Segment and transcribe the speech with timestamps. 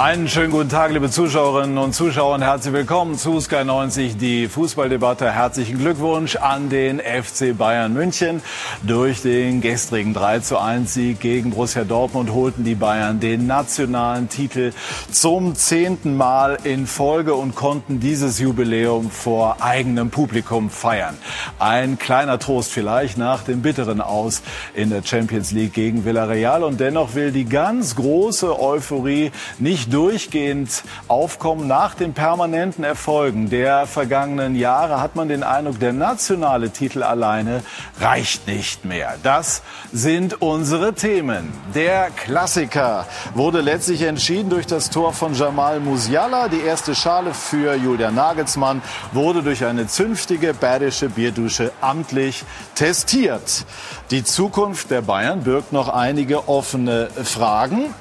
[0.00, 4.48] Einen schönen guten Tag, liebe Zuschauerinnen und Zuschauer und herzlich willkommen zu Sky 90, die
[4.48, 5.30] Fußballdebatte.
[5.30, 8.40] Herzlichen Glückwunsch an den FC Bayern München.
[8.82, 14.30] Durch den gestrigen 3 zu 1 Sieg gegen Borussia Dortmund holten die Bayern den nationalen
[14.30, 14.72] Titel
[15.12, 21.18] zum zehnten Mal in Folge und konnten dieses Jubiläum vor eigenem Publikum feiern.
[21.58, 24.40] Ein kleiner Trost vielleicht nach dem bitteren Aus
[24.72, 30.82] in der Champions League gegen Villarreal und dennoch will die ganz große Euphorie nicht durchgehend
[31.08, 31.66] aufkommen.
[31.66, 37.62] Nach den permanenten Erfolgen der vergangenen Jahre hat man den Eindruck, der nationale Titel alleine
[38.00, 39.14] reicht nicht mehr.
[39.22, 41.52] Das sind unsere Themen.
[41.74, 46.48] Der Klassiker wurde letztlich entschieden durch das Tor von Jamal Musiala.
[46.48, 48.82] Die erste Schale für Julian Nagelsmann
[49.12, 52.44] wurde durch eine zünftige badische Bierdusche amtlich
[52.74, 53.66] testiert.
[54.10, 57.94] Die Zukunft der Bayern birgt noch einige offene Fragen.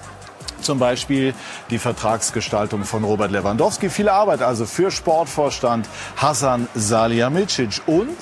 [0.62, 1.34] Zum Beispiel
[1.70, 3.90] die Vertragsgestaltung von Robert Lewandowski.
[3.90, 8.18] Viel Arbeit also für Sportvorstand Hassan Salihamidzic und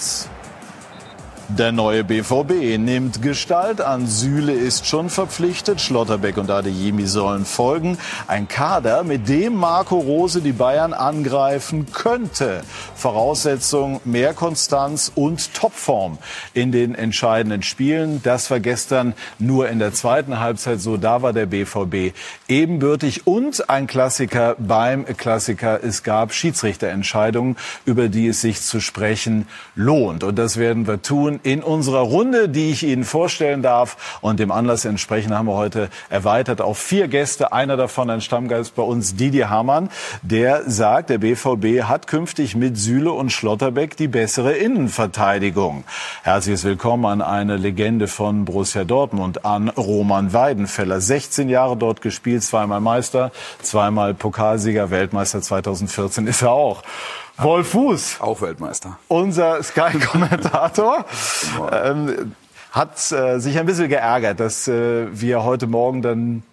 [1.50, 4.06] der neue BVB nimmt Gestalt an.
[4.06, 5.80] Süle ist schon verpflichtet.
[5.80, 7.98] Schlotterbeck und Adeyemi sollen folgen.
[8.28, 12.64] Ein Kader, mit dem Marco Rose die Bayern angreifen könnte.
[12.96, 16.18] Voraussetzung mehr Konstanz und Topform
[16.54, 18.22] in den entscheidenden Spielen.
[18.24, 20.98] Das war gestern nur in der zweiten Halbzeit so.
[20.98, 22.14] Da war der BVB
[22.50, 25.82] ebenbürtig und ein Klassiker beim Klassiker.
[25.82, 30.26] Es gab Schiedsrichterentscheidungen, über die es sich zu sprechen lohnt.
[30.26, 34.20] Und das werden wir tun in unserer Runde, die ich Ihnen vorstellen darf.
[34.22, 37.52] Und dem Anlass entsprechend haben wir heute erweitert auf vier Gäste.
[37.52, 39.90] Einer davon ein Stammgeist bei uns, Didier Hamann,
[40.22, 45.84] der sagt, der BVB hat künftig mit Süle und Schlotterbeck die bessere Innenverteidigung.
[46.24, 51.02] Herzliches Willkommen an eine Legende von Borussia Dortmund, an Roman Weidenfeller.
[51.02, 53.32] 16 Jahre dort gespielt, zweimal Meister,
[53.62, 56.84] zweimal Pokalsieger, Weltmeister 2014 ist er auch.
[57.38, 58.18] Wolf Fuß.
[58.20, 58.98] Auch Weltmeister.
[59.08, 61.06] Unser Sky-Kommentator.
[61.72, 62.36] ähm,
[62.72, 66.44] hat äh, sich ein bisschen geärgert, dass äh, wir heute Morgen dann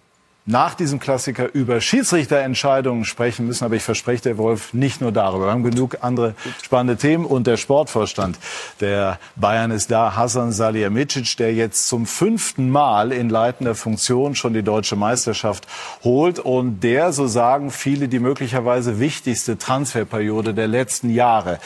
[0.45, 3.65] nach diesem Klassiker über Schiedsrichterentscheidungen sprechen müssen.
[3.65, 5.47] Aber ich verspreche der Wolf nicht nur darüber.
[5.47, 7.25] Wir haben genug andere spannende Themen.
[7.25, 8.37] Und der Sportvorstand
[8.79, 10.15] der Bayern ist da.
[10.15, 15.67] Hasan Salihamidzic, der jetzt zum fünften Mal in leitender Funktion schon die deutsche Meisterschaft
[16.03, 16.37] holt.
[16.39, 21.59] Und der, so sagen viele, die möglicherweise wichtigste Transferperiode der letzten Jahre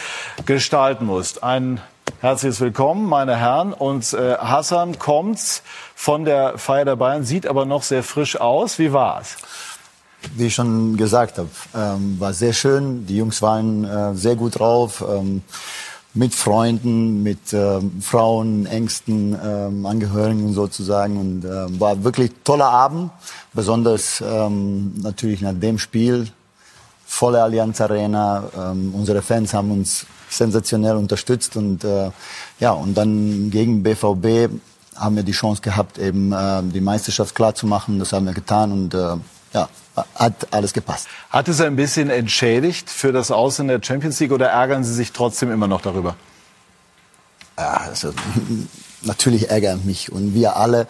[0.46, 1.44] gestalten muss.
[1.44, 1.81] Ein
[2.22, 3.72] Herzliches Willkommen, meine Herren.
[3.72, 5.62] Und äh, Hassan kommt
[5.96, 8.78] von der Feier der Bayern, sieht aber noch sehr frisch aus.
[8.78, 9.38] Wie war es?
[10.35, 13.06] Wie ich schon gesagt habe, ähm, war sehr schön.
[13.06, 15.02] Die Jungs waren äh, sehr gut drauf.
[15.09, 15.44] Ähm,
[16.13, 21.18] mit Freunden, mit ähm, Frauen, Ängsten, ähm, Angehörigen sozusagen.
[21.18, 23.12] Und äh, war wirklich toller Abend.
[23.53, 26.28] Besonders ähm, natürlich nach dem Spiel.
[27.06, 28.44] Volle Allianz Arena.
[28.58, 32.12] Ähm, unsere Fans haben uns sensationell unterstützt und äh,
[32.59, 34.50] ja und dann gegen BVB
[35.00, 38.00] haben wir die Chance gehabt, eben äh, die Meisterschaft klar zu machen.
[38.00, 39.16] Das haben wir getan und äh,
[39.53, 39.69] ja,
[40.16, 41.07] hat alles gepasst.
[41.29, 44.94] Hat es ein bisschen entschädigt für das Aus in der Champions League oder ärgern Sie
[44.94, 46.16] sich trotzdem immer noch darüber?
[47.57, 48.13] Ja, also,
[49.01, 50.88] natürlich ärgern mich und wir alle,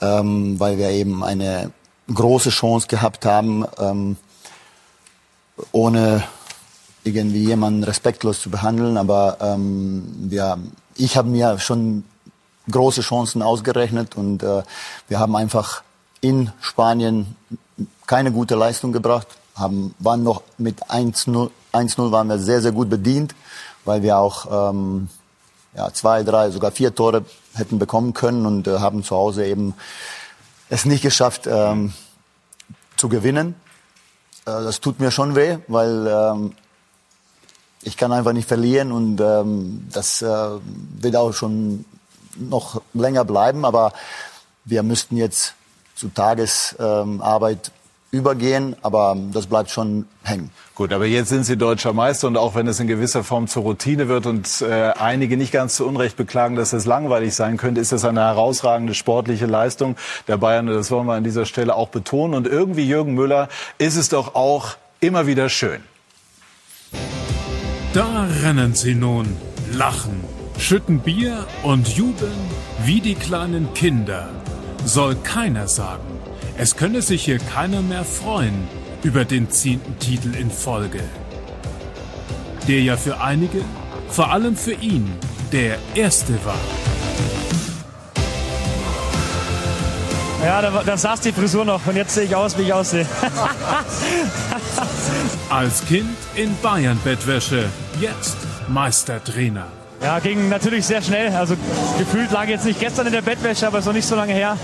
[0.00, 1.70] ähm, weil wir eben eine
[2.12, 4.16] große Chance gehabt haben, ähm,
[5.72, 6.22] ohne
[7.16, 8.96] irgendwie jemanden respektlos zu behandeln.
[8.96, 10.58] Aber ähm, wir,
[10.94, 12.04] ich habe mir schon
[12.70, 14.62] große Chancen ausgerechnet und äh,
[15.08, 15.82] wir haben einfach
[16.20, 17.36] in Spanien
[18.06, 19.26] keine gute Leistung gebracht.
[19.54, 23.34] Haben, waren noch mit 1-0 1-0 waren wir sehr, sehr gut bedient,
[23.84, 25.08] weil wir auch ähm,
[25.74, 29.74] ja, zwei, drei, sogar vier Tore hätten bekommen können und äh, haben zu Hause eben
[30.68, 31.92] es nicht geschafft ähm,
[32.96, 33.54] zu gewinnen.
[34.44, 36.52] Äh, das tut mir schon weh, weil ähm,
[37.82, 41.84] ich kann einfach nicht verlieren und ähm, das äh, wird auch schon
[42.36, 43.64] noch länger bleiben.
[43.64, 43.92] Aber
[44.64, 45.54] wir müssten jetzt
[45.94, 47.72] zu Tagesarbeit
[48.10, 50.50] übergehen, aber das bleibt schon hängen.
[50.74, 53.64] Gut, aber jetzt sind Sie deutscher Meister und auch wenn es in gewisser Form zur
[53.64, 57.80] Routine wird und äh, einige nicht ganz zu Unrecht beklagen, dass es langweilig sein könnte,
[57.80, 61.74] ist das eine herausragende sportliche Leistung der Bayern und das wollen wir an dieser Stelle
[61.74, 62.34] auch betonen.
[62.34, 65.82] Und irgendwie, Jürgen Müller, ist es doch auch immer wieder schön.
[67.98, 69.26] Da rennen sie nun,
[69.72, 70.22] lachen,
[70.56, 72.38] schütten Bier und jubeln
[72.84, 74.28] wie die kleinen Kinder.
[74.84, 76.06] Soll keiner sagen,
[76.56, 78.68] es könne sich hier keiner mehr freuen
[79.02, 81.00] über den zehnten Titel in Folge.
[82.68, 83.62] Der ja für einige,
[84.08, 85.10] vor allem für ihn,
[85.50, 86.97] der erste war.
[90.44, 93.06] Ja, da, da saß die Frisur noch und jetzt sehe ich aus, wie ich aussehe.
[95.50, 97.68] Als Kind in Bayern-Bettwäsche,
[98.00, 98.36] jetzt
[98.68, 99.66] Meistertrainer.
[100.00, 101.34] Ja, ging natürlich sehr schnell.
[101.34, 101.56] Also
[101.98, 104.56] gefühlt lag jetzt nicht gestern in der Bettwäsche, aber ist noch nicht so lange her.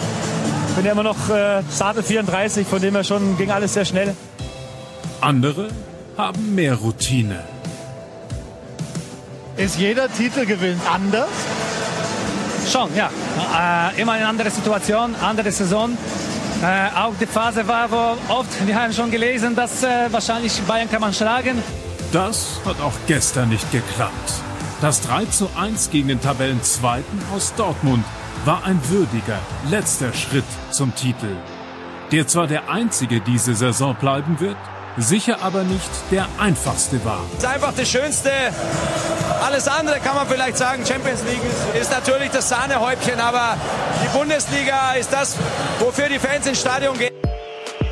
[0.77, 4.15] Bin ja immer noch äh, zarte 34, von dem her schon ging alles sehr schnell.
[5.21, 5.69] Andere
[6.17, 7.41] haben mehr Routine.
[9.57, 11.29] Ist jeder Titelgewinn anders?
[12.71, 13.11] Schon, ja.
[13.95, 15.97] Äh, immer eine andere Situation, andere Saison.
[16.63, 20.91] Äh, auch die Phase war, wo oft, wir haben schon gelesen, dass äh, wahrscheinlich Bayern
[20.91, 21.63] kann man schlagen.
[22.13, 24.33] Das hat auch gestern nicht geklappt.
[24.81, 28.05] Das 3 zu 1 gegen den Tabellenzweiten aus Dortmund
[28.45, 29.39] war ein würdiger
[29.71, 31.37] letzter Schritt zum Titel.
[32.13, 34.57] Der zwar der einzige diese Saison bleiben wird,
[34.97, 37.21] sicher aber nicht der einfachste war.
[37.35, 38.31] Das ist einfach das Schönste.
[39.43, 41.43] Alles andere kann man vielleicht sagen, Champions League
[41.81, 43.57] ist natürlich das Sahnehäubchen, aber
[44.03, 45.37] die Bundesliga ist das,
[45.79, 47.13] wofür die Fans ins Stadion gehen.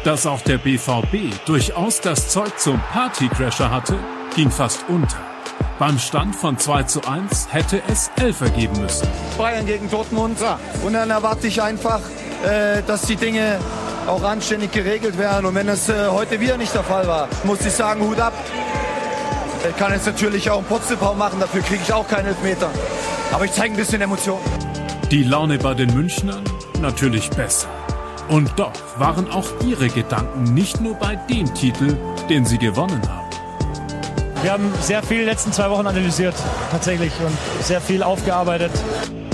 [0.05, 3.99] Dass auch der BVB durchaus das Zeug zum Partycrasher hatte,
[4.35, 5.19] ging fast unter.
[5.79, 9.09] Beim Stand von 2 zu 1 hätte es 11 ergeben müssen.
[9.37, 10.39] Bayern gegen Dortmund.
[10.85, 12.01] Und dann erwarte ich einfach,
[12.45, 13.59] äh, dass die Dinge
[14.07, 15.47] auch anständig geregelt werden.
[15.47, 18.33] Und wenn es äh, heute wieder nicht der Fall war, muss ich sagen, Hut ab.
[19.69, 22.69] Ich kann jetzt natürlich auch einen Potzelbaum machen, dafür kriege ich auch keinen Elfmeter.
[23.33, 24.41] Aber ich zeige ein bisschen Emotion.
[25.11, 26.43] Die Laune bei den Münchnern
[26.81, 27.69] natürlich besser.
[28.29, 31.97] Und doch waren auch ihre Gedanken nicht nur bei dem Titel,
[32.29, 33.23] den sie gewonnen haben.
[34.43, 36.35] Wir haben sehr viel die letzten zwei Wochen analysiert,
[36.71, 38.73] tatsächlich, und sehr viel aufgearbeitet.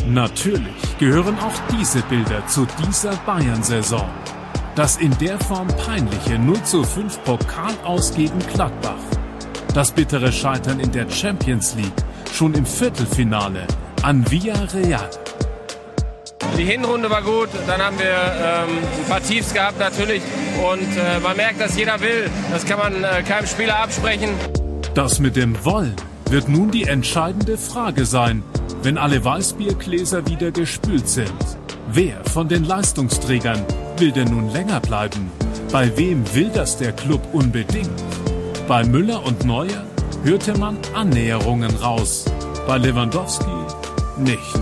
[0.07, 4.09] Natürlich gehören auch diese Bilder zu dieser Bayern-Saison.
[4.79, 9.03] Das in der Form peinliche 0 zu 5 Pokal aus gegen Gladbach.
[9.75, 11.91] Das bittere Scheitern in der Champions League
[12.33, 13.67] schon im Viertelfinale
[14.03, 15.11] an Villarreal.
[16.57, 18.69] Die Hinrunde war gut, dann haben wir ähm,
[19.03, 20.23] ein paar Tiefs gehabt natürlich
[20.73, 22.31] und äh, man merkt, dass jeder will.
[22.53, 24.29] Das kann man äh, keinem Spieler absprechen.
[24.95, 25.97] Das mit dem Wollen
[26.31, 28.45] wird nun die entscheidende Frage sein,
[28.85, 31.33] wenn alle Weißbiergläser wieder gespült sind.
[31.91, 33.65] Wer von den Leistungsträgern
[33.97, 35.33] will denn nun länger bleiben?
[35.73, 37.89] Bei wem will das der Club unbedingt?
[38.69, 39.87] Bei Müller und Neuer
[40.23, 42.27] hörte man Annäherungen raus.
[42.67, 43.51] Bei Lewandowski
[44.19, 44.55] nicht.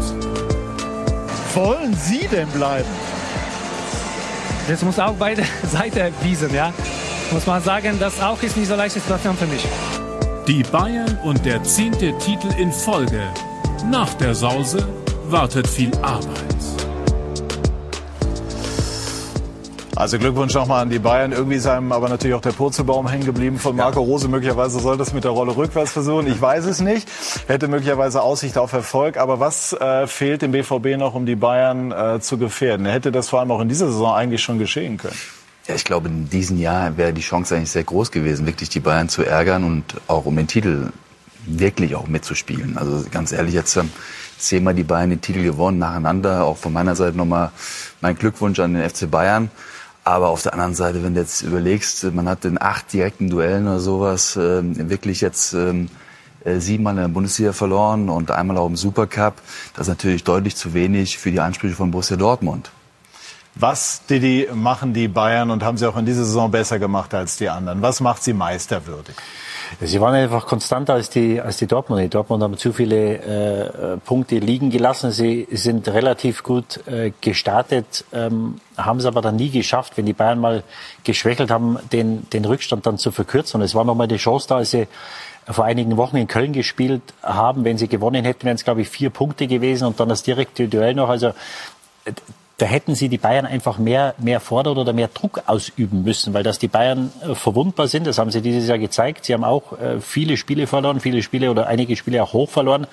[1.55, 2.88] Wollen Sie denn bleiben?
[4.69, 5.43] Das muss auch beide
[5.73, 6.73] Seiten erwiesen, ja.
[7.32, 9.67] Muss man sagen, das auch ist nicht so leichte Situation für mich.
[10.46, 13.20] Die Bayern und der zehnte Titel in Folge.
[13.90, 14.87] Nach der Sause
[15.28, 16.56] wartet viel Arbeit.
[19.97, 21.33] Also Glückwunsch nochmal an die Bayern.
[21.33, 24.29] Irgendwie ist einem aber natürlich auch der Purzelbaum hängen geblieben von Marco Rose.
[24.29, 26.27] Möglicherweise soll das mit der Rolle rückwärts versuchen.
[26.27, 27.09] Ich weiß es nicht.
[27.47, 29.17] Hätte möglicherweise Aussicht auf Erfolg.
[29.17, 32.85] Aber was äh, fehlt dem BVB noch, um die Bayern äh, zu gefährden?
[32.85, 35.17] Hätte das vor allem auch in dieser Saison eigentlich schon geschehen können?
[35.67, 38.81] Ja, ich glaube, in diesem Jahr wäre die Chance eigentlich sehr groß gewesen, wirklich die
[38.81, 40.93] Bayern zu ärgern und auch um den Titel
[41.47, 42.77] wirklich auch mitzuspielen.
[42.77, 43.91] Also ganz ehrlich, jetzt ähm,
[44.37, 46.45] zehnmal die Bayern den Titel gewonnen nacheinander.
[46.45, 47.51] Auch von meiner Seite nochmal
[48.03, 49.51] mein Glückwunsch an den FC Bayern.
[50.06, 53.67] Aber auf der anderen Seite, wenn du jetzt überlegst, man hat in acht direkten Duellen
[53.67, 55.88] oder sowas ähm, wirklich jetzt ähm,
[56.44, 59.35] äh, siebenmal in der Bundesliga verloren und einmal auch im Supercup.
[59.75, 62.71] Das ist natürlich deutlich zu wenig für die Ansprüche von Borussia Dortmund.
[63.57, 67.37] Was, Didi, machen die Bayern und haben sie auch in dieser Saison besser gemacht als
[67.37, 67.83] die anderen?
[67.83, 69.16] Was macht sie meisterwürdig?
[69.80, 72.02] Sie waren einfach konstanter als die, als die Dortmund.
[72.02, 75.11] Die Dortmund haben zu viele äh, Punkte liegen gelassen.
[75.11, 80.12] Sie sind relativ gut äh, gestartet, ähm, haben es aber dann nie geschafft, wenn die
[80.12, 80.62] Bayern mal
[81.04, 83.61] geschwächelt haben, den, den Rückstand dann zu verkürzen.
[83.61, 84.87] Und es war nochmal die Chance da, als sie
[85.49, 87.64] vor einigen Wochen in Köln gespielt haben.
[87.64, 90.68] Wenn sie gewonnen hätten, wären es, glaube ich, vier Punkte gewesen und dann das direkte
[90.68, 91.08] Duell noch.
[91.08, 91.32] Also
[92.59, 96.43] da hätten sie die Bayern einfach mehr, mehr fordern oder mehr Druck ausüben müssen, weil
[96.43, 99.27] dass die Bayern äh, verwundbar sind, das haben sie dieses Jahr gezeigt.
[99.27, 102.87] Sie haben auch äh, viele Spiele verloren, viele Spiele oder einige Spiele auch hoch verloren.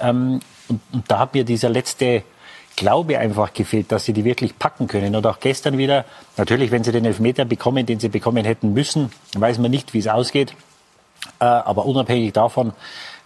[0.00, 2.22] Ähm, und, und da hat mir dieser letzte
[2.74, 5.14] Glaube einfach gefehlt, dass sie die wirklich packen können.
[5.14, 6.06] Und auch gestern wieder,
[6.38, 9.98] natürlich, wenn sie den Elfmeter bekommen, den sie bekommen hätten müssen, weiß man nicht, wie
[9.98, 10.54] es ausgeht.
[11.38, 12.72] Äh, aber unabhängig davon,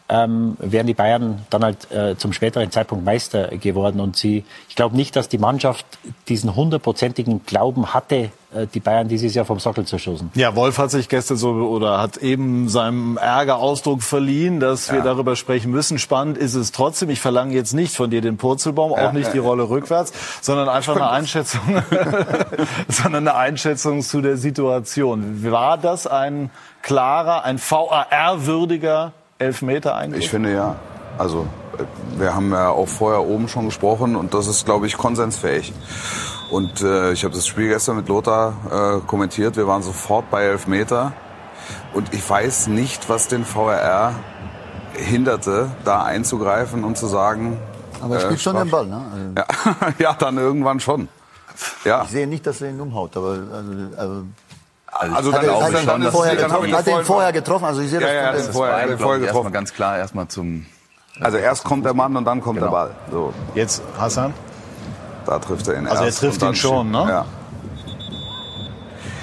[0.08, 4.00] ähm, wären die Bayern dann halt äh, zum späteren Zeitpunkt Meister geworden.
[4.00, 5.84] Und sie, ich glaube nicht, dass die Mannschaft
[6.28, 10.30] diesen hundertprozentigen Glauben hatte, äh, die Bayern dieses Jahr vom Sockel zu stoßen.
[10.34, 14.94] Ja, Wolf hat sich gestern so oder hat eben seinem Ärger Ausdruck verliehen, dass ja.
[14.94, 15.98] wir darüber sprechen müssen.
[15.98, 17.10] Spannend ist es trotzdem.
[17.10, 20.12] Ich verlange jetzt nicht von dir den Purzelbaum, auch ja, nicht ja, die Rolle rückwärts,
[20.40, 21.82] sondern einfach eine Einschätzung,
[22.88, 25.42] sondern eine Einschätzung zu der Situation.
[25.50, 26.50] War das ein
[26.82, 30.24] klarer, ein VAR-würdiger Elfmeter eigentlich?
[30.24, 30.76] Ich finde ja.
[31.18, 31.46] Also
[31.78, 35.72] äh, wir haben ja auch vorher oben schon gesprochen und das ist, glaube ich, konsensfähig.
[36.50, 39.56] Und äh, ich habe das Spiel gestern mit Lothar äh, kommentiert.
[39.56, 41.12] Wir waren sofort bei Elfmeter.
[41.92, 44.14] Und ich weiß nicht, was den VRR
[44.94, 47.58] hinderte, da einzugreifen und zu sagen.
[48.00, 49.02] Aber er spielt äh, schon den Ball, ne?
[49.12, 51.08] Also ja, ja, dann irgendwann schon.
[51.84, 52.02] Ja.
[52.04, 54.22] Ich sehe nicht, dass er ihn umhaut, aber also, also
[54.86, 57.64] also, dann auch schon, dann vorher getroffen, hat ihn vorher getroffen.
[57.64, 59.36] Also ich sehe ja, das, ja, das das vorher, Beide, vorher getroffen.
[59.36, 60.66] Erstmal ganz klar, erstmal zum.
[61.20, 62.70] Also erst kommt der Mann und dann kommt Genau.
[62.70, 62.90] der Ball.
[63.10, 64.34] So, Jetzt Hassan.
[65.24, 67.06] da trifft er ihn Also er trifft ihn schon, ne?
[67.08, 67.24] Ja.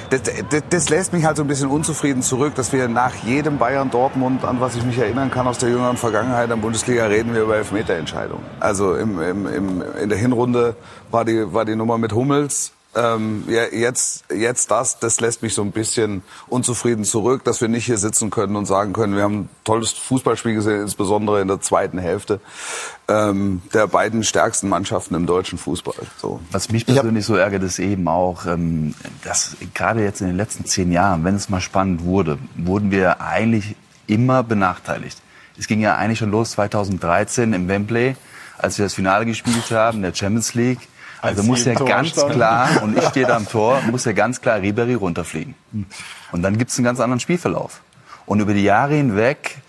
[0.09, 3.57] Das, das, das lässt mich halt so ein bisschen unzufrieden zurück, dass wir nach jedem
[3.57, 7.05] Bayern Dortmund, an was ich mich erinnern kann aus der jüngeren Vergangenheit, in der Bundesliga
[7.05, 8.43] reden wir über Elfmeterentscheidungen.
[8.59, 10.75] Also im, im, im, in der Hinrunde
[11.09, 12.73] war die, war die Nummer mit Hummels.
[12.95, 17.67] Ähm, ja, jetzt, jetzt das, das lässt mich so ein bisschen unzufrieden zurück, dass wir
[17.67, 21.47] nicht hier sitzen können und sagen können, wir haben ein tolles Fußballspiel gesehen, insbesondere in
[21.47, 22.39] der zweiten Hälfte
[23.07, 25.95] ähm, der beiden stärksten Mannschaften im deutschen Fußball.
[26.17, 26.39] So.
[26.51, 30.65] Was mich persönlich so ärgert, ist eben auch, ähm, dass gerade jetzt in den letzten
[30.65, 35.17] zehn Jahren, wenn es mal spannend wurde, wurden wir eigentlich immer benachteiligt.
[35.57, 38.15] Es ging ja eigentlich schon los 2013 im Wembley,
[38.57, 40.79] als wir das Finale gespielt haben, in der Champions League.
[41.23, 42.33] Also Als muss ja ganz standen.
[42.33, 45.55] klar, und ich stehe da am Tor, muss ja ganz klar Ribery runterfliegen.
[46.33, 47.79] Und dann gibt es einen ganz anderen Spielverlauf.
[48.25, 49.59] Und über die Jahre hinweg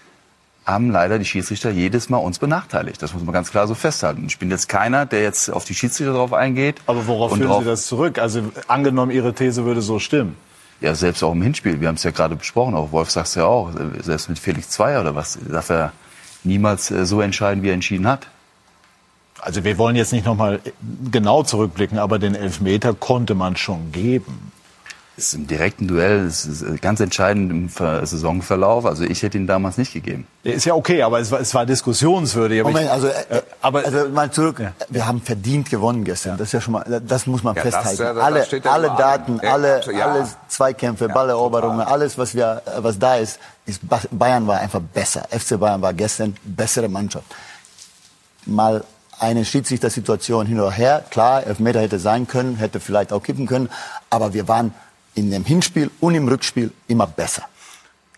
[0.66, 3.00] haben leider die Schiedsrichter jedes Mal uns benachteiligt.
[3.00, 4.25] Das muss man ganz klar so festhalten.
[4.26, 6.80] Ich bin jetzt keiner, der jetzt auf die Schiedsrichter drauf eingeht.
[6.87, 8.18] Aber worauf und führen Sie das zurück?
[8.18, 10.37] Also angenommen, Ihre These würde so stimmen.
[10.80, 11.80] Ja, selbst auch im Hinspiel.
[11.80, 12.75] Wir haben es ja gerade besprochen.
[12.75, 13.70] Auch Wolf sagt es ja auch.
[14.02, 15.92] Selbst mit Felix Zweier oder was, darf er
[16.42, 18.26] niemals äh, so entscheiden, wie er entschieden hat.
[19.45, 20.61] Also wir wollen jetzt nicht nochmal
[21.13, 24.53] genau zurückblicken, aber den Elfmeter konnte man schon geben.
[25.17, 28.85] Es ist im direkten Duell, es ist äh, ganz entscheidend im Ver Saisonverlauf.
[28.85, 30.27] Also ich hätte ihn damals nicht gegeben.
[30.43, 32.61] Ist ja okay, aber es war, es war diskussionswürdig.
[32.63, 34.61] Aber Moment, ich, also, äh, aber also mal zurück.
[34.89, 36.37] Wir haben verdient gewonnen gestern.
[36.39, 38.03] Das ist ja schon mal, das muss man Ja, das, festhalten.
[38.03, 39.41] ja, das alle, ja alle Daten.
[39.41, 40.07] Ja, alle, ja.
[40.07, 44.81] alle Zweikämpfe, Balleroberungen, alles, was wir, äh, was da ist, ist Ba- Bayern war einfach
[44.81, 45.29] besser.
[45.31, 47.27] FC Bayern war gestern bessere Mannschaft.
[48.47, 48.83] Mal
[49.18, 51.04] eine Schiedsrichtersituation hin oder her.
[51.11, 53.71] Klar, Elfmeter hätte sein können, hätte vielleicht auch kippen können,
[54.11, 54.75] aber wir waren
[55.14, 57.44] in dem Hinspiel und im Rückspiel immer besser.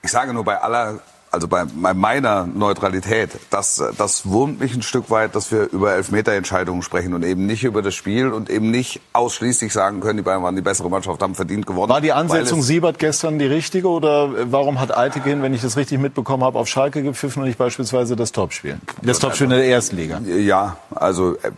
[0.02, 1.00] Ich sage nur bei aller,
[1.36, 5.92] also bei, bei meiner Neutralität, das, das wurmt mich ein Stück weit, dass wir über
[5.92, 10.22] Elfmeterentscheidungen sprechen und eben nicht über das Spiel und eben nicht ausschließlich sagen können, die
[10.22, 11.90] Bayern waren die bessere Mannschaft, haben verdient gewonnen.
[11.90, 15.98] war die Ansetzung Siebert gestern die richtige oder warum hat Eitekin, wenn ich das richtig
[15.98, 18.78] mitbekommen habe, auf Schalke gepfiffen und nicht beispielsweise das Topspiel?
[19.02, 20.20] Das Topspiel in der ersten Liga.
[20.20, 21.50] Ja, also äh,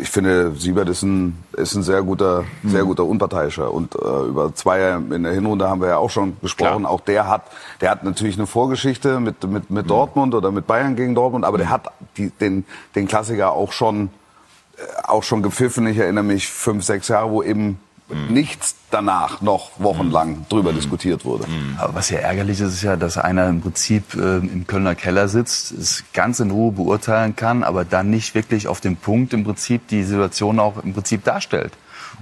[0.00, 3.72] ich finde, Siebert ist ein, ist ein sehr guter, sehr guter Unparteiischer.
[3.72, 6.86] Und äh, über Zweier in der Hinrunde haben wir ja auch schon gesprochen.
[6.86, 7.42] Auch der hat,
[7.80, 11.58] der hat natürlich eine Vorgeschichte mit, mit, mit Dortmund oder mit Bayern gegen Dortmund, aber
[11.58, 14.10] der hat die, den, den Klassiker auch schon,
[14.76, 15.86] äh, auch schon gepfiffen.
[15.86, 21.44] Ich erinnere mich fünf, sechs Jahre, wo eben nichts danach noch wochenlang drüber diskutiert wurde.
[21.78, 25.28] Aber was ja ärgerlich ist, ist ja, dass einer im Prinzip äh, im Kölner Keller
[25.28, 29.44] sitzt, es ganz in Ruhe beurteilen kann, aber dann nicht wirklich auf den Punkt im
[29.44, 31.72] Prinzip die Situation auch im Prinzip darstellt.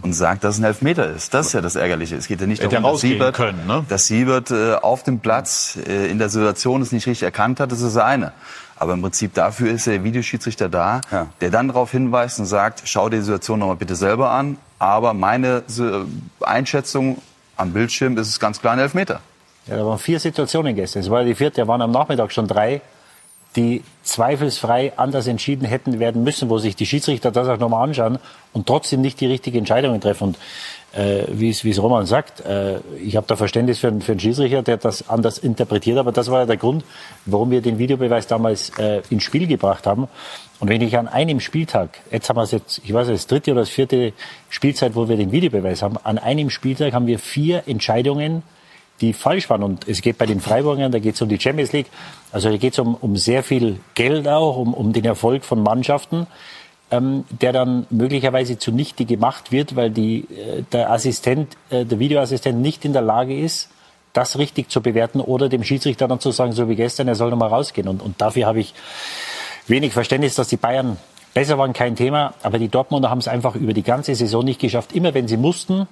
[0.02, 1.34] Und sagt, dass es ein Elfmeter ist.
[1.34, 2.16] Das ist ja das Ärgerliche.
[2.16, 3.84] Es geht ja nicht Hätte darum, dass Siebert, können, ne?
[3.88, 7.70] dass Siebert äh, auf dem Platz äh, in der Situation es nicht richtig erkannt hat.
[7.70, 8.32] Das ist das eine.
[8.84, 11.26] Aber im Prinzip dafür ist der Videoschiedsrichter da, Ja.
[11.40, 14.58] der dann darauf hinweist und sagt, schau dir die Situation nochmal bitte selber an.
[14.78, 17.16] Aber meine äh, Einschätzung
[17.56, 19.20] am Bildschirm ist es ganz klar ein Elfmeter.
[19.66, 21.00] Ja, da waren vier Situationen gestern.
[21.00, 22.82] Es war ja die vierte, da waren am Nachmittag schon drei,
[23.56, 28.18] die zweifelsfrei anders entschieden hätten werden müssen, wo sich die Schiedsrichter das auch nochmal anschauen
[28.52, 30.24] und trotzdem nicht die richtigen Entscheidungen treffen.
[30.24, 30.38] Und
[30.94, 34.76] äh, wie es Roman sagt, äh, ich habe da Verständnis für, für einen Schiedsrichter, der
[34.76, 36.84] das anders interpretiert, aber das war ja der Grund,
[37.26, 40.08] warum wir den Videobeweis damals äh, ins Spiel gebracht haben.
[40.60, 43.26] Und wenn ich an einem Spieltag, jetzt haben wir es jetzt, ich weiß nicht, das
[43.26, 44.12] dritte oder das vierte
[44.48, 48.42] Spielzeit, wo wir den Videobeweis haben, an einem Spieltag haben wir vier Entscheidungen,
[49.00, 49.62] die falsch waren.
[49.62, 51.88] Und es geht bei den Freiburgern, da geht es um die Champions League.
[52.30, 55.62] Also da geht es um, um sehr viel Geld auch, um, um den Erfolg von
[55.62, 56.28] Mannschaften,
[56.90, 62.60] ähm, der dann möglicherweise zunichte gemacht wird, weil die, äh, der Assistent, äh, der Videoassistent
[62.60, 63.70] nicht in der Lage ist,
[64.12, 67.30] das richtig zu bewerten oder dem Schiedsrichter dann zu sagen, so wie gestern, er soll
[67.30, 67.88] nochmal rausgehen.
[67.88, 68.74] Und, und dafür habe ich
[69.66, 70.98] wenig Verständnis, dass die Bayern
[71.34, 74.60] Besser waren kein Thema, aber die Dortmunder haben es einfach über die ganze Saison nicht
[74.60, 74.92] geschafft.
[74.92, 75.88] Immer wenn sie mussten,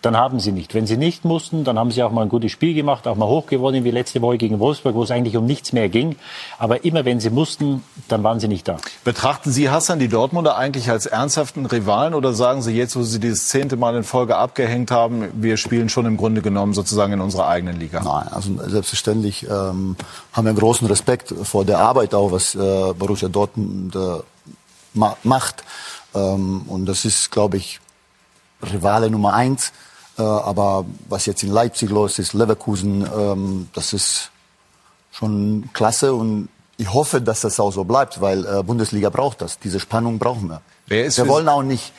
[0.00, 0.74] dann haben sie nicht.
[0.74, 3.26] Wenn sie nicht mussten, dann haben sie auch mal ein gutes Spiel gemacht, auch mal
[3.26, 6.14] hochgewonnen wie letzte Woche gegen Wolfsburg, wo es eigentlich um nichts mehr ging.
[6.58, 8.76] Aber immer wenn sie mussten, dann waren sie nicht da.
[9.02, 13.18] Betrachten Sie Hassan die Dortmunder eigentlich als ernsthaften Rivalen oder sagen Sie jetzt, wo Sie
[13.18, 17.20] dieses zehnte Mal in Folge abgehängt haben, wir spielen schon im Grunde genommen sozusagen in
[17.20, 18.02] unserer eigenen Liga?
[18.04, 19.96] Nein, also selbstverständlich ähm,
[20.32, 23.98] haben wir großen Respekt vor der Arbeit auch, was äh, Borussia Dortmund äh,
[24.96, 25.64] ma macht.
[26.14, 27.80] Ähm, und das ist, glaube ich,
[28.62, 29.72] Rivale Nummer eins.
[30.18, 34.30] Äh, aber was jetzt in Leipzig los ist, Leverkusen, ähm, das ist
[35.12, 36.48] schon klasse und
[36.78, 39.58] ich hoffe, dass das auch so bleibt, weil äh, Bundesliga braucht das.
[39.58, 40.60] Diese Spannung brauchen wir.
[40.86, 41.92] Wer ist wir wollen auch nicht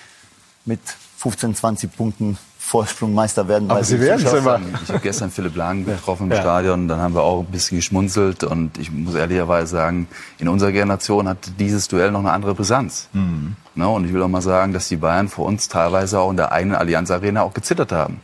[0.66, 0.80] mit
[1.18, 2.38] 15, 20 Punkten
[2.68, 3.70] Vorsprung Meister werden.
[3.70, 4.60] Aber weil Sie werden es immer.
[4.84, 6.42] Ich habe gestern Philipp Lahm getroffen im Ja.
[6.42, 10.08] Stadion, dann haben wir auch ein bisschen geschmunzelt und ich muss ehrlicherweise sagen,
[10.38, 13.08] in unserer Generation hat dieses Duell noch eine andere Brisanz.
[13.14, 13.56] Mhm.
[13.76, 16.36] Ne, und ich will auch mal sagen, dass die Bayern vor uns teilweise auch in
[16.36, 18.20] der eigenen Allianz Arena auch gezittert haben.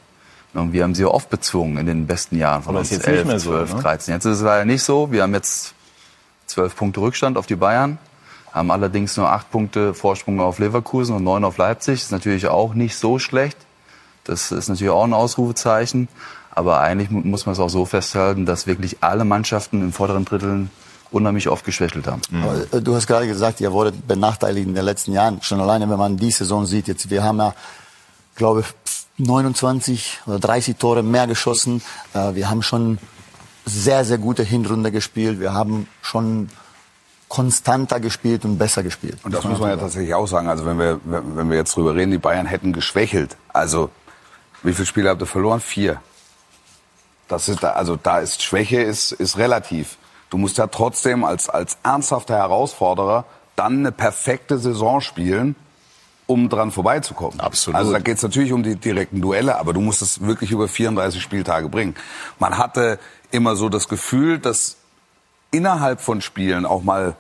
[0.54, 2.90] Ne, Und wir haben sie oft bezwungen in den besten Jahren von Aber uns.
[2.90, 3.82] jetzt nicht 11, mehr so, 12, ne?
[3.82, 4.14] 13.
[4.16, 5.10] Jetzt ist es leider nicht so.
[5.12, 5.74] Wir haben jetzt
[6.48, 7.98] zwölf Punkte Rückstand auf die Bayern,
[8.52, 12.02] haben allerdings nur acht Punkte Vorsprung auf Leverkusen und neun auf Leipzig.
[12.02, 13.58] ist natürlich auch nicht so schlecht.
[14.24, 16.08] Das ist natürlich auch ein Ausrufezeichen.
[16.56, 20.24] Aber eigentlich mu- muss man es auch so festhalten, dass wirklich alle Mannschaften im vorderen
[20.26, 20.68] Drittel
[21.12, 22.22] unheimlich oft geschwächelt haben.
[22.44, 25.42] Aber, äh, Du hast gerade gesagt, ihr wurdet benachteiligt in den letzten Jahren.
[25.42, 27.54] Schon alleine, wenn man die Saison sieht, jetzt, wir haben ja,
[28.36, 28.68] glaube ich,
[29.18, 31.82] 29 oder 30 Tore mehr geschossen.
[32.14, 32.98] Äh, Wir haben schon
[33.66, 35.40] sehr, sehr gute Hinrunde gespielt.
[35.40, 36.50] Wir haben schon
[37.30, 39.18] konstanter gespielt und besser gespielt.
[39.24, 40.48] Und das muss man ja tatsächlich auch sagen.
[40.50, 43.36] Also wenn wir, wenn wenn wir jetzt drüber reden, die Bayern hätten geschwächelt.
[43.54, 43.90] Also
[44.64, 45.60] wie viele Spiele habt ihr verloren?
[45.60, 46.02] Vier.
[47.28, 49.98] Das ist da, also da ist Schwäche ist, ist relativ.
[50.30, 55.56] Du musst ja trotzdem als, als ernsthafter Herausforderer dann eine perfekte Saison spielen,
[56.26, 57.40] um dran vorbeizukommen.
[57.40, 57.78] Absolut.
[57.78, 60.68] Also da geht es natürlich um die direkten Duelle, aber du musst es wirklich über
[60.68, 61.96] 34 Spieltage bringen.
[62.40, 63.00] Man hatte
[63.32, 64.78] immer so das Gefühl, dass
[65.52, 67.16] innerhalb von Spielen auch mal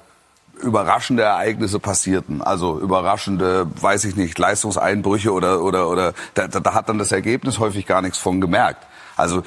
[0.62, 2.41] überraschende Ereignisse passierten.
[2.41, 7.60] Also überraschende, weiß ich nicht, Leistungseinbrüche oder oder oder da, da, hat dann das Ergebnis
[7.60, 8.86] häufig gar nichts von gemerkt.
[9.15, 9.43] Also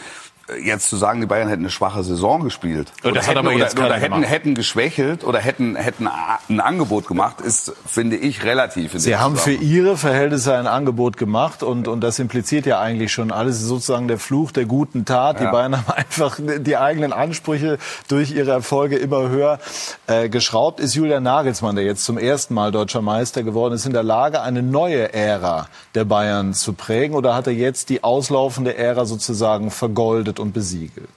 [0.62, 3.56] jetzt zu sagen, die Bayern hätten eine schwache Saison gespielt Ja, das hat hätten, aber
[3.56, 6.08] oder, oder hätten, hätten geschwächelt oder hätten hätten
[6.48, 8.94] ein Angebot gemacht, ist finde ich relativ.
[8.94, 9.52] in Sie haben für.
[9.52, 13.60] Ihre Verhältnisse ein Angebot gemacht und, und das impliziert ja eigentlich schon alles.
[13.60, 15.40] Sozusagen der Fluch der guten Tat.
[15.40, 15.50] Die Ja.
[15.50, 19.58] Bayern haben einfach die eigenen Ansprüche durch ihre Erfolge immer höher
[20.06, 20.78] äh, geschraubt.
[20.80, 24.42] Ist Julian Nagelsmann, der jetzt zum ersten Mal deutscher Meister geworden ist, in der Lage,
[24.42, 27.16] eine neue Ära der Bayern zu prägen?
[27.16, 31.08] Oder hat er jetzt die auslaufende Ära sozusagen vergoldet und besiegelt?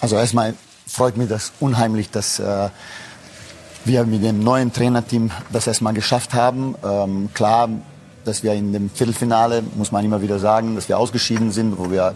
[0.00, 0.54] Also erstmal
[0.86, 2.68] freut mich das unheimlich, dass äh,
[3.84, 6.74] wir mit dem neuen Trainerteam das erstmal geschafft haben.
[6.84, 7.68] Ähm, klar,
[8.24, 11.90] dass wir in dem Viertelfinale, muss man immer wieder sagen, dass wir ausgeschieden sind, wo
[11.90, 12.14] wir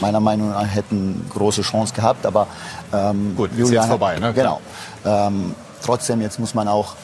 [0.00, 2.26] meiner Meinung nach hätten große Chance gehabt.
[2.26, 2.46] Aber
[2.92, 4.32] ähm, Gut, ist jetzt vorbei, ne?
[4.32, 4.60] Genau.
[5.04, 6.94] Ähm, trotzdem, jetzt muss man auch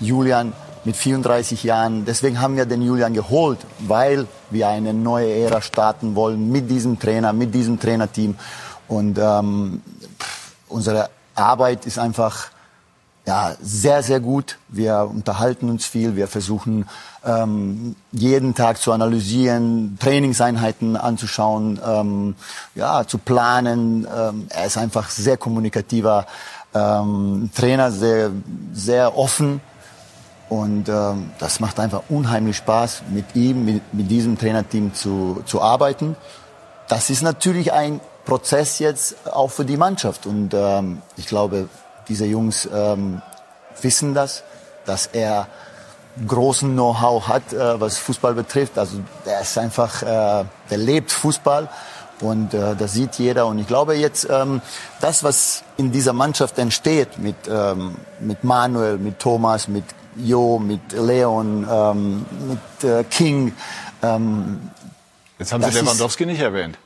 [0.00, 0.52] Julian
[0.84, 6.14] mit 34 Jahren, deswegen haben wir den Julian geholt, weil wir eine neue Ära starten
[6.14, 8.36] wollen mit diesem Trainer, mit diesem Trainerteam.
[8.88, 9.80] Und ähm,
[10.68, 12.50] unsere Arbeit ist einfach
[13.26, 14.58] ja, sehr, sehr gut.
[14.68, 16.16] Wir unterhalten uns viel.
[16.16, 16.88] Wir versuchen
[17.24, 22.34] ähm, jeden Tag zu analysieren, Trainingseinheiten anzuschauen, ähm,
[22.74, 24.08] ja, zu planen.
[24.12, 26.26] Ähm, er ist einfach sehr kommunikativer
[26.74, 28.30] ähm, Trainer, sehr,
[28.72, 29.60] sehr offen.
[30.52, 35.62] Und ähm, das macht einfach unheimlich Spaß, mit ihm, mit, mit diesem Trainerteam zu, zu
[35.62, 36.14] arbeiten.
[36.88, 40.26] Das ist natürlich ein Prozess jetzt auch für die Mannschaft.
[40.26, 41.70] Und ähm, ich glaube,
[42.06, 43.22] diese Jungs ähm,
[43.80, 44.42] wissen das,
[44.84, 45.46] dass er
[46.28, 48.76] großen Know-how hat, äh, was Fußball betrifft.
[48.76, 51.70] Also er ist einfach, äh, der lebt Fußball
[52.20, 53.46] und äh, das sieht jeder.
[53.46, 54.60] Und ich glaube jetzt, ähm,
[55.00, 59.84] das, was in dieser Mannschaft entsteht, mit, ähm, mit Manuel, mit Thomas, mit
[60.16, 63.54] Jo, mit Leon, ähm, mit äh, King,
[64.02, 64.70] ähm,
[65.38, 66.78] Jetzt haben Sie Das ist- Lewandowski nicht erwähnt.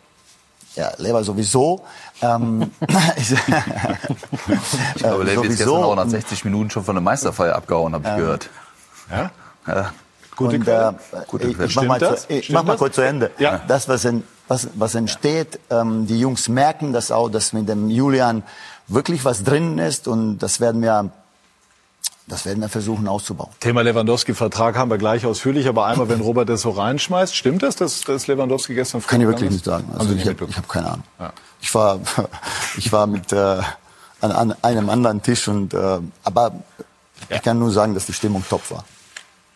[0.76, 1.82] ja, Lever sowieso.
[2.22, 2.70] Ähm,
[3.16, 7.94] ich glaube, äh, Lev ist gestern auch nach 60 Minuten schon von der Meisterfeier abgehauen,
[7.94, 8.48] habe ich gehört.
[9.10, 9.30] Ja?
[9.66, 9.92] Ja.
[10.36, 10.94] Gute und, Quelle.
[11.12, 11.68] äh, Gute ich, Quelle.
[11.68, 12.78] ich mach mal, zu, ich mach mal das?
[12.78, 13.30] kurz zu Ende.
[13.38, 13.60] Ja.
[13.66, 17.88] Das, was, en, was, was entsteht, ähm, die Jungs merken das auch, dass mit dem
[17.90, 18.42] Julian
[18.88, 21.10] wirklich was drin ist und das werden wir,
[22.26, 23.50] das werden wir versuchen auszubauen.
[23.60, 27.76] Thema Lewandowski-Vertrag haben wir gleich ausführlich, aber einmal, wenn Robert das so reinschmeißt, stimmt das,
[27.76, 29.54] dass, dass Lewandowski gestern Kann ich wirklich ist?
[29.54, 29.88] nicht sagen.
[29.96, 31.04] Also ich habe hab keine Ahnung.
[31.20, 31.32] Ja.
[31.60, 32.00] Ich war,
[32.76, 33.36] ich war mit äh,
[34.20, 36.52] an, an einem anderen Tisch und äh, aber
[37.28, 38.84] Ich kann nur sagen, dass die Stimmung top war.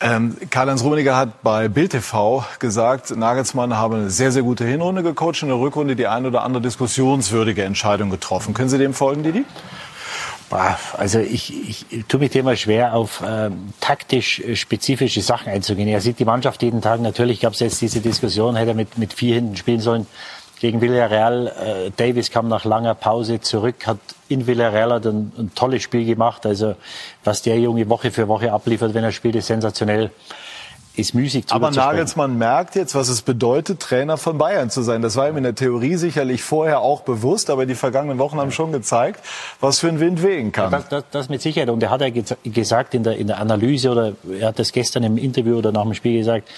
[0.02, 5.02] Ähm, Karl-Heinz Rummenigge hat bei Bild TV gesagt, Nagelsmann habe eine sehr, sehr gute Hinrunde
[5.02, 8.54] gecoacht, in der Rückrunde die eine oder andere diskussionswürdige Entscheidung getroffen.
[8.54, 9.44] Können Sie dem folgen, Didi?
[10.52, 15.88] Also ich, ich tue mich immer schwer, auf ähm, taktisch äh, spezifische Sachen einzugehen.
[15.88, 17.00] Er sieht die Mannschaft jeden Tag.
[17.00, 20.06] Natürlich gab es jetzt diese Diskussion, hätte er mit, mit vier hinten spielen sollen
[20.60, 21.46] gegen Villarreal.
[21.46, 26.44] Äh, Davis kam nach langer Pause zurück, hat in Villarreal ein, ein tolles Spiel gemacht.
[26.44, 26.74] Also
[27.24, 30.10] was der Junge Woche für Woche abliefert, wenn er spielt, ist sensationell
[31.00, 35.02] ist müßig zu Aber Nagelsmann merkt jetzt, was es bedeutet, Trainer von Bayern zu sein.
[35.02, 38.52] Das war ihm in der Theorie sicherlich vorher auch bewusst, aber die vergangenen Wochen haben
[38.52, 39.24] schon gezeigt,
[39.60, 40.70] was für ein Wind wehen kann.
[40.70, 41.70] Das, das, das, mit Sicherheit.
[41.70, 42.10] Und er hat ja
[42.44, 45.82] gesagt in der, in der Analyse oder er hat das gestern im Interview oder nach
[45.82, 46.48] dem Spiel gesagt,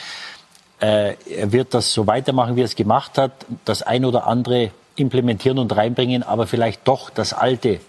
[0.80, 3.32] äh, er wird das so weitermachen, wie er es gemacht hat,
[3.64, 7.80] das ein oder andere implementieren und reinbringen, aber vielleicht doch das Alte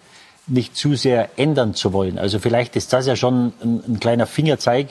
[0.48, 2.18] nicht zu sehr ändern zu wollen.
[2.18, 4.90] Also vielleicht ist das ja schon ein, ein kleiner Fingerzeig,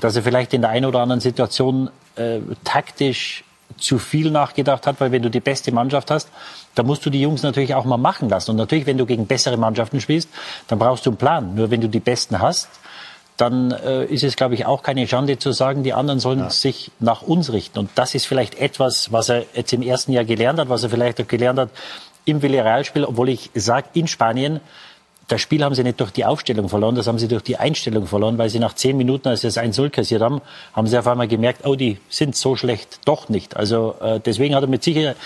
[0.00, 3.44] dass er vielleicht in der einen oder anderen Situation äh, taktisch
[3.78, 6.30] zu viel nachgedacht hat, weil wenn du die beste Mannschaft hast,
[6.74, 8.52] dann musst du die Jungs natürlich auch mal machen lassen.
[8.52, 10.28] Und natürlich, wenn du gegen bessere Mannschaften spielst,
[10.68, 11.54] dann brauchst du einen Plan.
[11.54, 12.68] Nur wenn du die Besten hast,
[13.36, 16.50] dann äh, ist es, glaube ich, auch keine Schande zu sagen, die anderen sollen ja.
[16.50, 17.78] sich nach uns richten.
[17.78, 20.90] Und das ist vielleicht etwas, was er jetzt im ersten Jahr gelernt hat, was er
[20.90, 21.70] vielleicht auch gelernt hat
[22.24, 24.60] im Villarreal-Spiel, obwohl ich sage, in Spanien
[25.28, 28.06] das Spiel haben sie nicht durch die Aufstellung verloren, das haben sie durch die Einstellung
[28.06, 30.40] verloren, weil sie nach zehn Minuten, als sie das 1-0 kassiert haben,
[30.72, 33.56] haben sie auf einmal gemerkt, oh, die sind so schlecht doch nicht.
[33.56, 35.16] Also äh, deswegen hat er mit Sicherheit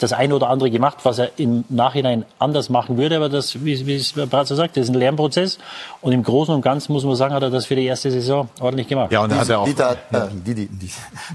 [0.00, 3.16] das eine oder andere gemacht, was er im Nachhinein anders machen würde.
[3.16, 5.58] Aber das, wie, wie es Brazzo sagt, das ist ein Lernprozess.
[6.02, 8.48] Und im Großen und Ganzen muss man sagen, hat er das für die erste Saison
[8.60, 9.12] ordentlich gemacht.
[9.12, 9.64] Ja, und Didi, hat er auch.
[9.64, 10.68] Didi, äh, Didi,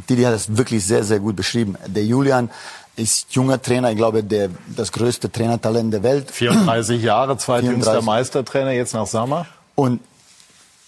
[0.09, 1.77] Didi hat das wirklich sehr, sehr gut beschrieben.
[1.87, 2.49] Der Julian
[2.95, 6.29] ist junger Trainer, ich glaube, der, das größte Trainertalent der Welt.
[6.29, 9.47] 34 Jahre, zweitjüngster Meistertrainer, jetzt nach Sommer.
[9.75, 9.99] Und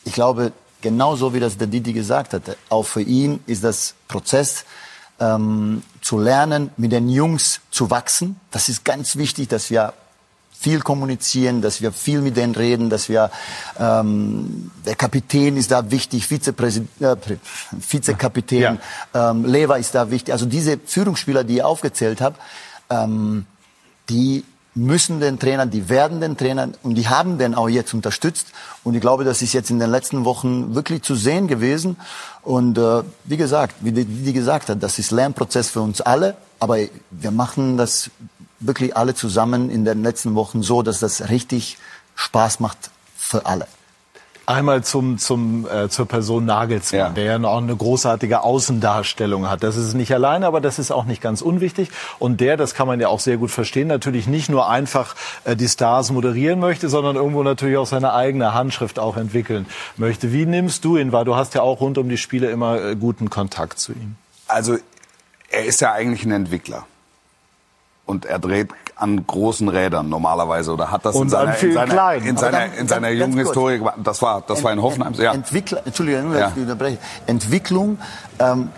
[0.04, 4.66] ich glaube, genauso wie das der Didi gesagt hat, auch für ihn ist das Prozess,
[5.20, 8.40] ähm, zu lernen, mit den Jungs zu wachsen.
[8.52, 9.94] Das ist ganz wichtig, dass wir
[10.66, 13.30] viel kommunizieren, dass wir viel mit denen reden, dass wir
[13.80, 17.16] ähm, der Kapitän ist da wichtig, Vizepräsident, äh,
[17.72, 18.80] Vizekapitän,
[19.14, 19.30] ja.
[19.30, 20.34] ähm, Lever ist da wichtig.
[20.34, 22.42] Also diese Führungsspieler, die ihr aufgezählt habt,
[22.90, 23.46] ähm,
[24.10, 28.48] die müssen den Trainern, die werden den Trainern und die haben den auch jetzt unterstützt.
[28.84, 31.96] Und ich glaube, das ist jetzt in den letzten Wochen wirklich zu sehen gewesen.
[32.42, 36.36] Und äh, wie gesagt, wie die, die gesagt hat, das ist Lernprozess für uns alle.
[36.60, 36.78] Aber
[37.12, 38.10] wir machen das
[38.68, 41.78] wirklich alle zusammen in den letzten Wochen so, dass das richtig
[42.16, 43.68] Spaß macht für alle.
[44.48, 47.10] Einmal zum, zum, äh, zur Person Nagelsmann, ja.
[47.10, 49.64] der ja auch eine großartige Außendarstellung hat.
[49.64, 51.90] Das ist nicht alleine, aber das ist auch nicht ganz unwichtig.
[52.20, 55.56] Und der, das kann man ja auch sehr gut verstehen, natürlich nicht nur einfach äh,
[55.56, 59.66] die Stars moderieren möchte, sondern irgendwo natürlich auch seine eigene Handschrift auch entwickeln
[59.98, 60.32] möchte.
[60.32, 61.26] Wie nimmst du ihn wahr?
[61.26, 64.16] Du hast ja auch rund um die Spiele immer äh, guten Kontakt zu ihm.
[64.48, 64.78] Also
[65.50, 66.86] er ist ja eigentlich ein Entwickler
[68.06, 71.94] und er dreht an großen Rädern normalerweise oder hat das und in seiner, in seiner,
[71.94, 72.24] klein.
[72.24, 73.96] in seiner, in seiner jungen Historie gemacht.
[74.04, 75.14] Das war, das war in Hoffenheim.
[75.14, 75.34] Ja.
[75.34, 76.50] Entwickler, Entschuldigung, ja.
[76.50, 76.98] ich unterbreche.
[77.26, 77.98] Entwicklung.
[78.40, 78.70] Ähm,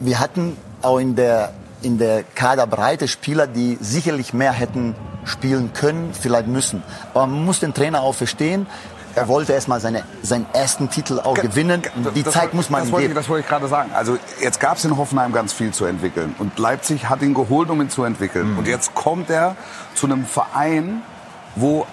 [0.00, 1.52] wir hatten auch in der
[1.82, 6.82] in der Kaderbreite Spieler, die sicherlich mehr hätten spielen können, vielleicht müssen.
[7.12, 8.66] Aber man muss den Trainer auch verstehen.
[9.14, 11.82] Er wollte erstmal seine, seinen ersten Titel auch gewinnen.
[12.14, 13.12] Die das, Zeit muss man das ihm wollte geben.
[13.12, 13.90] Ich, das wollte ich gerade sagen.
[13.94, 16.34] Also jetzt gab es in Hoffenheim ganz viel zu entwickeln.
[16.38, 18.52] Und Leipzig hat ihn geholt, um ihn zu entwickeln.
[18.52, 18.58] Mhm.
[18.58, 19.56] Und jetzt kommt er
[19.94, 21.02] zu einem Verein,
[21.56, 21.86] wo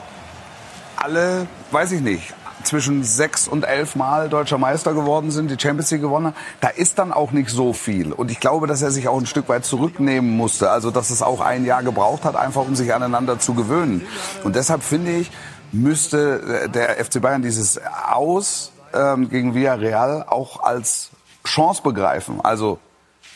[0.96, 5.92] alle, weiß ich nicht, zwischen sechs und elf Mal deutscher Meister geworden sind, die Champions
[5.92, 8.12] League gewonnen haben, da ist dann auch nicht so viel.
[8.12, 10.70] Und ich glaube, dass er sich auch ein Stück weit zurücknehmen musste.
[10.70, 14.06] Also, dass es auch ein Jahr gebraucht hat, einfach um sich aneinander zu gewöhnen.
[14.44, 15.32] Und deshalb finde ich,
[15.72, 17.80] müsste der FC Bayern dieses
[18.10, 21.12] Aus ähm, gegen Villarreal auch als
[21.46, 22.42] Chance begreifen.
[22.42, 22.80] Also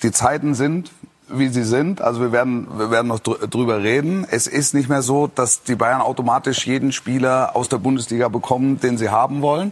[0.01, 0.91] die Zeiten sind,
[1.29, 2.01] wie sie sind.
[2.01, 4.25] Also wir werden, wir werden noch drüber reden.
[4.29, 8.79] Es ist nicht mehr so, dass die Bayern automatisch jeden Spieler aus der Bundesliga bekommen,
[8.79, 9.71] den sie haben wollen.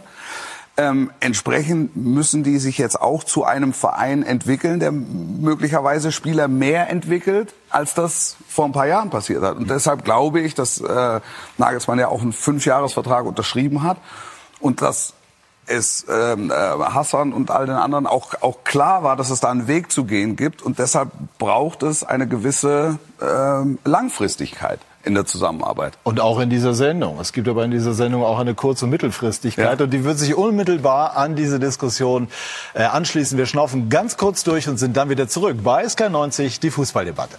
[0.78, 6.88] Ähm, entsprechend müssen die sich jetzt auch zu einem Verein entwickeln, der möglicherweise Spieler mehr
[6.88, 9.58] entwickelt, als das vor ein paar Jahren passiert hat.
[9.58, 11.20] Und deshalb glaube ich, dass äh,
[11.58, 13.98] Nagelsmann ja auch einen Fünfjahresvertrag unterschrieben hat
[14.60, 15.12] und dass
[15.66, 19.50] es ähm, äh, Hassan und all den anderen auch, auch klar war, dass es da
[19.50, 20.62] einen Weg zu gehen gibt.
[20.62, 25.94] Und deshalb braucht es eine gewisse ähm, Langfristigkeit in der Zusammenarbeit.
[26.04, 27.18] Und auch in dieser Sendung.
[27.20, 29.84] Es gibt aber in dieser Sendung auch eine Kurz- und Mittelfristigkeit ja.
[29.84, 32.28] und die wird sich unmittelbar an diese Diskussion
[32.74, 33.36] äh, anschließen.
[33.38, 37.36] Wir schnaufen ganz kurz durch und sind dann wieder zurück bei SK90, die Fußballdebatte.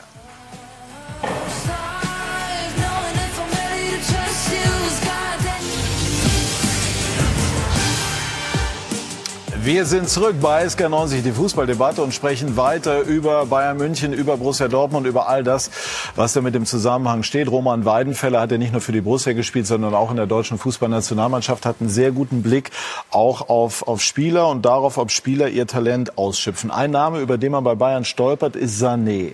[9.66, 14.68] Wir sind zurück bei SK90, die Fußballdebatte und sprechen weiter über Bayern München, über Borussia
[14.68, 15.72] Dortmund, über all das,
[16.18, 17.50] was da mit dem Zusammenhang steht.
[17.50, 20.58] Roman Weidenfeller hat ja nicht nur für die Borussia gespielt, sondern auch in der deutschen
[20.58, 22.72] Fußballnationalmannschaft, hat einen sehr guten Blick
[23.10, 26.70] auch auf, auf Spieler und darauf, ob Spieler ihr Talent ausschöpfen.
[26.70, 29.34] Ein Name, über den man bei Bayern stolpert, ist Sané.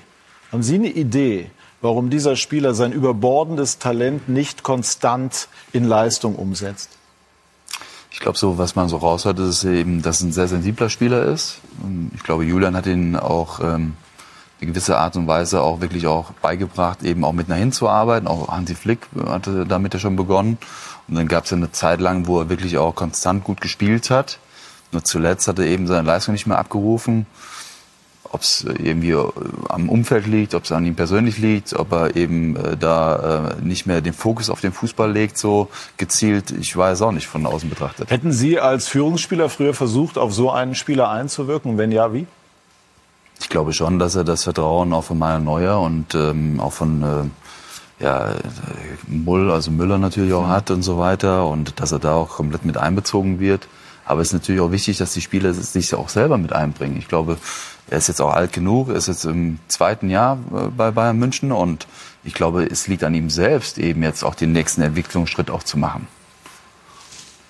[0.52, 1.50] Haben Sie eine Idee,
[1.82, 6.99] warum dieser Spieler sein überbordendes Talent nicht konstant in Leistung umsetzt?
[8.12, 11.24] Ich glaube, so was man so raushört, ist eben, dass es ein sehr sensibler Spieler
[11.26, 11.60] ist.
[12.16, 13.94] Ich glaube, Julian hat ihn auch ähm,
[14.60, 18.28] eine gewisse Art und Weise auch wirklich auch beigebracht, eben auch mit nach hinzuarbeiten.
[18.28, 20.58] Auch Hansi Flick hatte damit ja schon begonnen.
[21.08, 24.10] Und dann gab es ja eine Zeit lang, wo er wirklich auch konstant gut gespielt
[24.10, 24.40] hat.
[24.92, 27.28] Nur zuletzt hat er eben seine Leistung nicht mehr abgerufen
[28.32, 29.28] ob es irgendwie äh,
[29.70, 33.66] am Umfeld liegt, ob es an ihm persönlich liegt, ob er eben äh, da äh,
[33.66, 36.52] nicht mehr den Fokus auf den Fußball legt, so gezielt.
[36.52, 38.10] Ich weiß auch nicht von außen betrachtet.
[38.12, 41.78] Hätten Sie als Führungsspieler früher versucht, auf so einen Spieler einzuwirken?
[41.78, 42.28] wenn ja, wie?
[43.40, 47.02] Ich glaube schon, dass er das Vertrauen auch von Meier Neuer und ähm, auch von
[47.04, 48.34] äh, ja,
[49.08, 52.66] Mull, also Müller natürlich auch hat und so weiter und dass er da auch komplett
[52.66, 53.68] mit einbezogen wird.
[54.10, 56.98] Aber es ist natürlich auch wichtig, dass die Spieler sich auch selber mit einbringen.
[56.98, 57.38] Ich glaube,
[57.92, 61.20] er ist jetzt auch alt genug, er ist jetzt im zweiten Jahr äh, bei Bayern
[61.20, 61.86] München und
[62.24, 65.78] ich glaube, es liegt an ihm selbst, eben jetzt auch den nächsten Entwicklungsschritt auch zu
[65.78, 66.08] machen.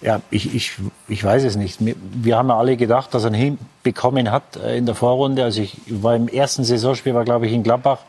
[0.01, 0.73] Ja, ich, ich,
[1.07, 1.79] ich weiß es nicht.
[1.79, 5.45] Wir haben ja alle gedacht, dass er ihn hinbekommen hat äh, in der Vorrunde.
[5.45, 7.99] Also ich war im ersten Saisonspiel, war glaube ich in Gladbach,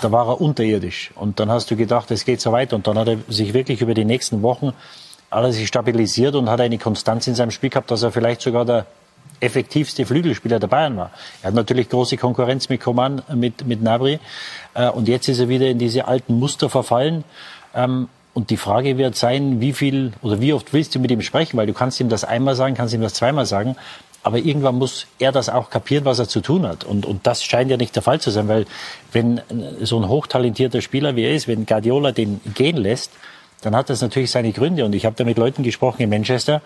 [0.00, 1.10] da war er unterirdisch.
[1.14, 2.76] Und dann hast du gedacht, es geht so weiter.
[2.76, 4.72] Und dann hat er sich wirklich über die nächsten Wochen
[5.30, 8.86] alles stabilisiert und hat eine Konstanz in seinem Spiel gehabt, dass er vielleicht sogar der
[9.40, 11.10] effektivste Flügelspieler der Bayern war.
[11.42, 14.18] Er hat natürlich große Konkurrenz mit Coman, mit, mit Nabri.
[14.74, 17.24] Äh, und jetzt ist er wieder in diese alten Muster verfallen.
[17.74, 21.22] Ähm, und die Frage wird sein, wie viel oder wie oft willst du mit ihm
[21.22, 21.56] sprechen?
[21.56, 23.76] Weil du kannst ihm das einmal sagen, kannst ihm das zweimal sagen.
[24.22, 26.84] Aber irgendwann muss er das auch kapieren, was er zu tun hat.
[26.84, 28.66] Und, und das scheint ja nicht der Fall zu sein, weil
[29.12, 29.40] wenn
[29.80, 33.12] so ein hochtalentierter Spieler wie er ist, wenn Guardiola den gehen lässt,
[33.60, 34.84] dann hat das natürlich seine Gründe.
[34.84, 36.62] Und ich habe da mit Leuten gesprochen in Manchester,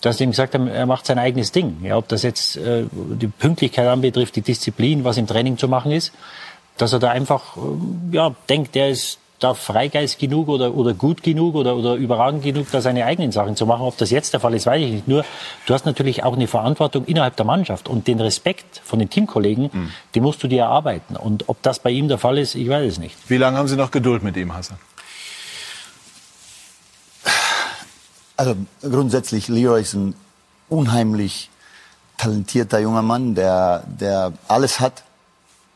[0.00, 1.78] dass ihm gesagt haben, er macht sein eigenes Ding.
[1.82, 5.92] Ja, ob das jetzt äh, die Pünktlichkeit anbetrifft, die Disziplin, was im Training zu machen
[5.92, 6.12] ist,
[6.76, 11.22] dass er da einfach äh, ja, denkt, der ist da Freigeist genug oder, oder gut
[11.22, 13.82] genug oder, oder überragend genug, da seine eigenen Sachen zu machen.
[13.82, 15.08] Ob das jetzt der Fall ist, weiß ich nicht.
[15.08, 15.24] Nur,
[15.66, 19.70] du hast natürlich auch eine Verantwortung innerhalb der Mannschaft und den Respekt von den Teamkollegen,
[19.72, 19.90] mhm.
[20.14, 21.16] den musst du dir erarbeiten.
[21.16, 23.16] Und ob das bei ihm der Fall ist, ich weiß es nicht.
[23.28, 24.78] Wie lange haben Sie noch Geduld mit ihm, Hassan?
[28.36, 30.14] Also grundsätzlich, Leo ist ein
[30.68, 31.50] unheimlich
[32.16, 35.02] talentierter junger Mann, der, der alles hat.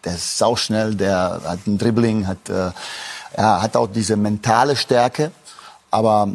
[0.04, 2.70] Der ist sauschnell, der hat ein Dribbling, hat, äh,
[3.32, 5.32] er hat auch diese mentale Stärke.
[5.90, 6.28] Aber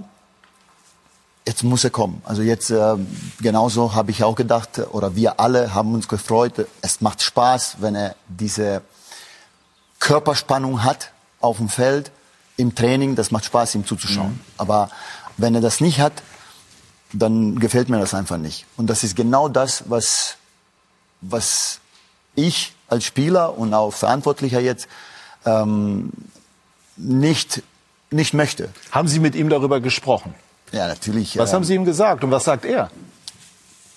[1.46, 2.22] jetzt muss er kommen.
[2.26, 2.96] Also jetzt äh,
[3.40, 6.68] genauso habe ich auch gedacht, oder wir alle haben uns gefreut.
[6.82, 8.82] Es macht Spaß, wenn er diese
[10.00, 12.12] Körperspannung hat auf dem Feld,
[12.58, 13.16] im Training.
[13.16, 14.34] Das macht Spaß, ihm zuzuschauen.
[14.34, 14.40] Mhm.
[14.58, 14.90] Aber
[15.42, 16.14] wenn er das nicht hat,
[17.14, 18.66] dann gefällt mir das einfach nicht.
[18.78, 20.38] Und das ist genau das, was,
[21.22, 21.80] was
[22.36, 24.88] ich als Spieler und auch Verantwortlicher jetzt
[25.46, 26.12] ähm,
[26.98, 27.64] nicht,
[28.12, 28.70] nicht möchte.
[28.92, 30.34] Haben Sie mit ihm darüber gesprochen?
[30.72, 31.38] Ja, natürlich.
[31.38, 32.90] Was äh, haben Sie ihm gesagt und was sagt er?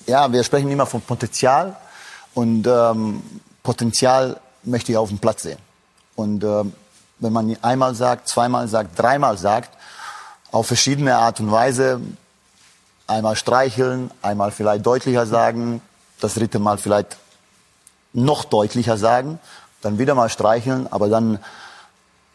[0.07, 1.76] Ja, wir sprechen immer von Potenzial
[2.35, 3.22] und ähm,
[3.62, 5.59] Potenzial möchte ich auf dem Platz sehen.
[6.16, 6.72] Und ähm,
[7.18, 9.70] wenn man einmal sagt, zweimal sagt, dreimal sagt,
[10.55, 12.01] auf verschiedene Art und Weise.
[13.09, 15.83] Einmal streicheln, einmal vielleicht deutlicher sagen,
[16.21, 17.17] das dritte Mal vielleicht
[18.12, 19.40] noch deutlicher sagen,
[19.83, 21.40] dann wieder mal streicheln, aber dann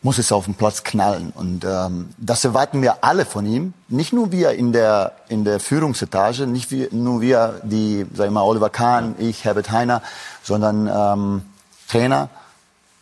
[0.01, 1.32] muss es auf dem Platz knallen.
[1.34, 3.73] Und ähm, das erwarten wir alle von ihm.
[3.88, 8.34] Nicht nur wir in der, in der Führungsetage, nicht wir, nur wir, die, sag ich
[8.34, 10.01] mal, Oliver Kahn, ich, Herbert Heiner,
[10.43, 11.41] sondern ähm,
[11.88, 12.29] Trainer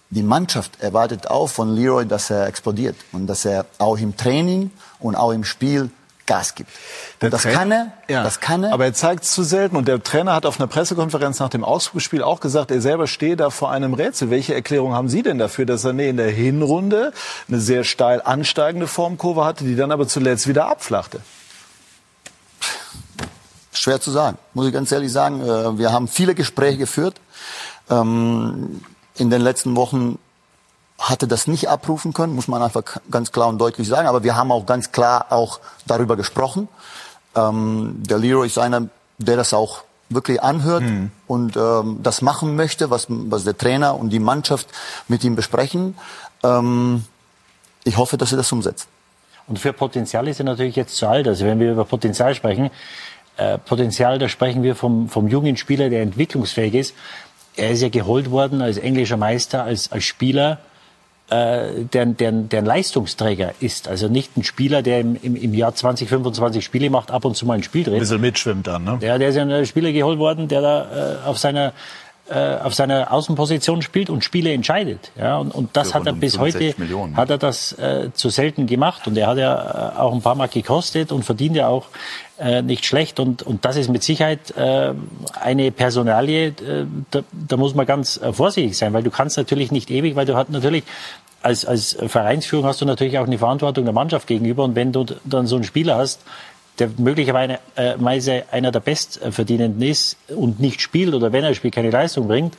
[0.09, 4.71] die Mannschaft erwartet auch von Leroy, dass er explodiert und dass er auch im Training
[4.99, 5.89] und auch im Spiel
[6.27, 6.69] Gas gibt.
[7.19, 8.21] das kann er, ja.
[8.21, 8.73] das kann er.
[8.73, 9.77] Aber er zeigt es zu selten.
[9.77, 13.37] Und der Trainer hat auf einer Pressekonferenz nach dem Ausflugspiel auch gesagt, er selber stehe
[13.37, 14.29] da vor einem Rätsel.
[14.29, 17.13] Welche Erklärung haben Sie denn dafür, dass Sané in der Hinrunde
[17.47, 21.21] eine sehr steil ansteigende Formkurve hatte, die dann aber zuletzt wieder abflachte?
[23.71, 25.41] Schwer zu sagen, muss ich ganz ehrlich sagen.
[25.41, 27.15] Äh, wir haben viele Gespräche geführt.
[27.89, 28.81] Ähm,
[29.15, 30.19] in den letzten Wochen
[30.99, 34.07] hatte das nicht abrufen können, muss man einfach ganz klar und deutlich sagen.
[34.07, 36.67] Aber wir haben auch ganz klar auch darüber gesprochen.
[37.35, 41.11] Ähm, der Leroy ist einer, der das auch wirklich anhört mhm.
[41.27, 44.67] und ähm, das machen möchte, was, was der Trainer und die Mannschaft
[45.07, 45.95] mit ihm besprechen.
[46.43, 47.03] Ähm,
[47.83, 48.87] ich hoffe, dass er das umsetzt.
[49.47, 51.27] Und für Potenzial ist er natürlich jetzt zu alt.
[51.27, 52.69] Also wenn wir über Potenzial sprechen,
[53.37, 56.95] äh, Potenzial, da sprechen wir vom, vom jungen Spieler, der entwicklungsfähig ist.
[57.55, 60.59] Er ist ja geholt worden als englischer Meister, als, als Spieler,
[61.29, 63.87] äh, der, der, der ein Leistungsträger ist.
[63.87, 67.35] Also nicht ein Spieler, der im, im, im Jahr 20, 25 Spiele macht, ab und
[67.35, 67.95] zu mal ein Spiel dreht.
[67.95, 68.97] Ein bisschen mitschwimmt dann, ne?
[69.01, 71.73] Der, der ist ja ein Spieler geholt worden, der da äh, auf seiner
[72.29, 75.11] äh, auf seiner Außenposition spielt und Spiele entscheidet.
[75.17, 77.15] Ja, und, und das Für hat er bis heute 65 Millionen.
[77.15, 80.35] hat er das äh, zu selten gemacht und er hat ja äh, auch ein paar
[80.35, 81.85] Mal gekostet und verdient ja auch
[82.39, 83.19] äh, nicht schlecht.
[83.19, 84.93] Und und das ist mit Sicherheit äh,
[85.41, 89.71] eine Personalie, äh, da, da muss man ganz äh, vorsichtig sein, weil du kannst natürlich
[89.71, 90.83] nicht ewig, weil du hast natürlich
[91.41, 94.63] als, als Vereinsführung hast du natürlich auch eine Verantwortung der Mannschaft gegenüber.
[94.63, 96.21] Und wenn du dann so einen Spieler hast,
[96.79, 101.89] der möglicherweise äh, einer der Bestverdienenden ist und nicht spielt oder wenn er spielt keine
[101.89, 102.55] Leistung bringt,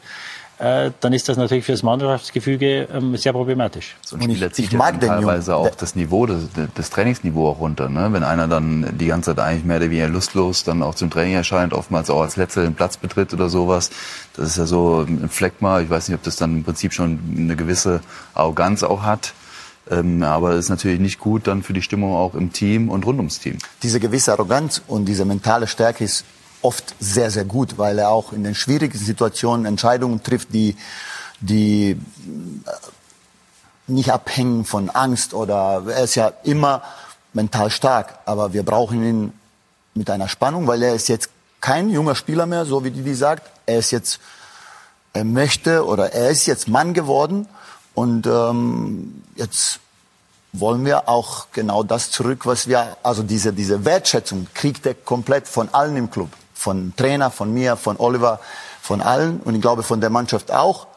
[0.58, 3.96] äh, dann ist das natürlich für das Mannschaftsgefüge ähm, sehr problematisch.
[4.04, 6.42] So ein Spieler zieht ja dann teilweise auch das Niveau, das,
[6.74, 7.88] das Trainingsniveau auch runter.
[7.88, 8.08] Ne?
[8.12, 11.34] Wenn einer dann die ganze Zeit eigentlich mehr oder weniger lustlos dann auch zum Training
[11.34, 13.90] erscheint, oftmals auch als Letzter den Platz betritt oder sowas.
[14.34, 15.80] Das ist ja so ein Fleckma.
[15.80, 18.00] Ich weiß nicht, ob das dann im Prinzip schon eine gewisse
[18.34, 19.34] Arroganz auch hat.
[19.90, 23.06] Ähm, aber es ist natürlich nicht gut dann für die Stimmung auch im Team und
[23.06, 23.58] rund ums Team.
[23.82, 26.24] Diese gewisse Arroganz und diese mentale Stärke ist
[26.62, 30.76] oft sehr, sehr gut, weil er auch in den schwierigen Situationen Entscheidungen trifft, die,
[31.40, 31.96] die äh,
[33.86, 36.82] nicht abhängen von Angst oder er ist ja immer
[37.32, 39.32] mental stark, aber wir brauchen ihn
[39.94, 43.50] mit einer Spannung, weil er ist jetzt kein junger Spieler mehr, so wie Didi sagt.
[43.66, 44.20] Er ist jetzt,
[45.12, 47.48] er möchte oder er ist jetzt Mann geworden
[47.94, 49.80] und ähm, jetzt
[50.52, 55.46] wollen wir auch genau das zurück, was wir, also diese, diese Wertschätzung kriegt er komplett
[55.46, 56.30] von allen im Club.
[56.58, 58.40] Von Trainer, von mir, von Oliver,
[58.82, 60.88] von allen und ich glaube von der Mannschaft auch.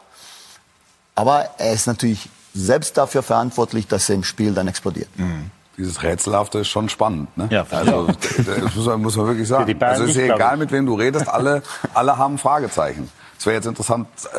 [1.14, 5.08] Aber er ist natürlich selbst dafür verantwortlich, dass er im Spiel dann explodiert.
[5.16, 5.50] Mhm.
[5.78, 7.34] Dieses Rätselhafte ist schon spannend.
[7.36, 7.48] Ne?
[7.50, 9.82] Ja, also das muss man, muss man wirklich sagen.
[9.82, 11.62] Also es ist ja egal, mit wem du redest, alle,
[11.94, 13.08] alle haben Fragezeichen.
[13.42, 14.38] Es wäre jetzt interessant, äh,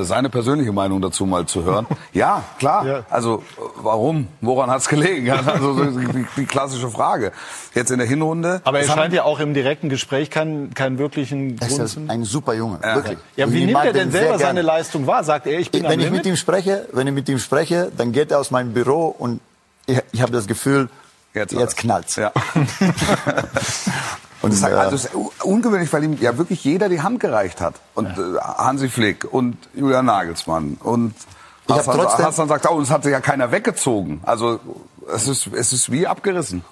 [0.00, 1.86] äh, seine persönliche Meinung dazu mal zu hören.
[2.14, 2.86] Ja, klar.
[2.86, 3.02] Ja.
[3.10, 3.42] Also
[3.76, 4.26] warum?
[4.40, 5.26] Woran hat es gelegen?
[5.26, 7.32] Ja, Also so die, die klassische Frage.
[7.74, 8.62] Jetzt in der Hinrunde.
[8.64, 12.00] Aber er scheint ja auch im direkten Gespräch keinen, keinen wirklichen Er Grund ist zu...
[12.08, 12.94] ein super Junge, Ja.
[12.94, 13.18] wirklich.
[13.36, 15.24] Ja, Und wie nimmt er denn selber seine Leistung wahr?
[15.24, 16.20] Sagt er, ich bin wenn ich Limit?
[16.24, 19.42] mit ihm spreche, wenn ich mit ihm spreche, dann geht er aus meinem Büro und
[19.84, 20.88] ich, ich habe das Gefühl,
[21.34, 22.16] Jetzt jetzt, knallt's.
[22.16, 22.32] Ja.
[24.52, 27.60] Und Das ist, äh, also ist ungewöhnlich, weil ihm ja wirklich jeder die Hand gereicht
[27.60, 27.74] hat.
[27.94, 31.14] Und äh, Hansi Flick und Julian Nagelsmann und
[31.66, 34.20] Ich Hassan, trotzdem- Hassan sagt, oh, es hat sich ja keiner weggezogen.
[34.24, 34.58] Also
[35.14, 36.64] es ist, es ist wie abgerissen.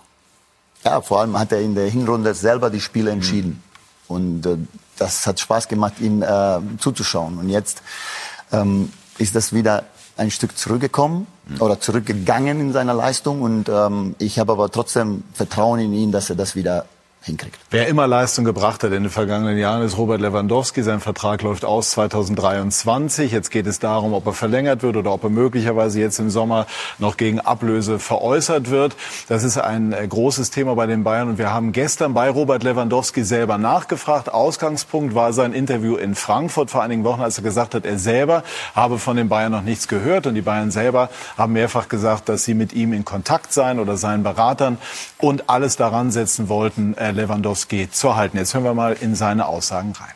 [0.84, 3.62] ja, vor allem hat er in der Hinrunde selber die Spiele entschieden.
[4.08, 4.56] Und äh,
[4.98, 7.38] das hat Spaß gemacht, ihm äh, zuzuschauen.
[7.38, 7.82] Und jetzt
[8.52, 9.84] ähm, ist das wieder
[10.16, 11.26] ein Stück zurückgekommen
[11.58, 13.42] oder zurückgegangen in seiner Leistung.
[13.42, 16.86] Und ähm, ich habe aber trotzdem Vertrauen in ihn, dass er das wieder
[17.26, 17.58] hinkriegt.
[17.70, 20.82] Wer immer Leistung gebracht hat in den vergangenen Jahren, ist Robert Lewandowski.
[20.82, 23.32] Sein Vertrag läuft aus 2023.
[23.32, 26.66] Jetzt geht es darum, ob er verlängert wird oder ob er möglicherweise jetzt im Sommer
[26.98, 28.96] noch gegen Ablöse veräußert wird.
[29.28, 31.28] Das ist ein äh, großes Thema bei den Bayern.
[31.28, 34.32] Und wir haben gestern bei Robert Lewandowski selber nachgefragt.
[34.32, 38.44] Ausgangspunkt war sein Interview in Frankfurt vor einigen Wochen, als er gesagt hat, er selber
[38.74, 40.26] habe von den Bayern noch nichts gehört.
[40.26, 43.96] Und die Bayern selber haben mehrfach gesagt, dass sie mit ihm in Kontakt seien oder
[43.96, 44.78] seinen Beratern
[45.18, 48.36] und alles daran setzen wollten, äh, Lewandowski zu halten.
[48.38, 50.14] Jetzt hören wir mal in seine Aussagen rein.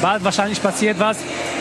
[0.00, 1.18] Bald wahrscheinlich passiert was,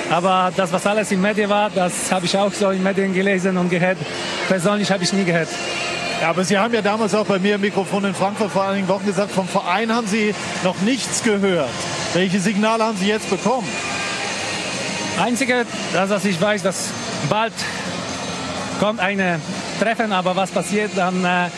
[0.10, 3.58] aber das, was alles in Medien war, das habe ich auch so in Medien gelesen
[3.58, 3.98] und gehört.
[4.48, 5.50] Persönlich habe ich nie gehört.
[6.22, 8.88] Ja, aber Sie haben ja damals auch bei mir im Mikrofon in Frankfurt vor einigen
[8.88, 11.70] Wochen gesagt, vom Verein haben Sie noch nichts gehört.
[12.14, 13.68] Welche Signale haben Sie jetzt bekommen?
[15.22, 16.90] Einzige, das, was ich weiß, dass
[17.30, 17.54] bald
[18.80, 19.42] kommt ein
[19.80, 21.50] Treffen, aber was passiert, dann, äh,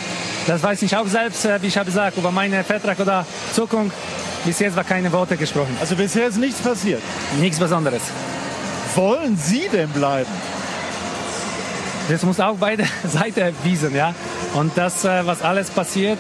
[0.47, 3.95] das weiß ich auch selbst, äh, wie ich habe gesagt, über meinen Vertrag oder Zukunft.
[4.45, 5.75] Bis jetzt war keine Worte gesprochen.
[5.79, 7.01] Also bisher ist nichts passiert.
[7.39, 8.01] Nichts Besonderes.
[8.93, 10.29] Wollen Sie denn bleiben?
[12.10, 14.13] Das muss auch beide Seiten wiesen, ja.
[14.53, 16.19] Und das, äh, was alles passiert,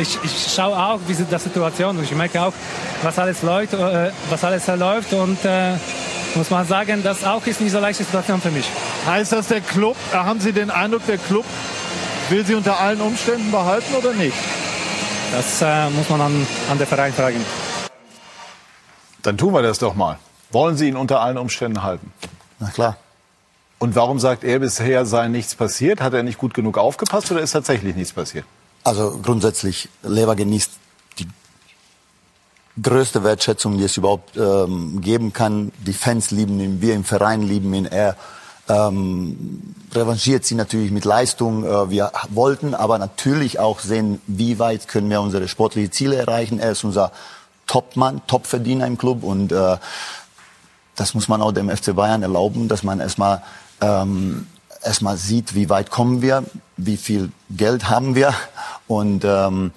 [0.00, 2.52] ich, ich schaue auch wie die Situation und ich merke auch,
[3.02, 5.74] was alles läuft, äh, was alles läuft und äh,
[6.34, 8.66] muss man sagen, das auch ist nicht so leichte Situation für mich.
[9.06, 11.44] Heißt das, der Club, haben Sie den Eindruck, der Club
[12.30, 14.36] will Sie unter allen Umständen behalten oder nicht?
[15.32, 17.44] Das äh, muss man an, an den Verein fragen.
[19.22, 20.18] Dann tun wir das doch mal.
[20.52, 22.12] Wollen Sie ihn unter allen Umständen halten?
[22.58, 22.96] Na klar.
[23.78, 26.00] Und warum sagt er, bisher sei nichts passiert?
[26.00, 28.44] Hat er nicht gut genug aufgepasst oder ist tatsächlich nichts passiert?
[28.84, 30.70] Also grundsätzlich, Lever genießt
[31.18, 31.28] die
[32.80, 35.72] größte Wertschätzung, die es überhaupt ähm, geben kann.
[35.84, 37.84] Die Fans lieben ihn, wir im Verein lieben ihn.
[37.84, 38.16] Er
[38.68, 41.64] ähm, revanchiert sie natürlich mit Leistung.
[41.64, 46.58] Äh, wir wollten aber natürlich auch sehen, wie weit können wir unsere sportlichen Ziele erreichen.
[46.58, 47.12] Er ist unser
[47.66, 49.76] Topmann, Topverdiener im Club und äh,
[50.94, 53.42] das muss man auch dem FC Bayern erlauben, dass man erstmal
[53.80, 54.46] ähm,
[54.82, 56.44] erstmal sieht, wie weit kommen wir,
[56.76, 58.34] wie viel Geld haben wir
[58.86, 59.72] und ähm,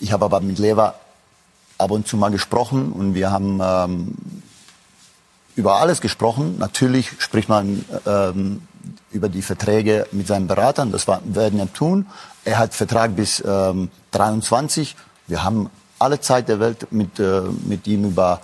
[0.00, 0.94] ich habe aber mit Lever
[1.78, 4.14] ab und zu mal gesprochen und wir haben ähm,
[5.58, 6.56] über alles gesprochen.
[6.58, 8.62] Natürlich spricht man ähm,
[9.10, 10.92] über die Verträge mit seinen Beratern.
[10.92, 12.06] Das war, werden wir tun.
[12.44, 14.94] Er hat Vertrag bis ähm, 23.
[15.26, 18.40] Wir haben alle Zeit der Welt mit, äh, mit ihm über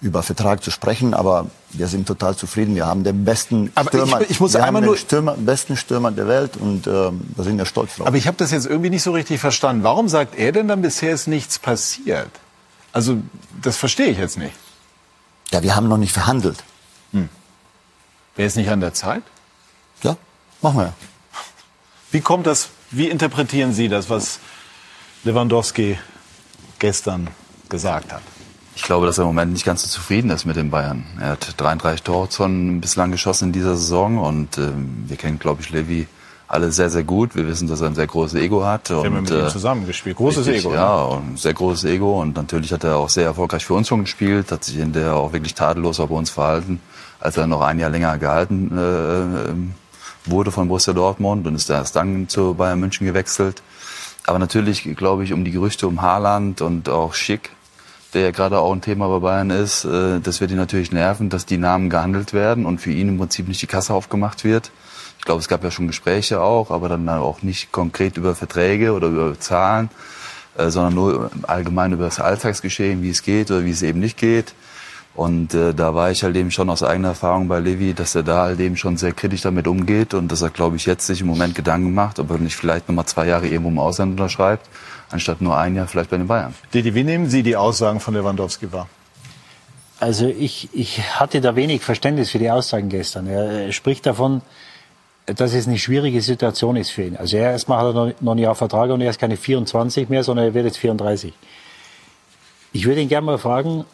[0.00, 2.74] über Vertrag zu sprechen, aber wir sind total zufrieden.
[2.74, 5.34] Wir haben den besten aber Stürmer, ich, ich muss wir einmal haben nur den Stürmer,
[5.34, 8.06] besten Stürmer der Welt und ähm, da sind wir stolz drauf.
[8.06, 9.82] Aber ich habe das jetzt irgendwie nicht so richtig verstanden.
[9.82, 12.28] Warum sagt er denn dann bisher ist nichts passiert?
[12.92, 13.16] Also
[13.62, 14.52] das verstehe ich jetzt nicht.
[15.54, 16.64] Ja, wir haben noch nicht verhandelt.
[17.12, 17.28] Hm.
[18.34, 19.22] Wäre es nicht an der Zeit?
[20.02, 20.16] Ja,
[20.60, 20.92] machen wir.
[22.10, 22.70] Wie kommt das?
[22.90, 24.40] Wie interpretieren Sie das, was
[25.22, 25.96] Lewandowski
[26.80, 27.28] gestern
[27.68, 28.22] gesagt hat?
[28.74, 31.06] Ich glaube, dass er im Moment nicht ganz so zufrieden ist mit den Bayern.
[31.20, 34.72] Er hat 33 Tore schon bislang geschossen in dieser Saison und äh,
[35.06, 36.08] wir kennen, glaube ich, Levi
[36.46, 37.34] alle sehr, sehr gut.
[37.34, 38.90] Wir wissen, dass er ein sehr großes Ego hat.
[38.90, 40.16] Wir haben mit ihm äh, zusammengespielt.
[40.16, 40.74] Großes richtig, Ego.
[40.74, 41.16] Ja, ne?
[41.16, 42.20] und sehr großes Ego.
[42.20, 45.14] Und natürlich hat er auch sehr erfolgreich für uns schon gespielt, hat sich in der
[45.14, 46.80] auch wirklich tadellos bei uns verhalten,
[47.20, 51.96] als er noch ein Jahr länger gehalten äh, wurde von Borussia Dortmund und ist erst
[51.96, 53.62] dann zu Bayern München gewechselt.
[54.26, 57.50] Aber natürlich, glaube ich, um die Gerüchte um Haaland und auch Schick,
[58.14, 61.28] der ja gerade auch ein Thema bei Bayern ist, äh, das wird ihn natürlich nerven,
[61.28, 64.70] dass die Namen gehandelt werden und für ihn im Prinzip nicht die Kasse aufgemacht wird.
[65.24, 68.92] Ich glaube, es gab ja schon Gespräche auch, aber dann auch nicht konkret über Verträge
[68.92, 69.88] oder über Zahlen,
[70.58, 74.18] äh, sondern nur allgemein über das Alltagsgeschehen, wie es geht oder wie es eben nicht
[74.18, 74.52] geht.
[75.14, 78.22] Und äh, da war ich halt eben schon aus eigener Erfahrung bei Levi, dass er
[78.22, 81.22] da halt eben schon sehr kritisch damit umgeht und dass er, glaube ich, jetzt sich
[81.22, 84.68] im Moment Gedanken macht, ob er nicht vielleicht nochmal zwei Jahre irgendwo im Ausland unterschreibt,
[85.10, 86.54] anstatt nur ein Jahr vielleicht bei den Bayern.
[86.74, 88.90] Didi, wie nehmen Sie die Aussagen von Lewandowski wahr?
[90.00, 93.26] Also ich, ich hatte da wenig Verständnis für die Aussagen gestern.
[93.26, 94.42] Er spricht davon,
[95.26, 97.16] dass es eine schwierige Situation ist für ihn.
[97.16, 100.22] Also er erstmal hat er noch ein Jahr Vertrag und er ist keine 24 mehr,
[100.22, 101.32] sondern er wird jetzt 34.
[102.72, 103.84] Ich würde ihn gerne mal fragen,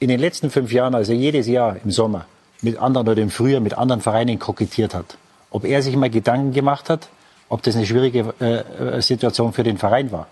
[0.00, 2.26] in den letzten fünf Jahren, also jedes Jahr im Sommer,
[2.62, 5.16] mit anderen oder im Frühjahr mit anderen Vereinen kokettiert hat,
[5.50, 7.08] ob er sich mal Gedanken gemacht hat,
[7.48, 10.28] ob das eine schwierige äh, Situation für den Verein war.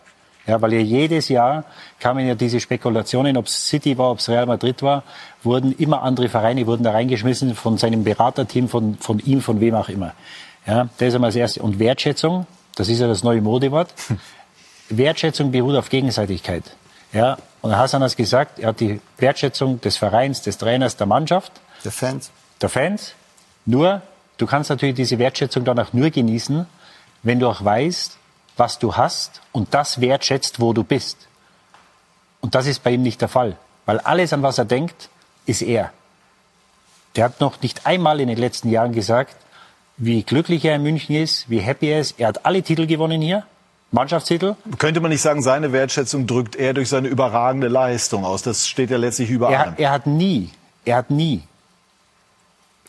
[0.46, 1.64] Ja, weil ja jedes Jahr
[1.98, 5.02] kamen ja diese Spekulationen, ob es City war, ob es Real Madrid war,
[5.42, 9.74] wurden immer andere Vereine wurden da reingeschmissen von seinem Beraterteam, von, von ihm, von wem
[9.74, 10.12] auch immer.
[10.66, 11.62] Ja, das ist einmal das Erste.
[11.62, 13.92] Und Wertschätzung, das ist ja das neue Modewort.
[14.88, 16.64] Wertschätzung beruht auf Gegenseitigkeit.
[17.12, 21.06] Ja, und Hassan hat es gesagt, er hat die Wertschätzung des Vereins, des Trainers, der
[21.06, 21.52] Mannschaft.
[21.84, 22.30] Der Fans.
[22.60, 23.14] Der Fans.
[23.64, 24.02] Nur,
[24.36, 26.66] du kannst natürlich diese Wertschätzung dann auch nur genießen,
[27.22, 28.18] wenn du auch weißt,
[28.56, 31.28] was du hast und das wertschätzt, wo du bist.
[32.40, 33.56] Und das ist bei ihm nicht der Fall.
[33.84, 35.08] Weil alles, an was er denkt,
[35.46, 35.92] ist er.
[37.14, 39.36] Der hat noch nicht einmal in den letzten Jahren gesagt,
[39.96, 42.18] wie glücklich er in München ist, wie happy er ist.
[42.20, 43.44] Er hat alle Titel gewonnen hier.
[43.92, 44.56] Mannschaftstitel.
[44.78, 48.42] Könnte man nicht sagen, seine Wertschätzung drückt er durch seine überragende Leistung aus?
[48.42, 49.74] Das steht ja letztlich über er.
[49.78, 50.50] Er hat nie,
[50.84, 51.42] er hat nie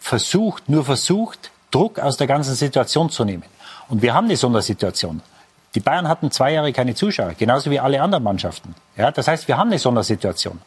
[0.08, 3.44] versucht, nur versucht, Druck aus der ganzen Situation zu nehmen.
[3.90, 5.22] Und wir haben eine Sondersituation.
[5.76, 8.74] Die Bayern hatten zwei Jahre keine Zuschauer, genauso wie alle anderen Mannschaften.
[8.96, 10.60] Ja, das heißt, wir haben eine Sondersituation.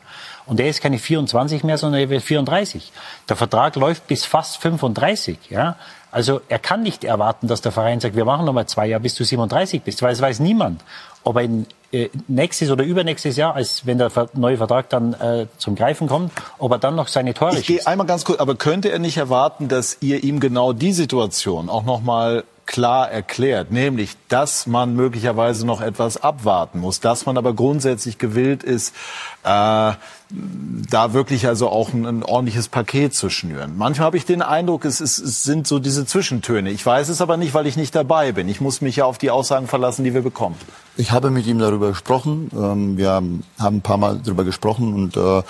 [0.46, 2.92] Und er ist keine 24 mehr, sondern er wird 34.
[3.28, 5.38] Der Vertrag läuft bis fast 35.
[5.50, 5.76] Ja?
[6.10, 9.02] Also er kann nicht erwarten, dass der Verein sagt, wir machen noch mal zwei Jahre,
[9.02, 10.82] bis du 37 bist, weil es weiß niemand,
[11.22, 15.46] ob er in, äh, nächstes oder übernächstes Jahr, als wenn der neue Vertrag dann äh,
[15.58, 18.54] zum Greifen kommt, ob er dann noch seine Tore Ich gehe einmal ganz kurz, aber
[18.54, 23.72] könnte er nicht erwarten, dass ihr ihm genau die Situation auch noch mal klar erklärt,
[23.72, 28.94] nämlich, dass man möglicherweise noch etwas abwarten muss, dass man aber grundsätzlich gewillt ist,
[29.42, 29.92] äh,
[30.30, 33.76] da wirklich also auch ein, ein, ordentliches Paket zu schnüren.
[33.76, 36.70] Manchmal habe ich den Eindruck, es, es, es sind so diese Zwischentöne.
[36.70, 38.48] Ich weiß es aber nicht, weil ich nicht dabei bin.
[38.48, 40.54] Ich muss mich ja auf die Aussagen verlassen, die wir bekommen.
[40.96, 42.52] Ich habe mit ihm darüber gesprochen.
[42.54, 45.42] Ähm, wir haben ein paar Mal darüber gesprochen und äh,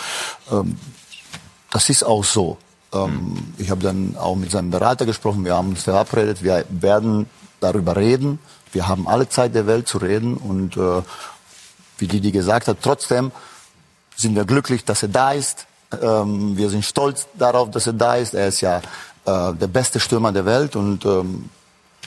[0.51, 0.79] ähm,
[1.71, 2.57] das ist auch so.
[2.93, 5.45] Ähm, ich habe dann auch mit seinem Berater gesprochen.
[5.45, 6.43] Wir haben uns verabredet.
[6.43, 7.27] Wir werden
[7.61, 8.39] darüber reden.
[8.73, 11.03] Wir haben alle Zeit der Welt zu reden und äh,
[11.99, 13.33] wie Didi gesagt hat, trotzdem
[14.17, 15.67] sind wir glücklich, dass er da ist.
[16.01, 18.35] Ähm, wir sind stolz darauf, dass er da ist.
[18.35, 21.51] Er ist ja äh, der beste Stürmer der Welt und ähm,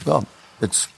[0.05, 0.21] ja,
[0.61, 0.89] jetzt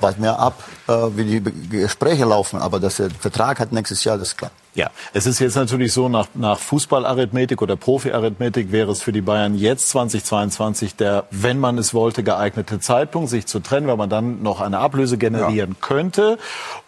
[0.00, 2.60] warten wir ab, äh, wie die Gespräche laufen.
[2.60, 4.50] Aber dass er Vertrag hat nächstes Jahr, das ist klar.
[4.74, 9.20] Ja, es ist jetzt natürlich so, nach, nach Fußballarithmetik oder Profiarithmetik wäre es für die
[9.20, 14.10] Bayern jetzt 2022 der, wenn man es wollte, geeignete Zeitpunkt, sich zu trennen, weil man
[14.10, 15.76] dann noch eine Ablöse generieren ja.
[15.80, 16.38] könnte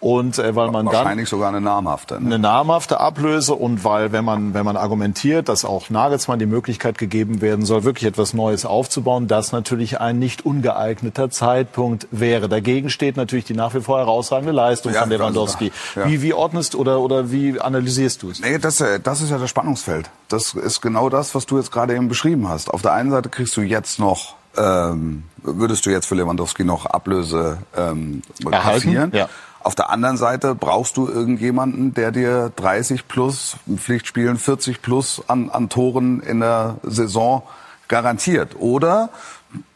[0.01, 1.05] und äh, weil man Wahrscheinlich dann...
[1.05, 2.15] Wahrscheinlich sogar eine namhafte.
[2.15, 2.27] Ne?
[2.27, 6.99] Eine namhafte Ablöse und weil, wenn man, wenn man argumentiert, dass auch Nagelsmann die Möglichkeit
[6.99, 12.49] gegeben werden soll, wirklich etwas Neues aufzubauen, das natürlich ein nicht ungeeigneter Zeitpunkt wäre.
[12.49, 15.71] Dagegen steht natürlich die nach wie vor herausragende Leistung ja, von Lewandowski.
[15.95, 16.09] Ja.
[16.09, 18.41] Wie, wie ordnest oder, oder wie analysierst du es?
[18.41, 20.11] Nee, das, äh, das ist ja das Spannungsfeld.
[20.29, 22.71] Das ist genau das, was du jetzt gerade eben beschrieben hast.
[22.71, 26.87] Auf der einen Seite kriegst du jetzt noch, ähm, würdest du jetzt für Lewandowski noch
[26.87, 29.13] Ablöse ähm, kassieren.
[29.15, 29.29] Ja.
[29.61, 35.51] Auf der anderen Seite brauchst du irgendjemanden, der dir 30 plus Pflichtspielen, 40 plus an,
[35.51, 37.43] an Toren in der Saison
[37.89, 38.55] garantiert.
[38.59, 39.11] Oder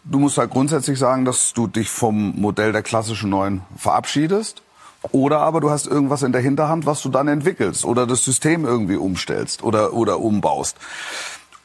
[0.05, 4.63] du musst halt grundsätzlich sagen, dass du dich vom Modell der klassischen Neuen verabschiedest
[5.13, 8.65] oder aber du hast irgendwas in der Hinterhand, was du dann entwickelst oder das System
[8.65, 10.77] irgendwie umstellst oder, oder umbaust.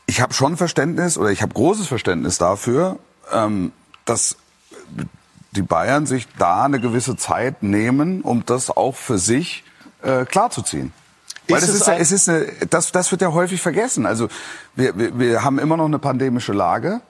[0.06, 2.98] Ich habe schon Verständnis oder ich habe großes Verständnis dafür,
[3.32, 3.72] ähm,
[4.06, 4.38] dass
[5.52, 9.64] die Bayern sich da eine gewisse Zeit nehmen, um das auch für sich
[10.02, 10.94] äh, klarzuziehen.
[11.48, 14.06] Weil ist das ist, ja, es ist eine, das, das wird ja häufig vergessen.
[14.06, 14.30] Also
[14.76, 17.02] wir, wir, wir haben immer noch eine pandemische Lage.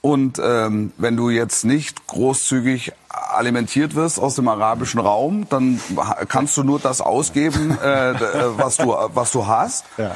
[0.00, 2.92] Und ähm, wenn du jetzt nicht großzügig
[3.36, 5.80] alimentiert wirst aus dem arabischen Raum, dann
[6.28, 8.16] kannst du nur das ausgeben, äh, äh,
[8.56, 9.84] was du was du hast.
[9.96, 10.14] Ja.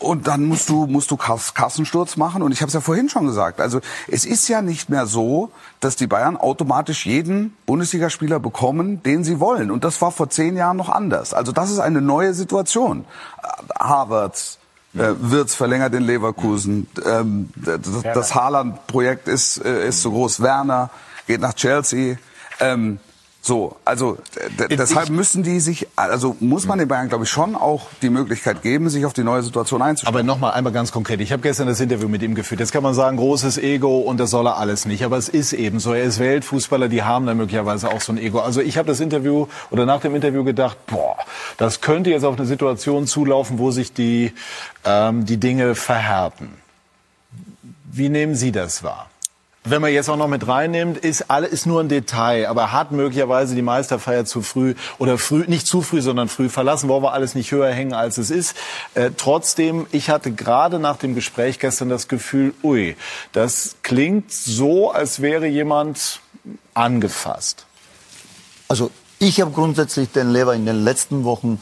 [0.00, 2.42] Und dann musst du musst du Kassensturz machen.
[2.42, 3.60] Und ich habe es ja vorhin schon gesagt.
[3.60, 9.24] Also es ist ja nicht mehr so, dass die Bayern automatisch jeden Bundesligaspieler bekommen, den
[9.24, 9.70] sie wollen.
[9.70, 11.34] Und das war vor zehn Jahren noch anders.
[11.34, 13.04] Also das ist eine neue Situation.
[13.78, 14.58] Harvards,
[14.94, 16.88] äh, Wirtz verlängert in Leverkusen.
[17.04, 17.80] Ähm, das,
[18.14, 20.40] das Haaland-Projekt ist, äh, ist so groß.
[20.40, 20.88] Werner
[21.26, 22.16] geht nach Chelsea.
[22.60, 22.98] Ähm,
[23.42, 24.18] so, also
[24.68, 28.60] deshalb müssen die sich, also muss man den Bayern, glaube ich, schon auch die Möglichkeit
[28.60, 30.14] geben, sich auf die neue Situation einzustellen.
[30.14, 31.22] Aber nochmal einmal ganz konkret.
[31.22, 32.60] Ich habe gestern das Interview mit ihm geführt.
[32.60, 35.04] Jetzt kann man sagen, großes Ego und das soll er alles nicht.
[35.04, 35.94] Aber es ist eben so.
[35.94, 38.40] Er ist Weltfußballer, die haben dann möglicherweise auch so ein Ego.
[38.40, 41.16] Also ich habe das Interview oder nach dem Interview gedacht, boah,
[41.56, 44.34] das könnte jetzt auf eine Situation zulaufen, wo sich die,
[44.84, 46.50] ähm, die Dinge verhärten.
[47.90, 49.09] Wie nehmen Sie das wahr?
[49.64, 52.92] Wenn man jetzt auch noch mit reinnimmt, ist alles ist nur ein Detail, aber hat
[52.92, 57.12] möglicherweise die Meisterfeier zu früh oder früh nicht zu früh, sondern früh verlassen, wollen wir
[57.12, 58.56] alles nicht höher hängen als es ist.
[58.94, 62.96] Äh, trotzdem, ich hatte gerade nach dem Gespräch gestern das Gefühl, ui,
[63.32, 66.20] das klingt so, als wäre jemand
[66.72, 67.66] angefasst.
[68.66, 71.60] Also ich habe grundsätzlich den Lever in den letzten Wochen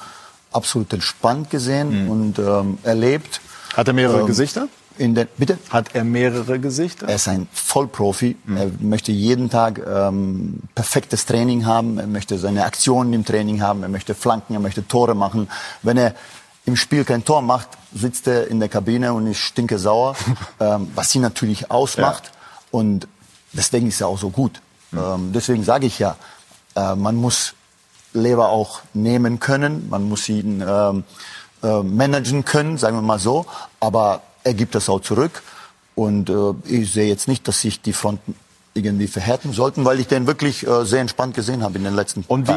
[0.53, 2.11] absolut entspannt gesehen mhm.
[2.11, 3.40] und ähm, erlebt.
[3.76, 4.68] Hat er mehrere ähm, Gesichter?
[4.99, 5.59] In den, bitte?
[5.70, 7.09] Hat er mehrere Gesichter?
[7.09, 8.36] Er ist ein Vollprofi.
[8.44, 8.57] Mhm.
[8.57, 11.99] Er möchte jeden Tag ähm, perfektes Training haben.
[11.99, 13.82] Er möchte seine Aktionen im Training haben.
[13.82, 14.55] Er möchte flanken.
[14.55, 15.49] Er möchte Tore machen.
[15.82, 16.14] Wenn er
[16.64, 20.16] im Spiel kein Tor macht, sitzt er in der Kabine und ist stinke sauer,
[20.61, 22.24] ähm, was sie natürlich ausmacht.
[22.26, 22.32] Ja.
[22.72, 23.09] Und
[23.53, 24.61] deswegen ist er auch so gut.
[24.90, 24.99] Mhm.
[24.99, 26.16] Ähm, deswegen sage ich ja,
[26.76, 27.55] äh, man muss
[28.12, 29.88] Lever auch nehmen können.
[29.88, 31.05] Man muss ihn ähm,
[31.62, 33.46] äh, managen können, sagen wir mal so.
[33.80, 35.42] Aber er gibt das auch zurück.
[35.94, 38.34] Und äh, ich sehe jetzt nicht, dass sich die Fronten
[38.74, 42.24] irgendwie verhärten sollten, weil ich den wirklich äh, sehr entspannt gesehen habe in den letzten
[42.28, 42.53] Und wie,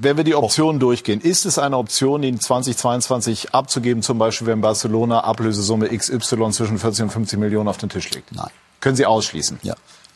[0.00, 4.60] wenn wir die Optionen durchgehen, ist es eine Option, ihn 2022 abzugeben, zum Beispiel wenn
[4.60, 8.32] Barcelona Ablösesumme XY zwischen 40 und 50 Millionen auf den Tisch legt?
[8.32, 8.50] Nein.
[8.80, 9.58] Können Sie ausschließen?
[9.62, 9.74] Ja.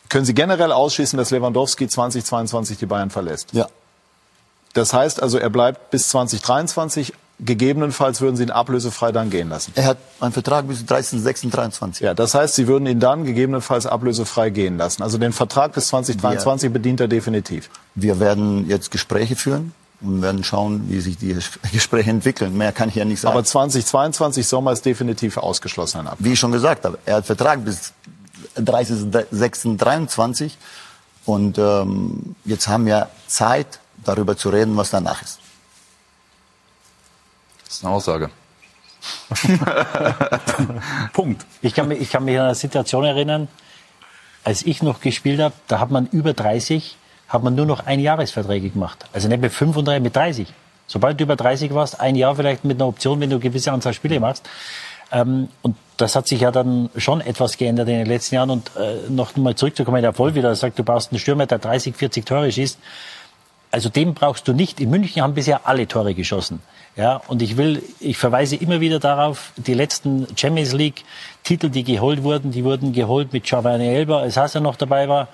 [0.09, 3.53] Können Sie generell ausschließen, dass Lewandowski 2022 die Bayern verlässt?
[3.53, 3.67] Ja.
[4.73, 9.73] Das heißt also, er bleibt bis 2023 Gegebenenfalls würden Sie ihn ablösefrei dann gehen lassen.
[9.75, 12.01] Er hat einen Vertrag bis 13.06.23.
[12.01, 15.03] Ja, das heißt, Sie würden ihn dann gegebenenfalls ablösefrei gehen lassen.
[15.03, 17.69] Also den Vertrag bis 2023 wir, bedient er definitiv.
[17.93, 21.35] Wir werden jetzt Gespräche führen und werden schauen, wie sich die
[21.73, 22.57] Gespräche entwickeln.
[22.57, 23.33] Mehr kann ich ja nicht sagen.
[23.33, 26.07] Aber 2022 Sommer ist definitiv ausgeschlossen.
[26.19, 27.91] Wie ich schon gesagt habe, er hat Vertrag bis
[28.57, 30.51] 30.06.23
[31.25, 35.39] und ähm, jetzt haben wir Zeit, darüber zu reden, was danach ist.
[37.75, 38.29] Das ist eine Aussage.
[41.13, 41.45] Punkt.
[41.61, 43.49] Ich kann, mich, ich kann mich an eine Situation erinnern,
[44.45, 46.95] als ich noch gespielt habe, da hat man über 30,
[47.27, 49.05] hat man nur noch Einjahresverträge gemacht.
[49.11, 50.47] Also nicht mit 35, mit 30.
[50.87, 53.73] Sobald du über 30 warst, ein Jahr vielleicht mit einer Option, wenn du eine gewisse
[53.73, 54.47] Anzahl Spiele machst.
[55.11, 58.51] Ähm, und das hat sich ja dann schon etwas geändert in den letzten Jahren.
[58.51, 61.93] Und äh, noch mal zurückzukommen, der Voll wieder sagt, du brauchst einen Stürmer, der 30,
[61.93, 62.79] 40 Tore schießt.
[63.71, 64.79] Also den brauchst du nicht.
[64.79, 66.61] In München haben bisher alle Tore geschossen.
[66.95, 71.03] Ja, und ich will, ich verweise immer wieder darauf, die letzten Champions League
[71.43, 75.27] Titel, die geholt wurden, die wurden geholt mit Giovanni Elber, als Hasser noch dabei war,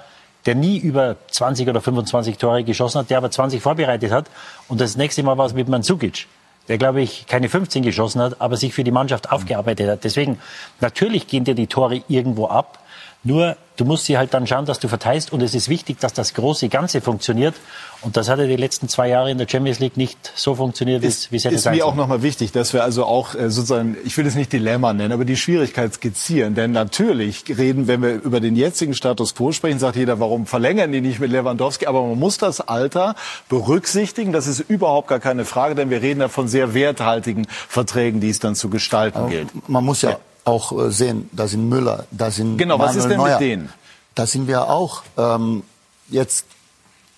[0.48, 4.26] der nie über 20 oder 25 Tore geschossen hat, der aber 20 vorbereitet hat.
[4.68, 6.28] Und das nächste Mal war es mit Mandzukic.
[6.68, 10.04] der, glaube ich, keine 15 geschossen hat, aber sich für die Mannschaft aufgearbeitet hat.
[10.04, 10.40] Deswegen,
[10.80, 12.80] natürlich gehen dir die Tore irgendwo ab.
[13.24, 15.32] Nur, du musst sie halt dann schauen, dass du verteilst.
[15.32, 17.54] Und es ist wichtig, dass das große Ganze funktioniert.
[18.02, 21.04] Und das hat ja die letzten zwei Jahre in der Champions League nicht so funktioniert,
[21.04, 21.98] wie es wie es hätte ist sein mir auch sollen.
[21.98, 25.24] nochmal wichtig, dass wir also auch äh, sozusagen, ich will es nicht Dilemma nennen, aber
[25.24, 26.56] die Schwierigkeit skizzieren.
[26.56, 30.92] Denn natürlich reden, wenn wir über den jetzigen Status quo sprechen, sagt jeder, warum verlängern
[30.92, 31.86] die nicht mit Lewandowski?
[31.86, 33.14] Aber man muss das Alter
[33.50, 34.32] berücksichtigen.
[34.32, 38.32] Das ist überhaupt gar keine Frage, denn wir reden ja von sehr werthaltigen Verträgen, die
[38.32, 39.70] es dann zu gestalten gilt.
[39.70, 43.10] Man muss ja, auch äh, sehen, da sind Müller, da sind Genau, was Manuel ist
[43.10, 43.40] denn Neuer.
[43.40, 43.70] mit denen?
[44.16, 45.64] Da sind wir auch ähm,
[46.10, 46.46] jetzt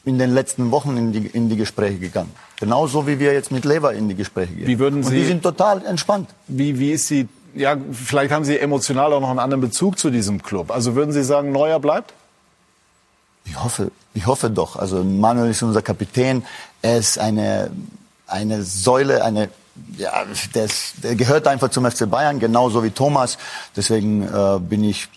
[0.05, 2.31] in den letzten Wochen in die, in die Gespräche gegangen.
[2.59, 4.67] Genauso wie wir jetzt mit Lever in die Gespräche gehen.
[4.67, 6.29] Wie würden Und Sie- die sind total entspannt.
[6.47, 10.09] Wie, wie ist die, ja, vielleicht haben Sie emotional auch noch einen anderen Bezug zu
[10.09, 10.71] diesem Club.
[10.71, 12.13] Also würden Sie sagen, Neuer bleibt?
[13.45, 14.75] Ich hoffe, ich hoffe doch.
[14.75, 16.43] Also Manuel ist unser Kapitän.
[16.81, 17.71] Er ist eine,
[18.27, 19.49] eine Säule, eine,
[19.97, 20.11] ja,
[20.53, 23.37] der, ist, der gehört einfach zum FC Bayern, genauso wie Thomas.
[23.75, 25.09] Deswegen äh, bin ich,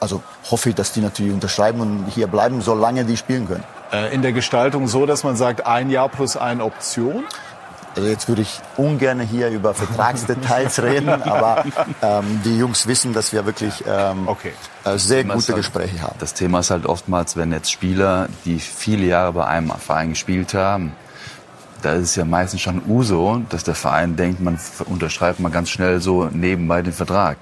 [0.00, 3.64] also hoffe ich, dass die natürlich unterschreiben und hier bleiben, solange die spielen können.
[3.92, 7.24] Äh, in der Gestaltung so, dass man sagt, ein Jahr plus eine Option?
[7.96, 11.64] Also jetzt würde ich ungern hier über Vertragsdetails reden, aber
[12.02, 14.28] ähm, die Jungs wissen, dass wir wirklich ähm,
[14.84, 16.16] äh, sehr Thema gute halt- Gespräche haben.
[16.18, 20.54] Das Thema ist halt oftmals, wenn jetzt Spieler, die viele Jahre bei einem Verein gespielt
[20.54, 20.92] haben,
[21.84, 25.68] da ist es ja meistens schon Uso, dass der Verein denkt, man unterschreibt mal ganz
[25.70, 27.36] schnell so nebenbei den Vertrag.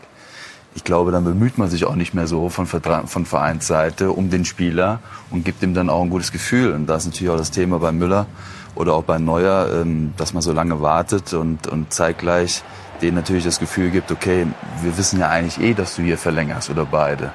[0.75, 4.31] Ich glaube, dann bemüht man sich auch nicht mehr so von, Vertra von Vereinsseite um
[4.31, 6.73] den Spieler und gibt ihm dann auch ein gutes Gefühl.
[6.73, 8.27] Und da ist natürlich auch das Thema bei Müller
[8.75, 12.63] oder auch bei Neuer, ähm, dass man so lange wartet und, und zeitgleich
[13.03, 14.47] denen natürlich das Gefühl gibt, okay,
[14.81, 17.33] wir wissen ja eigentlich eh, dass du hier verlängerst oder beide.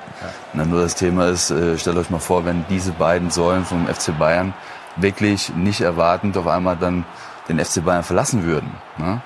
[0.53, 3.85] Na, nur das Thema ist, äh, stellt euch mal vor, wenn diese beiden Säulen vom
[3.85, 4.53] FC Bayern
[4.99, 7.05] wirklich nicht erwartend auf einmal dann
[7.49, 8.71] den FC Bayern verlassen würden.
[8.97, 9.21] Ne?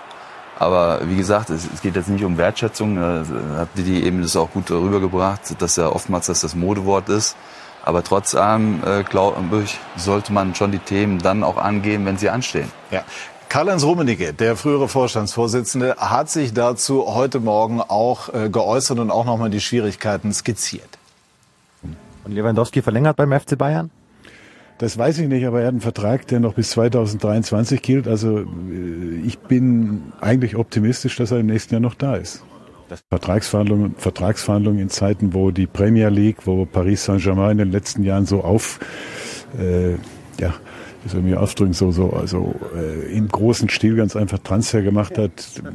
[0.59, 2.97] Aber wie gesagt, es, es geht jetzt nicht um Wertschätzung.
[2.97, 3.24] äh,
[3.57, 7.36] Hat die eben das auch gut rübergebracht, dass ja oftmals das das Modewort ist.
[7.84, 12.17] Aber trotz allem, äh, glaube ich, sollte man schon die Themen dann auch angehen, wenn
[12.17, 12.72] sie anstehen.
[12.91, 13.03] Ja.
[13.49, 19.26] Karl-Heinz Rummenigge, der frühere Vorstandsvorsitzende, hat sich dazu heute Morgen auch äh, geäußert und auch
[19.26, 20.99] nochmal die Schwierigkeiten skizziert.
[22.24, 23.89] Und Lewandowski verlängert beim FC Bayern?
[24.82, 28.07] Das weiß ich nicht, aber er hat einen Vertrag, der noch bis 2023 gilt.
[28.07, 28.45] Also äh,
[29.23, 32.43] ich bin eigentlich optimistisch, dass er im nächsten Jahr noch da ist.
[33.11, 38.25] Vertragsverhandlungen, Vertragsverhandlungen in Zeiten, wo die Premier League, wo Paris Saint-Germain in den letzten Jahren
[38.25, 38.79] so auf,
[39.59, 39.91] äh,
[40.39, 40.55] ja,
[41.04, 44.82] wie soll ich mich ausdrücken, so, so, also äh, im großen Stil ganz einfach Transfer
[44.82, 45.32] gemacht hat.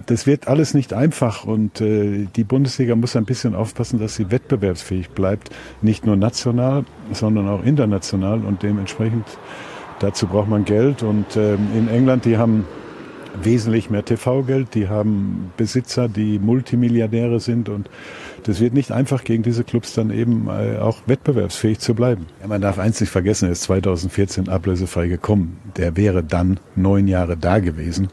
[0.06, 4.30] Das wird alles nicht einfach und äh, die Bundesliga muss ein bisschen aufpassen, dass sie
[4.30, 5.50] wettbewerbsfähig bleibt,
[5.82, 9.24] nicht nur national, sondern auch international und dementsprechend
[9.98, 12.64] dazu braucht man Geld und ähm, in England, die haben
[13.42, 17.90] wesentlich mehr TV-Geld, die haben Besitzer, die Multimilliardäre sind und
[18.46, 22.26] das wird nicht einfach gegen diese Clubs dann eben äh, auch wettbewerbsfähig zu bleiben.
[22.40, 25.58] Ja, man darf eins nicht vergessen, er ist 2014 ablösefrei gekommen.
[25.76, 28.08] Der wäre dann neun Jahre da gewesen.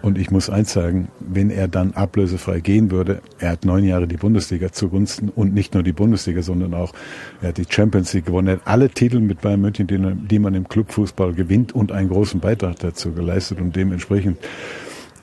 [0.00, 4.06] Und ich muss eins sagen, wenn er dann ablösefrei gehen würde, er hat neun Jahre
[4.06, 6.94] die Bundesliga zugunsten und nicht nur die Bundesliga, sondern auch
[7.42, 10.38] er hat die Champions League gewonnen, er hat alle Titel mit Bayern München, die, die
[10.38, 14.38] man im Clubfußball gewinnt und einen großen Beitrag dazu geleistet und dementsprechend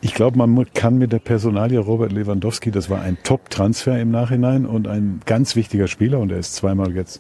[0.05, 4.67] ich glaube, man kann mit der Personalie Robert Lewandowski, das war ein Top-Transfer im Nachhinein
[4.67, 7.19] und ein ganz wichtiger Spieler und er ist zweimal jetzt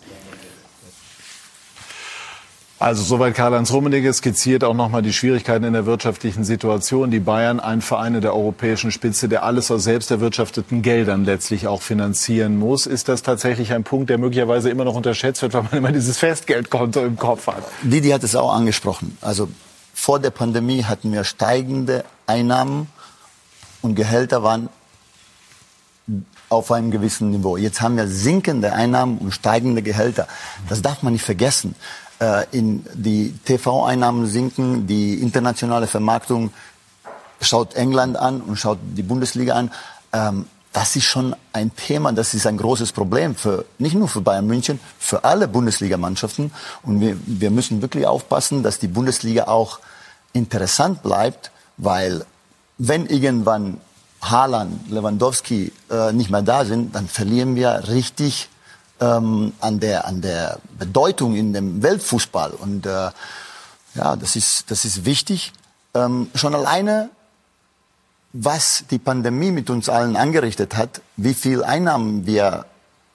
[2.77, 7.09] Also soweit Karl-Heinz Rummenigge skizziert auch nochmal die Schwierigkeiten in der wirtschaftlichen Situation.
[7.09, 11.65] Die Bayern, ein Verein in der europäischen Spitze, der alles aus selbst erwirtschafteten Geldern letztlich
[11.65, 12.85] auch finanzieren muss.
[12.85, 16.19] Ist das tatsächlich ein Punkt, der möglicherweise immer noch unterschätzt wird, weil man immer dieses
[16.19, 17.63] Festgeldkonto im Kopf hat?
[17.81, 19.17] Didi hat es auch angesprochen.
[19.21, 19.49] Also
[19.95, 22.87] vor der Pandemie hatten wir steigende Einnahmen
[23.81, 24.69] und Gehälter waren
[26.49, 27.57] auf einem gewissen Niveau.
[27.57, 30.27] Jetzt haben wir sinkende Einnahmen und steigende Gehälter.
[30.69, 31.75] Das darf man nicht vergessen.
[32.19, 36.51] Äh, in die TV-Einnahmen sinken, die internationale Vermarktung
[37.41, 39.71] schaut England an und schaut die Bundesliga an.
[40.13, 44.19] Ähm, das ist schon ein Thema, das ist ein großes Problem für nicht nur für
[44.19, 46.51] Bayern München, für alle Bundesligamannschaften.
[46.83, 49.79] Und wir, wir müssen wirklich aufpassen, dass die Bundesliga auch
[50.33, 52.25] interessant bleibt, weil
[52.77, 53.79] wenn irgendwann
[54.21, 58.49] Haaland, Lewandowski äh, nicht mehr da sind, dann verlieren wir richtig
[58.99, 62.51] ähm, an der an der Bedeutung in dem Weltfußball.
[62.51, 63.11] Und äh,
[63.95, 65.53] ja, das ist das ist wichtig.
[65.93, 67.09] Ähm, schon alleine
[68.37, 72.65] was die Pandemie mit uns allen angerichtet hat, wie viel Einnahmen wir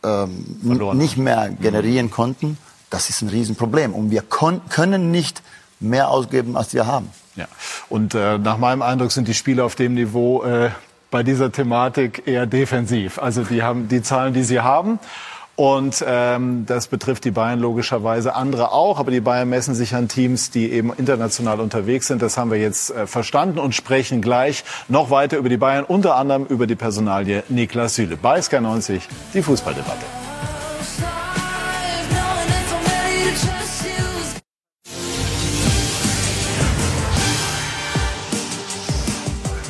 [0.03, 0.59] ähm,
[0.95, 2.57] nicht mehr generieren konnten,
[2.89, 3.93] das ist ein Riesenproblem.
[3.95, 5.43] Und wir können nicht
[5.81, 7.11] mehr ausgeben, als wir haben.
[7.37, 7.47] Ja.
[7.89, 10.71] Und äh, nach meinem Eindruck sind die Spieler auf dem Niveau äh,
[11.11, 13.19] bei dieser Thematik eher defensiv.
[13.19, 14.99] Also die haben die Zahlen, die sie haben.
[15.57, 18.99] Und ähm, das betrifft die Bayern logischerweise, andere auch.
[18.99, 22.23] Aber die Bayern messen sich an Teams, die eben international unterwegs sind.
[22.23, 26.17] Das haben wir jetzt äh, verstanden und sprechen gleich noch weiter über die Bayern, unter
[26.17, 28.17] anderem über die Personalie Niklas Süle.
[28.17, 30.60] Bei Sky 90 die Fußballdebatte.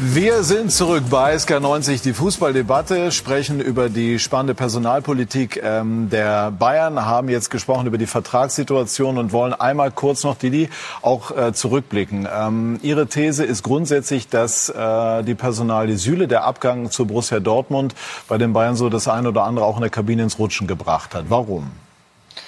[0.02, 7.04] Wir sind zurück bei SK90, die Fußballdebatte, sprechen über die spannende Personalpolitik ähm, der Bayern,
[7.04, 10.70] haben jetzt gesprochen über die Vertragssituation und wollen einmal kurz noch, Didi,
[11.02, 12.26] auch äh, zurückblicken.
[12.34, 17.94] Ähm, Ihre These ist grundsätzlich, dass äh, die Personalie Süle, der Abgang zu Borussia Dortmund,
[18.26, 21.14] bei den Bayern so das eine oder andere auch in der Kabine ins Rutschen gebracht
[21.14, 21.26] hat.
[21.28, 21.72] Warum?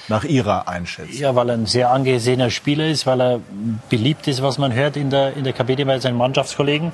[0.09, 1.21] Nach Ihrer Einschätzung?
[1.21, 3.41] Ja, weil er ein sehr angesehener Spieler ist, weil er
[3.91, 6.93] beliebt ist, was man hört in der, in der Kabine bei seinen Mannschaftskollegen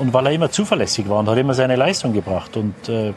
[0.00, 2.56] und weil er immer zuverlässig war und hat immer seine Leistung gebracht.
[2.56, 3.12] Und äh,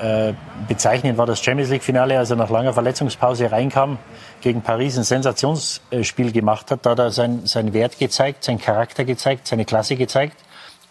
[0.00, 0.32] äh,
[0.66, 3.98] bezeichnend war das Champions League-Finale, als er nach langer Verletzungspause reinkam,
[4.40, 6.84] gegen Paris ein Sensationsspiel gemacht hat.
[6.84, 10.36] Da hat er sein, seinen Wert gezeigt, seinen Charakter gezeigt, seine Klasse gezeigt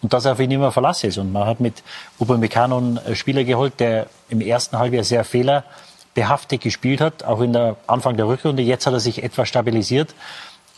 [0.00, 1.18] und dass er auf ihn immer Verlass ist.
[1.18, 1.82] Und man hat mit
[2.18, 7.76] Upamecano einen Spieler geholt, der im ersten Halbjahr sehr fehlerbehaftet gespielt hat, auch in der
[7.86, 8.62] Anfang der Rückrunde.
[8.62, 10.14] Jetzt hat er sich etwas stabilisiert.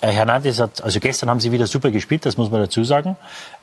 [0.01, 3.16] Äh, Hernandez hat, also gestern haben sie wieder super gespielt, das muss man dazu sagen,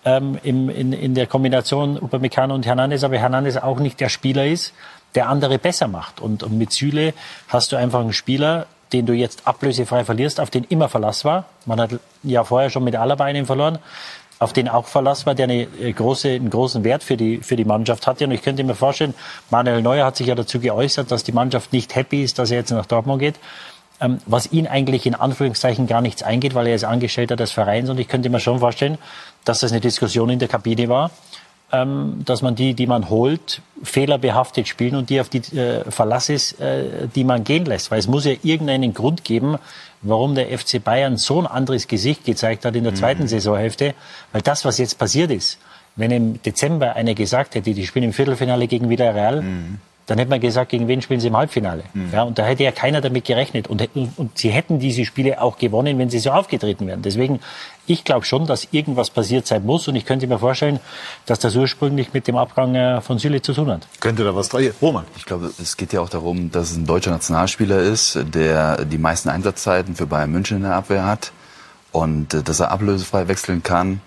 [0.03, 4.45] ähm, im, in, in der Kombination Upamecano und Hernandez, aber Hernandez auch nicht der Spieler
[4.45, 4.73] ist,
[5.15, 6.19] der andere besser macht.
[6.19, 7.13] Und, und mit Süle
[7.47, 11.45] hast du einfach einen Spieler, den du jetzt ablösefrei verlierst, auf den immer Verlass war.
[11.65, 11.91] Man hat
[12.23, 13.77] ja vorher schon mit Alaba einen verloren,
[14.39, 17.55] auf den auch Verlass war, der eine äh, große, einen großen Wert für die, für
[17.55, 18.25] die Mannschaft hatte.
[18.25, 19.13] Und ich könnte mir vorstellen,
[19.51, 22.57] Manuel Neuer hat sich ja dazu geäußert, dass die Mannschaft nicht happy ist, dass er
[22.57, 23.35] jetzt nach Dortmund geht
[24.03, 27.89] ähm, was ihn eigentlich in Anführungszeichen gar nichts eingeht, weil er ist Angestellter des Vereins
[27.89, 28.97] und ich könnte mir schon vorstellen,
[29.45, 31.11] dass das eine Diskussion in der Kabine war,
[31.71, 36.27] ähm, dass man die, die man holt, fehlerbehaftet spielen und die auf die äh, Verlass
[36.29, 37.91] ist, äh, die man gehen lässt.
[37.91, 39.57] Weil es muss ja irgendeinen Grund geben,
[40.01, 43.27] warum der FC Bayern so ein anderes Gesicht gezeigt hat in der zweiten mhm.
[43.27, 43.95] Saisonhälfte.
[44.33, 45.59] Weil das, was jetzt passiert ist,
[45.95, 50.29] wenn im Dezember einer gesagt hätte, die spielen im Viertelfinale gegen Villarreal, mhm dann hätte
[50.29, 51.83] man gesagt, gegen wen spielen sie im Halbfinale?
[51.93, 52.09] Mhm.
[52.11, 53.67] Ja, und da hätte ja keiner damit gerechnet.
[53.67, 57.01] Und, und sie hätten diese Spiele auch gewonnen, wenn sie so aufgetreten wären.
[57.01, 57.39] Deswegen,
[57.87, 59.87] ich glaube schon, dass irgendwas passiert sein muss.
[59.87, 60.81] Und ich könnte mir vorstellen,
[61.25, 63.87] dass das ursprünglich mit dem Abgang äh, von Süle zu tun hat.
[64.01, 64.69] Könnte da was dran?
[64.81, 65.05] Roman?
[65.15, 68.97] Ich glaube, es geht ja auch darum, dass es ein deutscher Nationalspieler ist, der die
[68.97, 71.31] meisten Einsatzzeiten für Bayern München in der Abwehr hat.
[71.93, 74.01] Und äh, dass er ablösefrei wechseln kann.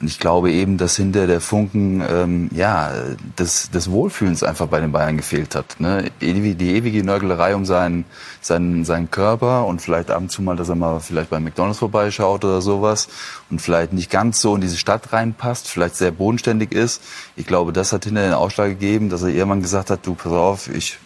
[0.00, 2.90] Und ich glaube eben, dass hinter der Funken ähm, ja
[3.38, 5.78] des, des Wohlfühlens einfach bei den Bayern gefehlt hat.
[5.78, 6.10] Ne?
[6.22, 8.06] Die ewige Nörgelerei um seinen,
[8.40, 11.80] seinen, seinen Körper und vielleicht ab und zu mal, dass er mal vielleicht bei McDonalds
[11.80, 13.08] vorbeischaut oder sowas
[13.50, 17.02] und vielleicht nicht ganz so in diese Stadt reinpasst, vielleicht sehr bodenständig ist.
[17.36, 20.32] Ich glaube, das hat hinter den Ausschlag gegeben, dass er irgendwann gesagt hat, du pass
[20.32, 20.98] auf, ich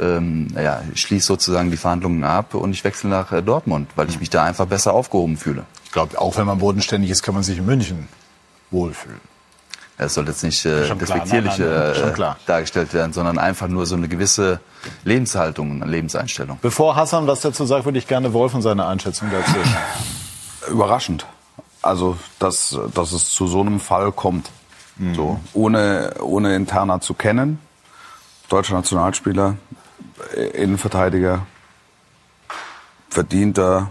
[0.00, 0.48] ähm,
[0.92, 4.30] ich schließe sozusagen die Verhandlungen ab und ich wechsle nach äh, Dortmund, weil ich mich
[4.30, 5.64] da einfach besser aufgehoben fühle.
[5.98, 8.06] Ich glaube, auch wenn man bodenständig ist, kann man sich in München
[8.70, 9.20] wohlfühlen.
[9.96, 12.14] Es soll jetzt nicht äh, despektierlich äh,
[12.46, 14.60] dargestellt werden, sondern einfach nur so eine gewisse
[15.02, 16.60] Lebenshaltung, eine Lebenseinstellung.
[16.62, 19.56] Bevor Hassan was dazu sagt, würde ich gerne Wolf und seine Einschätzung dazu.
[20.70, 21.26] Überraschend.
[21.82, 24.50] Also, dass, dass es zu so einem Fall kommt.
[24.98, 25.14] Mhm.
[25.16, 27.58] So, ohne, ohne Interna zu kennen.
[28.48, 29.56] Deutscher Nationalspieler,
[30.36, 31.44] äh, Innenverteidiger,
[33.10, 33.90] verdienter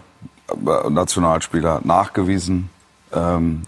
[0.56, 2.70] Nationalspieler nachgewiesen,
[3.14, 3.64] ähm,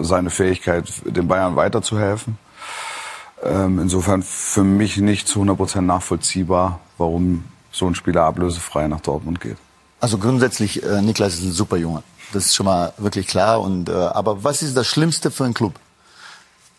[0.00, 2.38] seine Fähigkeit, den Bayern weiterzuhelfen.
[3.42, 9.40] Ähm, insofern für mich nicht zu 100% nachvollziehbar, warum so ein Spieler ablösefrei nach Dortmund
[9.40, 9.56] geht.
[10.00, 12.02] Also grundsätzlich, äh, Niklas ist ein super Junge.
[12.32, 13.60] Das ist schon mal wirklich klar.
[13.60, 15.74] Und, äh, aber was ist das Schlimmste für einen Club?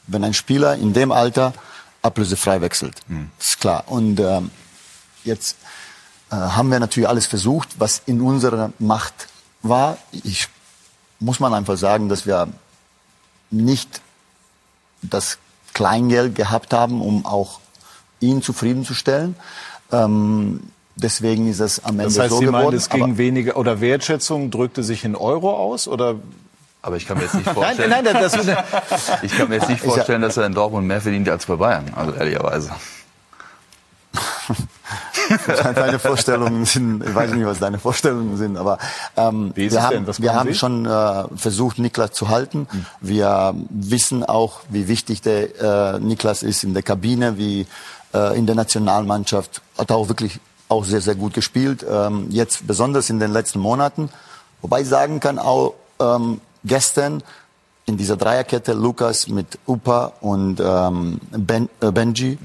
[0.08, 1.54] Wenn ein Spieler in dem Alter
[2.02, 3.02] ablösefrei wechselt.
[3.08, 3.30] Mhm.
[3.38, 3.84] Das ist klar.
[3.88, 4.52] Und ähm,
[5.24, 5.58] jetzt
[6.32, 9.29] äh, haben wir natürlich alles versucht, was in unserer Macht
[9.62, 9.98] war.
[10.12, 10.48] Ich
[11.20, 12.48] muss man einfach sagen, dass wir
[13.52, 14.02] nicht
[15.02, 15.38] das
[15.74, 17.60] Kleingeld gehabt haben, um auch
[18.20, 19.36] ihn zufriedenzustellen.
[19.92, 22.66] Ähm, deswegen ist es am Ende das heißt, so Sie geworden.
[22.66, 26.16] Meinen, es ging weniger oder Wertschätzung drückte sich in Euro aus oder
[26.82, 28.36] aber ich kann mir jetzt nicht vorstellen, nein, nein, das,
[29.22, 31.92] ich kann mir jetzt nicht vorstellen, dass er in Dortmund mehr verdient als bei Bayern,
[31.96, 32.72] also ehrlicherweise.
[35.58, 38.78] Deine Vorstellungen sind, ich weiß nicht, was deine Vorstellungen sind, aber
[39.18, 42.68] ähm, wir haben, wir haben schon äh, versucht, Niklas zu halten.
[42.72, 42.86] Mhm.
[43.02, 47.68] Wir wissen auch, wie wichtig der äh, Niklas ist in der Kabine, wie
[48.14, 49.62] äh, in der Nationalmannschaft.
[49.78, 51.86] Hat auch wirklich auch sehr, sehr gut gespielt.
[51.90, 54.10] Ähm, jetzt besonders in den letzten Monaten.
[54.62, 57.24] Wobei ich sagen kann auch, ähm, gestern
[57.86, 62.38] in dieser Dreierkette Lukas mit Upa und ähm, ben, äh, Benji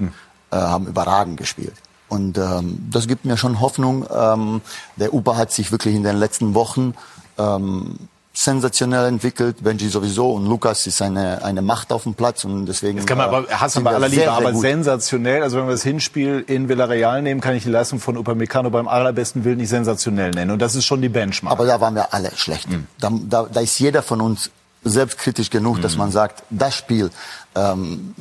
[0.51, 1.75] äh, haben überragend gespielt.
[2.15, 4.05] Und ähm, das gibt mir schon Hoffnung.
[4.13, 4.61] Ähm,
[4.95, 6.93] der Upa hat sich wirklich in den letzten Wochen
[7.37, 7.97] ähm,
[8.33, 9.63] sensationell entwickelt.
[9.63, 12.97] Benji sowieso und Lukas ist eine, eine Macht auf dem Platz und deswegen.
[12.97, 14.61] Das kann man aber, äh, Hassan sind bei aller sehr, Liebe, sehr aber gut.
[14.61, 15.43] sensationell.
[15.43, 18.87] Also wenn wir das Hinspiel in Villarreal nehmen, kann ich die Leistung von Upamecano beim
[18.87, 20.51] allerbesten Willen nicht sensationell nennen.
[20.51, 21.51] Und das ist schon die Benchmark.
[21.51, 22.67] Aber da waren wir alle schlecht.
[22.99, 24.49] Da, da, da ist jeder von uns
[24.83, 27.09] selbstkritisch genug, dass man sagt, das Spiel,
[27.55, 28.13] ähm,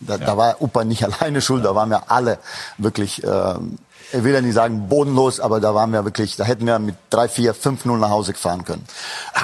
[0.00, 2.38] da, da war Upa nicht alleine schuld, da waren wir alle
[2.78, 3.78] wirklich, ähm,
[4.12, 6.96] ich will ja nicht sagen bodenlos, aber da waren wir wirklich, da hätten wir mit
[7.10, 8.84] 3, 4, 5, 0 nach Hause fahren können.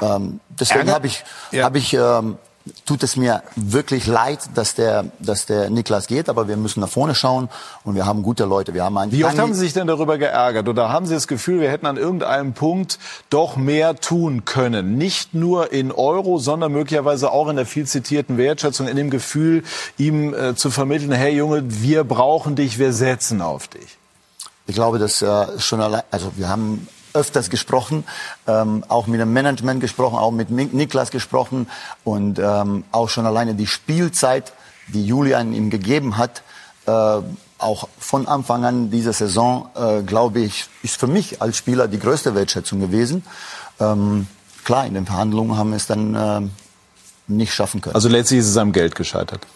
[0.03, 1.65] Ähm, deswegen habe ich, Ja.
[1.65, 2.37] hab ich ähm,
[2.85, 6.89] tut es mir wirklich leid, dass der, dass der Niklas geht, aber wir müssen nach
[6.89, 7.49] vorne schauen
[7.85, 8.75] und wir haben gute Leute.
[8.75, 10.69] Wir haben einen Wie oft haben Sie sich denn darüber geärgert?
[10.69, 12.99] Oder haben Sie das Gefühl, wir hätten an irgendeinem Punkt
[13.31, 14.99] doch mehr tun können?
[14.99, 19.62] Nicht nur in Euro, sondern möglicherweise auch in der viel zitierten Wertschätzung, in dem Gefühl,
[19.99, 23.99] ihm äh, zu vermitteln, hey Junge, wir brauchen dich, wir setzen auf dich.
[24.67, 28.05] Ich glaube, dass äh, schon allein, also wir haben öfters gesprochen,
[28.47, 31.69] ähm, auch mit dem Management gesprochen, auch mit Nik- Niklas gesprochen
[32.05, 34.53] und ähm, auch schon alleine die Spielzeit,
[34.89, 36.43] die Julian ihm gegeben hat,
[36.87, 36.93] äh,
[37.59, 41.99] auch von Anfang an dieser Saison, äh, glaube ich, ist für mich als Spieler die
[41.99, 43.25] größte Wertschätzung gewesen.
[43.81, 44.27] Ähm,
[44.64, 46.51] klar, in den Verhandlungen haben wir es dann ähm,
[47.27, 47.95] nicht schaffen können.
[47.95, 49.47] Also letztlich ist es am Geld gescheitert.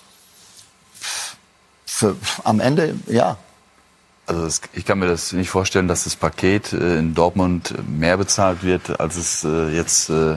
[1.85, 3.37] Für, am Ende, ja,
[4.31, 8.17] Also das, ich kann mir das nicht vorstellen, dass das Paket äh, in Dortmund mehr
[8.17, 10.37] bezahlt wird, als es äh, jetzt äh,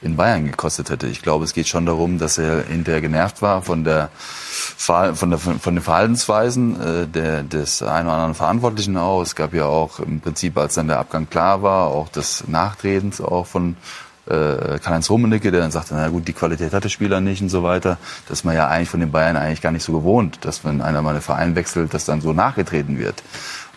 [0.00, 1.08] in Bayern gekostet hätte.
[1.08, 5.38] Ich glaube, es geht schon darum, dass er hinterher genervt war von der von, der,
[5.38, 9.20] von den Verhaltensweisen äh, der, des einen oder anderen Verantwortlichen auch.
[9.20, 13.20] Es gab ja auch im Prinzip, als dann der Abgang klar war, auch des Nachtretens
[13.20, 13.76] auch von
[14.26, 17.48] äh, Karl-Heinz Rummenigge, der dann sagte, na gut, die Qualität hat der Spieler nicht und
[17.48, 17.98] so weiter.
[18.28, 20.80] Das ist man ja eigentlich von den Bayern eigentlich gar nicht so gewohnt, dass wenn
[20.80, 23.22] einer mal einen Verein wechselt, dass dann so nachgetreten wird.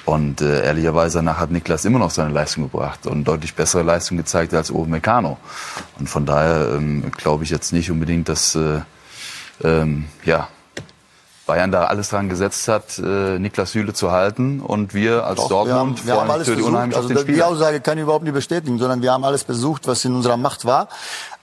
[0.06, 4.16] Und äh, ehrlicherweise danach hat Niklas immer noch seine Leistung gebracht und deutlich bessere Leistung
[4.16, 5.38] gezeigt als Owe Meccano.
[6.00, 8.80] Und von daher ähm, glaube ich jetzt nicht unbedingt, dass äh,
[9.64, 10.48] ähm, ja,
[11.48, 15.50] Bayern da alles dran gesetzt hat, äh, Niklas Süle zu halten und wir als Doch,
[15.50, 16.74] Dortmund wir haben, wir haben freuen uns alles natürlich versucht.
[16.74, 17.48] unheimlich Also die Spieler.
[17.48, 20.66] Aussage kann ich überhaupt nicht bestätigen, sondern wir haben alles versucht, was in unserer Macht
[20.66, 20.90] war.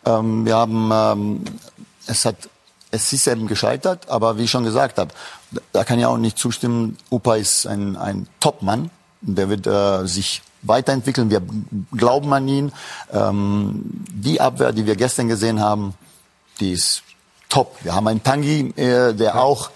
[0.06, 1.44] Ähm, wir haben, ähm,
[2.06, 2.36] es hat,
[2.90, 5.10] es ist eben gescheitert, aber wie ich schon gesagt habe,
[5.50, 6.96] da- da kann ich auch nicht zustimmen.
[7.10, 8.90] Upa ist ein, ein Top-Mann,
[9.22, 11.30] der wird äh, sich weiterentwickeln.
[11.30, 11.40] Wir
[11.96, 12.72] glauben an ihn.
[13.12, 15.94] Ähm, die Abwehr, die wir gestern gesehen haben,
[16.60, 17.02] die ist
[17.48, 17.76] top.
[17.82, 19.70] Wir haben einen Tangi, äh, der auch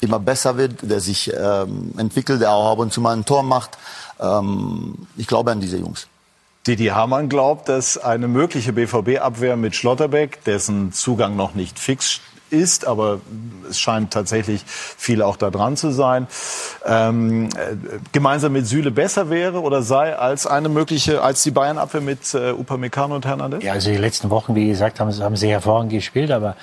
[0.00, 3.42] immer besser wird, der sich ähm, entwickelt, der auch ab und zu mal ein Tor
[3.42, 3.78] macht.
[4.20, 6.06] Ähm, ich glaube an diese Jungs.
[6.66, 12.20] Didi Hamann glaubt, dass eine mögliche BVB-Abwehr mit Schlotterbeck, dessen Zugang noch nicht fix
[12.50, 13.20] ist, aber
[13.68, 16.26] es scheint tatsächlich viel auch da dran zu sein,
[16.84, 17.76] ähm, äh,
[18.12, 22.52] gemeinsam mit Süle besser wäre oder sei als eine mögliche, als die Bayern-Abwehr mit äh,
[22.52, 23.62] Upamecano und Hernandez?
[23.62, 26.56] Ja, also die letzten Wochen, wie gesagt, haben, haben sie hervorragend gespielt, aber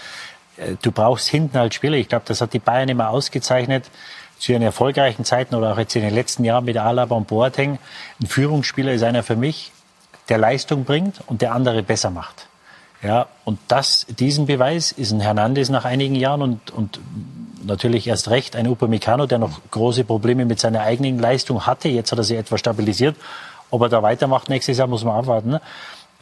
[0.81, 3.85] du brauchst hinten als Spieler, ich glaube, das hat die Bayern immer ausgezeichnet,
[4.39, 7.79] zu ihren erfolgreichen Zeiten oder auch jetzt in den letzten Jahren mit Alaba und Boateng.
[8.21, 9.71] Ein Führungsspieler ist einer für mich,
[10.29, 12.47] der Leistung bringt und der andere besser macht.
[13.01, 16.99] Ja, und das, diesen Beweis ist ein Hernandez nach einigen Jahren und, und
[17.63, 21.87] natürlich erst recht ein Upamecano, der noch große Probleme mit seiner eigenen Leistung hatte.
[21.87, 23.15] Jetzt hat er sie etwas stabilisiert.
[23.69, 25.59] Ob er da weitermacht nächstes Jahr, muss man abwarten.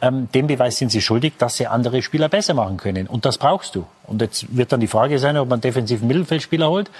[0.04, 3.06] Ähm, dem Beweis sind sie schuldig, dass sie andere Spieler besser machen können.
[3.06, 3.86] Und das brauchst du.
[4.06, 6.90] Und jetzt wird dann die Frage sein, ob man defensiven Mittelfeldspieler holt,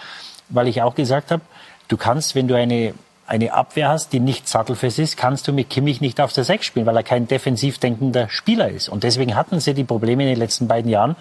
[0.48, 1.42] weil ich auch gesagt habe,
[1.88, 2.94] du kannst, wenn du eine
[3.26, 6.66] eine Abwehr hast, die nicht sattelfest ist, kannst du mit Kimmich nicht auf der Sechs
[6.66, 8.90] spielen, weil er kein defensiv denkender Spieler ist.
[8.90, 11.16] Und deswegen hatten sie die Probleme in den letzten beiden Jahren,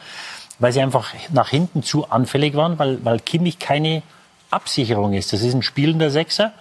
[0.60, 4.04] weil sie einfach nach hinten zu anfällig waren, weil, weil Kimmich keine
[4.52, 5.32] Absicherung ist.
[5.32, 6.52] Das ist ein spielender Sechser.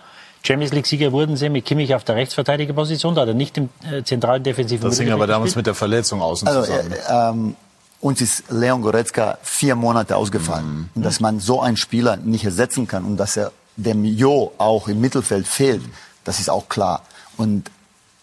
[0.43, 4.03] Champions League-Sieger wurden sie mit Kimmich auf der Rechtsverteidigerposition, da hat er nicht im äh,
[4.03, 5.57] zentralen defensiven Das hing aber damals gespielt.
[5.59, 6.93] mit der Verletzung außen Also, zusammen.
[6.93, 7.57] äh, ähm,
[8.01, 10.91] uns ist Leon Goretzka vier Monate ausgefallen.
[10.97, 14.89] Und dass man so einen Spieler nicht ersetzen kann und dass er dem Jo auch
[14.89, 15.83] im Mittelfeld fehlt,
[16.25, 17.03] das ist auch klar.
[17.37, 17.71] Und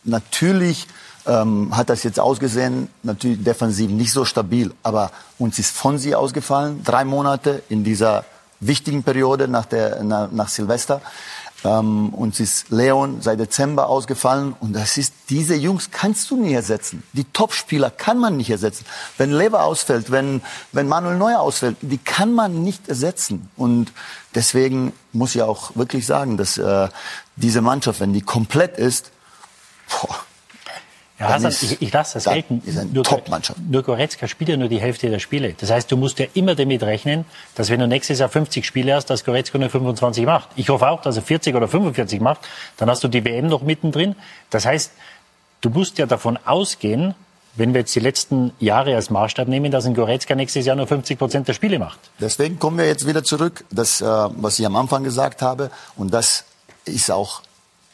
[0.03, 0.87] natürlich
[1.25, 6.83] ähm, hat das jetzt ausgesehen, natürlich defensiv nicht so stabil, aber uns ist Fonsi ausgefallen,
[6.83, 8.25] drei Monate in dieser
[8.59, 11.01] wichtigen Periode nach, der, nach, nach Silvester.
[11.65, 16.53] Ähm, uns ist Leon seit Dezember ausgefallen und das ist, diese Jungs kannst du nicht
[16.53, 17.03] ersetzen.
[17.13, 18.85] Die Topspieler kann man nicht ersetzen.
[19.17, 20.41] Wenn Lever ausfällt, wenn,
[20.71, 23.49] wenn Manuel Neuer ausfällt, die kann man nicht ersetzen.
[23.57, 23.91] Und
[24.35, 26.87] deswegen muss ich auch wirklich sagen, dass äh,
[27.35, 29.11] diese Mannschaft, wenn die komplett ist,
[29.89, 30.15] boah,
[31.19, 32.61] Ja, Hasan, ich, ich lasse das gelten.
[32.65, 33.59] Ist eine nur, Top-Mannschaft.
[33.69, 35.53] Nur Goretzka spielt ja nur die Hälfte der Spiele.
[35.57, 38.95] Das heißt, du musst ja immer damit rechnen, dass wenn du nächstes Jahr 50 Spiele
[38.95, 40.49] hast, dass Goretzka nur 25 macht.
[40.55, 42.47] Ich hoffe auch, dass er 40 oder 45 macht.
[42.77, 44.15] Dann hast du die WM noch mittendrin.
[44.49, 44.93] Das heißt,
[45.59, 47.15] du musst ja davon ausgehen,
[47.55, 50.87] wenn wir jetzt die letzten Jahre als Maßstab nehmen, dass ein Goretzka nächstes Jahr nur
[50.87, 51.99] 50 Prozent der Spiele macht.
[52.21, 55.69] Deswegen kommen wir jetzt wieder zurück, das, äh, was ich am Anfang gesagt habe.
[55.97, 56.45] Und das
[56.85, 57.41] ist auch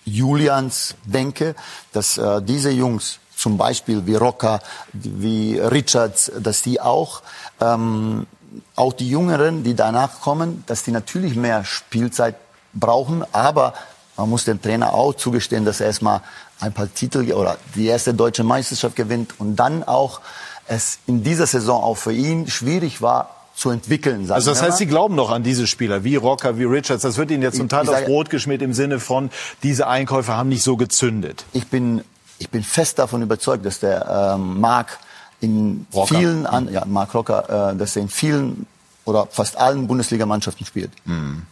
[0.05, 1.55] Julians Denke,
[1.91, 4.61] dass äh, diese Jungs, zum Beispiel wie Rocker,
[4.93, 7.21] wie Richards, dass die auch,
[7.59, 8.27] ähm,
[8.75, 12.35] auch die Jüngeren, die danach kommen, dass die natürlich mehr Spielzeit
[12.73, 13.73] brauchen, aber
[14.15, 16.21] man muss dem Trainer auch zugestehen, dass er erstmal
[16.61, 20.21] ein paar Titel oder die erste deutsche Meisterschaft gewinnt und dann auch
[20.67, 24.29] es in dieser Saison auch für ihn schwierig war, zu entwickeln.
[24.29, 27.03] Also das heißt, Sie glauben noch an diese Spieler, wie Rocker, wie Richards.
[27.03, 29.29] Das wird Ihnen jetzt zum Teil aufs Brot geschmiert im Sinne von,
[29.63, 31.45] diese Einkäufe haben nicht so gezündet.
[31.53, 32.03] Ich bin,
[32.37, 34.99] ich bin fest davon überzeugt, dass der ähm, Mark
[35.39, 36.15] in Rocker.
[36.15, 38.67] vielen, an, ja, Mark Rocker, äh, dass er in vielen
[39.05, 40.91] oder fast allen Bundesligamannschaften spielt.
[41.05, 41.43] Mhm.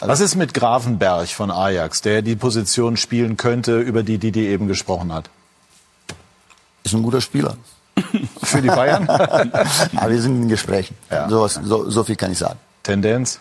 [0.00, 4.46] Also Was ist mit Grafenberg von Ajax, der die Position spielen könnte, über die Didi
[4.46, 5.30] eben gesprochen hat?
[6.84, 7.56] Ist ein guter Spieler.
[8.42, 9.08] Für die Bayern?
[9.08, 10.96] Aber wir sind in Gesprächen.
[11.10, 11.28] Ja.
[11.28, 12.58] So, so, so viel kann ich sagen.
[12.82, 13.40] Tendenz?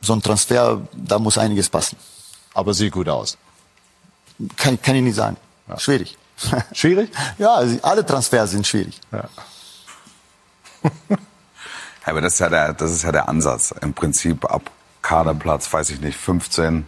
[0.00, 1.96] So ein Transfer, da muss einiges passen.
[2.54, 3.38] Aber sieht gut aus.
[4.56, 5.36] Kann, kann ich nicht sagen.
[5.68, 5.78] Ja.
[5.78, 6.16] Schwierig.
[6.72, 7.10] Schwierig?
[7.38, 9.00] ja, also alle Transfers sind schwierig.
[9.12, 9.28] Ja.
[12.04, 13.72] Aber das ist ja der, das ist ja der Ansatz.
[13.80, 14.70] Im Prinzip ab
[15.02, 16.86] Kaderplatz, weiß ich nicht, 15,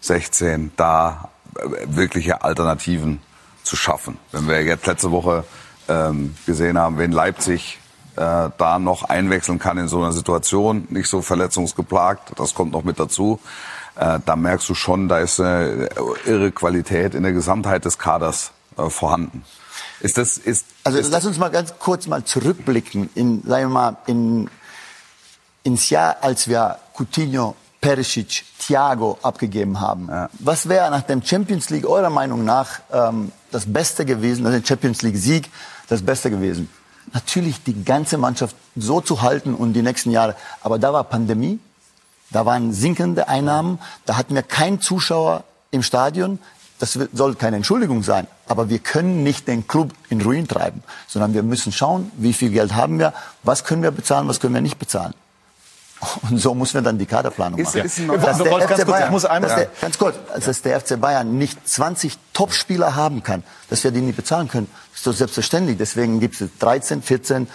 [0.00, 3.20] 16, da äh, wirkliche Alternativen
[3.68, 4.18] zu schaffen.
[4.32, 5.44] Wenn wir jetzt letzte Woche
[5.88, 7.78] ähm, gesehen haben, wen Leipzig
[8.16, 12.84] äh, da noch einwechseln kann in so einer Situation, nicht so verletzungsgeplagt, das kommt noch
[12.84, 13.38] mit dazu.
[13.96, 15.88] Äh, da merkst du schon, da ist eine
[16.24, 19.44] irre Qualität in der Gesamtheit des Kaders äh, vorhanden.
[20.00, 23.68] Ist das, ist, also ist lass uns mal ganz kurz mal zurückblicken in, sagen wir
[23.68, 24.48] mal, in,
[25.62, 30.08] ins Jahr, als wir Coutinho Perisic, Thiago abgegeben haben.
[30.08, 30.28] Ja.
[30.40, 34.64] Was wäre nach dem Champions League eurer Meinung nach ähm, das Beste gewesen, also den
[34.64, 35.50] Champions League Sieg,
[35.88, 36.68] das Beste gewesen?
[37.12, 40.36] Natürlich die ganze Mannschaft so zu halten und die nächsten Jahre.
[40.60, 41.58] Aber da war Pandemie,
[42.30, 46.38] da waren sinkende Einnahmen, da hatten wir keinen Zuschauer im Stadion.
[46.78, 51.34] Das soll keine Entschuldigung sein, aber wir können nicht den Club in Ruin treiben, sondern
[51.34, 54.60] wir müssen schauen, wie viel Geld haben wir, was können wir bezahlen, was können wir
[54.60, 55.12] nicht bezahlen.
[56.30, 57.80] Und so muss man dann die Kaderplanung machen.
[57.80, 61.38] Ist, ist dass der FC Bayern, muss einmal, der, ganz kurz, dass der FC Bayern
[61.38, 65.76] nicht 20 Topspieler haben kann, dass wir die nicht bezahlen können, ist doch selbstverständlich.
[65.78, 67.48] Deswegen gibt es 13, 14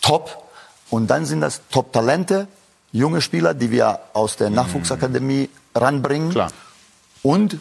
[0.00, 0.44] Top
[0.90, 2.48] und dann sind das Top-Talente,
[2.92, 6.50] junge Spieler, die wir aus der Nachwuchsakademie ranbringen Klar.
[7.22, 7.58] und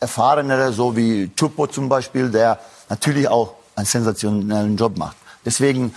[0.00, 2.58] erfahrenere, so wie Chupo zum Beispiel, der
[2.88, 5.16] natürlich auch einen sensationellen Job macht.
[5.44, 5.94] Deswegen,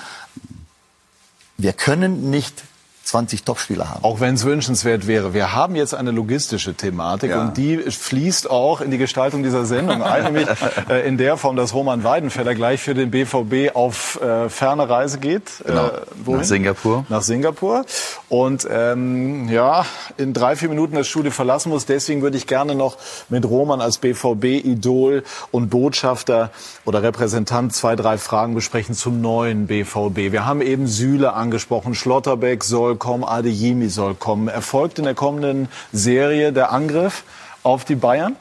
[1.57, 2.63] wir können nicht
[3.05, 4.03] 20 Topspieler haben.
[4.03, 5.35] Auch wenn es wünschenswert wäre.
[5.35, 7.41] Wir haben jetzt eine logistische Thematik ja.
[7.41, 10.47] und die fließt auch in die Gestaltung dieser Sendung ein, nämlich
[10.89, 15.19] äh, in der Form, dass Roman Weidenfeller gleich für den BVB auf äh, ferne Reise
[15.19, 15.43] geht.
[15.65, 15.87] Genau.
[15.87, 17.05] Äh, Nach Singapur.
[17.09, 17.85] Nach Singapur.
[18.27, 19.85] Und ähm, ja,
[20.17, 21.85] in drei, vier Minuten das Studio verlassen muss.
[21.85, 22.97] Deswegen würde ich gerne noch
[23.29, 26.49] mit Roman als BVB-Idol und Botschafter
[26.85, 30.31] oder Repräsentant zwei, drei Fragen besprechen zum neuen BVB.
[30.31, 34.47] Wir haben eben Süle angesprochen, Schlotterbeck soll kommen, Adeyemi soll kommen.
[34.47, 37.23] Erfolgt in der kommenden Serie der Angriff
[37.63, 38.35] auf die Bayern?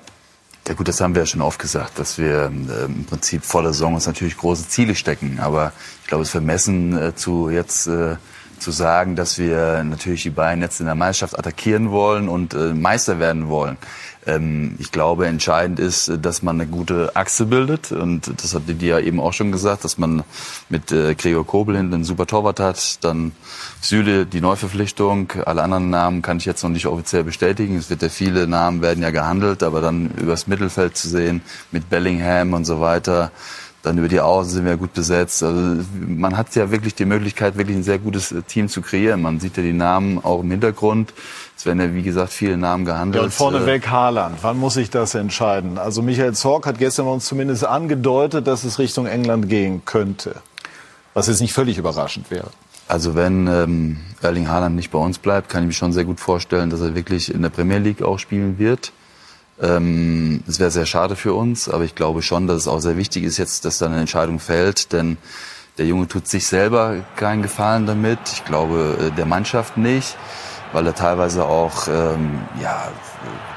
[0.67, 3.63] Ja gut, das haben wir ja schon oft gesagt, dass wir äh, im Prinzip vor
[3.63, 5.39] der Saison uns natürlich große Ziele stecken.
[5.41, 8.17] Aber ich glaube, es ist vermessen äh, zu jetzt äh,
[8.59, 12.73] zu sagen, dass wir natürlich die Bayern jetzt in der Meisterschaft attackieren wollen und äh,
[12.73, 13.77] Meister werden wollen.
[14.27, 17.93] Ähm, ich glaube, entscheidend ist, dass man eine gute Achse bildet.
[17.93, 20.25] Und das hat die ja eben auch schon gesagt, dass man
[20.69, 23.05] mit äh, Gregor Kobel hinten einen super Torwart hat.
[23.05, 23.33] Dann
[23.81, 25.33] Süle, die Neuverpflichtung.
[25.45, 27.77] Alle anderen Namen kann ich jetzt noch nicht offiziell bestätigen.
[27.77, 31.91] Es wird ja viele Namen werden ja gehandelt, aber dann übers Mittelfeld zu sehen mit
[31.91, 33.31] Bellingham und so weiter.
[33.85, 35.43] Dann über die Außen sind wir gut besetzt.
[35.43, 39.21] Also man hat ja wirklich die Möglichkeit, wirklich ein sehr gutes äh, Team zu kreieren.
[39.21, 41.13] Man sieht ja die Namen auch im Hintergrund.
[41.57, 43.21] Es werden ja, wie gesagt, viele Namen gehandelt.
[43.23, 44.39] Ja, und vorneweg Haaland.
[44.41, 45.77] Wann muss ich das entscheiden?
[45.77, 50.37] Also Michael Zorc hat gestern uns zumindest angedeutet, dass es Richtung England gehen könnte.
[51.13, 52.49] Was jetzt nicht völlig überraschend wäre.
[52.89, 56.21] Also wenn ähm, Erling Haaland nicht bei uns bleibt, kann ich mir schon sehr gut
[56.21, 58.93] vorstellen, dass er wirklich in der Premier League auch spielen wird.
[59.61, 62.97] Ähm, es wäre sehr schade für uns, aber ich glaube schon, dass es auch sehr
[62.97, 65.17] wichtig ist jetzt, dass da eine Entscheidung fällt, denn
[65.79, 68.19] der Junge tut sich selber keinen Gefallen damit.
[68.33, 70.17] Ich glaube äh, der Mannschaft nicht
[70.75, 72.89] weil er teilweise auch, ähm, ja,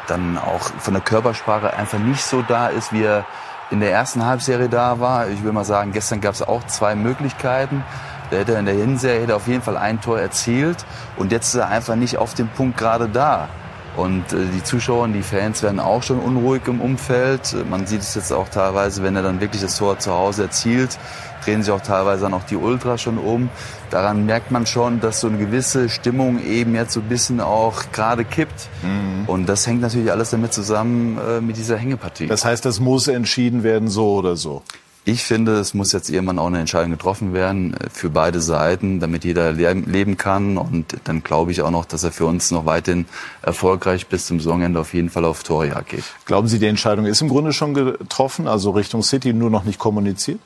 [0.08, 3.26] dann auch von der Körpersprache einfach nicht so da ist, wie er
[3.72, 5.28] in der ersten Halbserie da war.
[5.28, 7.84] Ich will mal sagen, gestern gab es auch zwei Möglichkeiten.
[8.32, 10.86] Der hätte in der Hinserie hätte auf jeden Fall ein Tor erzielt
[11.18, 13.50] und jetzt ist er einfach nicht auf dem Punkt gerade da.
[13.98, 17.56] Und äh, die Zuschauer und die Fans werden auch schon unruhig im Umfeld.
[17.70, 20.98] Man sieht es jetzt auch teilweise, wenn er dann wirklich das Tor zu Hause erzielt,
[21.44, 23.50] drehen sich auch teilweise dann auch die Ultras schon um.
[23.90, 27.92] Daran merkt man schon, dass so eine gewisse Stimmung eben jetzt so ein bisschen auch
[27.92, 28.70] gerade kippt.
[28.84, 29.28] Mhm.
[29.28, 32.28] Und das hängt natürlich alles damit zusammen äh, mit dieser Hängepartie.
[32.28, 34.62] Das heißt, das muss entschieden werden, so oder so.
[35.10, 39.00] Ich finde, es muss jetzt irgendwann auch eine Entscheidung getroffen werden äh, für beide Seiten,
[39.00, 40.58] damit jeder leben kann.
[40.58, 43.06] Und dann glaube ich auch noch, dass er für uns noch weiterhin
[43.42, 46.04] erfolgreich bis zum Saisonende auf jeden Fall auf Torjagd geht.
[46.26, 49.80] Glauben Sie, die Entscheidung ist im Grunde schon getroffen, also Richtung City nur noch nicht
[49.80, 50.42] kommuniziert?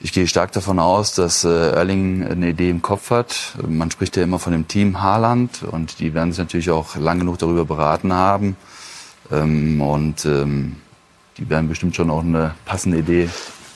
[0.00, 3.58] Ich gehe stark davon aus, dass äh, Erling eine Idee im Kopf hat.
[3.68, 7.18] Man spricht ja immer von dem Team Haaland und die werden sich natürlich auch lang
[7.18, 8.56] genug darüber beraten haben.
[9.30, 10.76] Ähm, und ähm,
[11.40, 13.28] die werden bestimmt schon auch eine passende Idee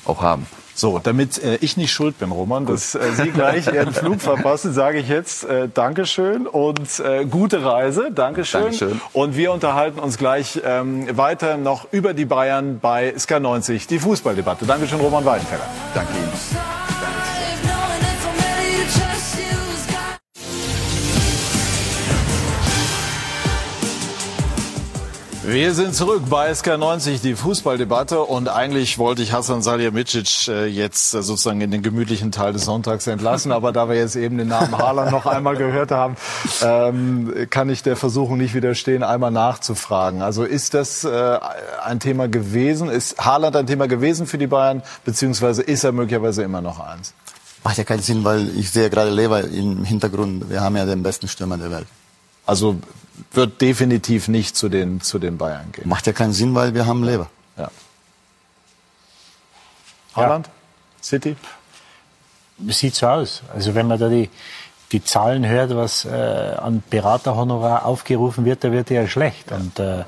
[0.05, 0.47] auch haben.
[0.77, 4.73] So, damit äh, ich nicht schuld bin, Roman, dass äh, Sie gleich Ihren Flug verpassen,
[4.73, 8.11] sage ich jetzt äh, Dankeschön und äh, gute Reise.
[8.13, 8.63] Dankeschön.
[8.63, 9.01] Dankeschön.
[9.13, 14.67] Und wir unterhalten uns gleich ähm, weiter noch über die Bayern bei SK90, die Fußballdebatte.
[14.67, 15.67] Dankeschön, Roman Weidenfeller.
[15.95, 16.84] Danke Ihnen.
[25.47, 28.23] Wir sind zurück bei SK90, die Fußballdebatte.
[28.23, 32.65] Und eigentlich wollte ich Hassan Salihamidzic äh, jetzt äh, sozusagen in den gemütlichen Teil des
[32.65, 33.53] Sonntags entlassen.
[33.53, 36.17] Aber da wir jetzt eben den Namen Haaland noch einmal gehört haben,
[36.63, 40.23] ähm, kann ich der Versuchung nicht widerstehen, einmal nachzufragen.
[40.23, 41.39] Also ist das äh,
[41.85, 42.89] ein Thema gewesen?
[42.89, 44.83] Ist Haaland ein Thema gewesen für die Bayern?
[45.05, 47.13] Beziehungsweise ist er möglicherweise immer noch eins?
[47.63, 50.49] Macht ja keinen Sinn, weil ich sehe gerade Lever im Hintergrund.
[50.49, 51.87] Wir haben ja den besten Stürmer der Welt.
[52.47, 52.77] Also
[53.33, 55.89] wird definitiv nicht zu den, zu den Bayern gehen.
[55.89, 57.29] Macht ja keinen Sinn, weil wir haben Leber.
[57.57, 57.71] Ja.
[60.15, 60.47] Haaland?
[60.47, 60.53] Ja.
[61.03, 61.37] City?
[62.69, 63.43] Sieht so aus.
[63.53, 64.31] Also wenn man da die,
[64.93, 69.51] die Zahlen hört, was äh, an Beraterhonorar aufgerufen wird, da wird er ja schlecht.
[69.51, 69.57] Ja.
[69.57, 70.05] Und äh,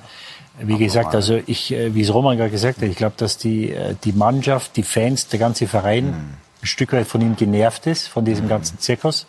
[0.59, 3.73] wie gesagt, also ich, äh, wie es Roman gerade gesagt hat, ich glaube, dass die,
[3.73, 6.35] äh, die Mannschaft, die Fans, der ganze Verein mhm.
[6.63, 8.51] ein Stück weit von ihm genervt ist, von diesem mhm.
[8.51, 9.27] ganzen Zirkus.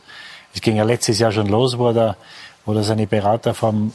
[0.53, 2.17] Es ging ja letztes Jahr schon los, wo er da
[2.67, 3.93] oder seine Berater vom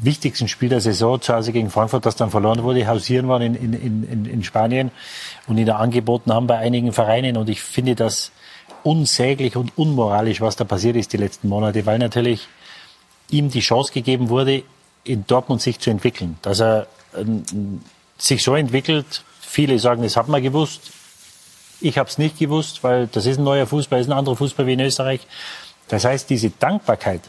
[0.00, 3.54] wichtigsten Spiel der Saison zu Hause gegen Frankfurt, das dann verloren wurde, hausieren waren in,
[3.54, 4.90] in, in, in Spanien
[5.46, 7.36] und ihn da angeboten haben bei einigen Vereinen.
[7.36, 8.32] Und ich finde das
[8.84, 12.48] unsäglich und unmoralisch, was da passiert ist die letzten Monate, weil natürlich
[13.28, 14.62] ihm die Chance gegeben wurde,
[15.04, 16.38] in Dortmund sich zu entwickeln.
[16.42, 17.24] Dass er äh,
[18.16, 20.92] sich so entwickelt, viele sagen, das hat man gewusst.
[21.80, 24.66] Ich habe es nicht gewusst, weil das ist ein neuer Fußball, ist ein anderer Fußball
[24.66, 25.20] wie in Österreich.
[25.88, 27.22] Das heißt, diese Dankbarkeit,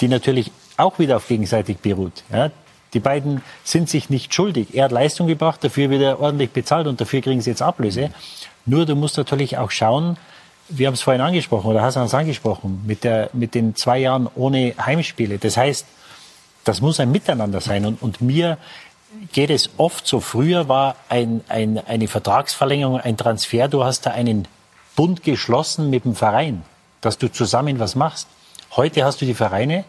[0.00, 2.24] die natürlich auch wieder auf gegenseitig beruht.
[2.32, 2.50] Ja,
[2.94, 4.74] die beiden sind sich nicht schuldig.
[4.74, 8.10] Er hat Leistung gebracht, dafür wird er ordentlich bezahlt und dafür kriegen sie jetzt Ablöse.
[8.64, 10.16] Nur du musst natürlich auch schauen,
[10.68, 14.28] wir haben es vorhin angesprochen oder Hassan es angesprochen, mit, der, mit den zwei Jahren
[14.34, 15.38] ohne Heimspiele.
[15.38, 15.86] Das heißt,
[16.64, 17.86] das muss ein Miteinander sein.
[17.86, 18.58] Und, und mir
[19.32, 24.10] geht es oft so, früher war ein, ein, eine Vertragsverlängerung, ein Transfer, du hast da
[24.10, 24.48] einen
[24.96, 26.62] Bund geschlossen mit dem Verein,
[27.00, 28.26] dass du zusammen was machst.
[28.76, 29.84] Heute hast du die Vereine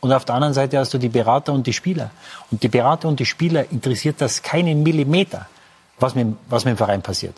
[0.00, 2.10] und auf der anderen Seite hast du die Berater und die Spieler.
[2.50, 5.46] Und die Berater und die Spieler interessiert das keinen Millimeter,
[6.00, 7.34] was mit, was mit dem Verein passiert.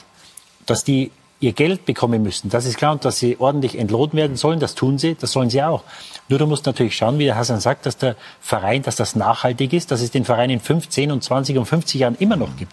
[0.65, 1.11] Dass die
[1.41, 2.93] ihr Geld bekommen müssen, das ist klar.
[2.93, 5.83] Und dass sie ordentlich entlohnt werden sollen, das tun sie, das sollen sie auch.
[6.29, 9.75] Nur du musst natürlich schauen, wie der Hassan sagt, dass der Verein, dass das nachhaltig
[9.75, 12.73] ist, dass es den Verein in 15 und 20 und 50 Jahren immer noch gibt.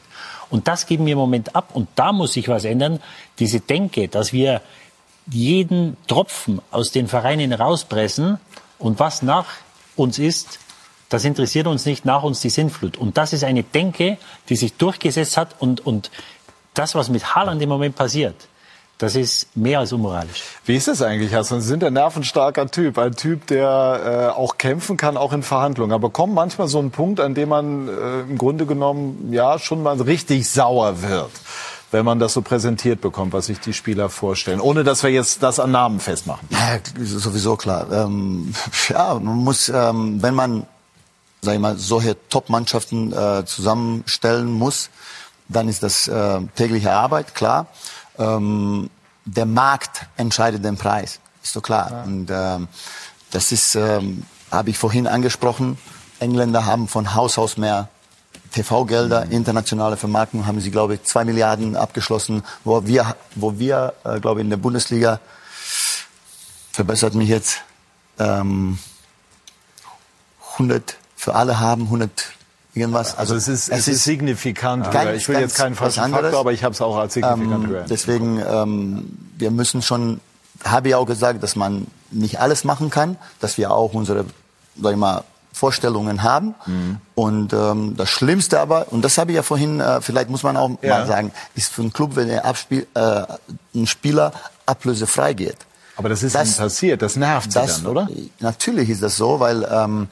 [0.49, 1.71] Und das geben wir im Moment ab.
[1.73, 3.01] Und da muss sich was ändern.
[3.39, 4.61] Diese Denke, dass wir
[5.31, 8.39] jeden Tropfen aus den Vereinen rauspressen
[8.77, 9.47] und was nach
[9.95, 10.59] uns ist,
[11.09, 12.97] das interessiert uns nicht, nach uns die Sintflut.
[12.97, 14.17] Und das ist eine Denke,
[14.47, 16.11] die sich durchgesetzt hat und, und
[16.75, 18.35] das, was mit Haaland im Moment passiert,
[18.99, 20.43] das ist mehr als unmoralisch.
[20.65, 21.61] Wie ist das eigentlich, Hassan?
[21.61, 25.93] Sie sind ein nervenstarker Typ, ein Typ, der äh, auch kämpfen kann, auch in Verhandlungen.
[25.93, 29.81] Aber kommt manchmal so ein Punkt, an dem man äh, im Grunde genommen ja schon
[29.83, 31.31] mal richtig sauer wird
[31.91, 35.41] wenn man das so präsentiert bekommt, was sich die Spieler vorstellen, ohne dass wir jetzt
[35.43, 36.47] das an Namen festmachen.
[36.51, 37.91] Ja, sowieso klar.
[37.91, 38.53] Ähm,
[38.89, 40.65] ja, man muss, ähm, wenn man,
[41.41, 44.89] sag ich mal, solche Top-Mannschaften äh, zusammenstellen muss,
[45.47, 47.67] dann ist das äh, tägliche Arbeit, klar.
[48.17, 48.89] Ähm,
[49.25, 51.91] der Markt entscheidet den Preis, ist so klar.
[51.91, 52.03] Ja.
[52.03, 52.67] Und ähm,
[53.31, 55.77] das ist, ähm, habe ich vorhin angesprochen.
[56.19, 57.89] Engländer haben von Haus aus mehr
[58.51, 64.19] TV-Gelder, internationale Vermarktung haben sie, glaube ich, zwei Milliarden abgeschlossen, wo wir, wo wir, äh,
[64.19, 65.19] glaube ich, in der Bundesliga
[66.71, 67.59] verbessert mich jetzt
[68.17, 68.79] ähm,
[70.53, 72.09] 100 für alle haben, 100
[72.73, 73.17] irgendwas.
[73.17, 74.91] Also, es ist, es ist signifikant.
[74.91, 75.13] Ganz, höher.
[75.15, 76.11] ich will jetzt keinen falschen.
[76.11, 77.85] Faktor, aber ich habe es auch als signifikant Ähm, höher.
[77.89, 80.21] deswegen, ähm, wir müssen schon,
[80.63, 84.25] habe ich auch gesagt, dass man nicht alles machen kann, dass wir auch unsere,
[84.81, 86.55] sag ich mal, Vorstellungen haben.
[86.65, 86.97] Mhm.
[87.15, 90.55] Und ähm, das Schlimmste aber, und das habe ich ja vorhin, äh, vielleicht muss man
[90.57, 90.99] auch Ja.
[90.99, 93.23] mal sagen, ist für einen Club, wenn der Abspiel, äh,
[93.75, 94.31] ein Spieler
[94.65, 95.57] ablösefrei geht.
[95.97, 98.07] Aber das ist ihnen passiert, das nervt sie Das, dann, oder?
[98.39, 100.07] Natürlich ist das so, weil ähm,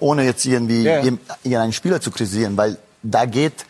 [0.00, 1.02] ohne jetzt irgendwie Ja.
[1.02, 3.66] irgendeinen Spieler zu kritisieren, weil da geht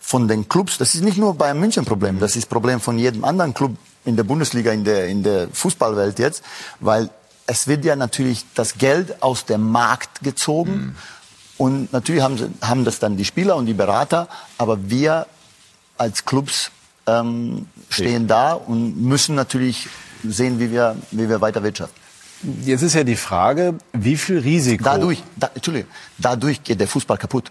[0.00, 3.24] von den Clubs, das ist nicht nur Bayern München Problem, das ist Problem von jedem
[3.24, 3.76] anderen Club
[4.06, 6.42] in der Bundesliga, in der, in der Fußballwelt jetzt,
[6.80, 7.10] weil
[7.48, 10.94] es wird ja natürlich das Geld aus dem Markt gezogen
[11.56, 15.26] und natürlich haben, sie, haben das dann die Spieler und die Berater, aber wir
[15.96, 16.70] als Clubs
[17.06, 19.88] ähm, stehen da und müssen natürlich
[20.22, 21.98] sehen, wie wir, wie wir weiter wirtschaften.
[22.64, 24.84] Jetzt ist ja die Frage, wie viel Risiko...
[24.84, 27.50] Dadurch, da, Entschuldigung, dadurch geht der Fußball kaputt,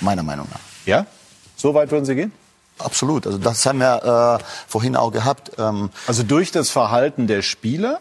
[0.00, 0.60] meiner Meinung nach.
[0.86, 1.06] Ja?
[1.54, 2.32] So weit würden Sie gehen?
[2.78, 3.26] Absolut.
[3.26, 5.52] Also das haben wir äh, vorhin auch gehabt.
[5.58, 8.00] Ähm, Also durch das Verhalten der Spieler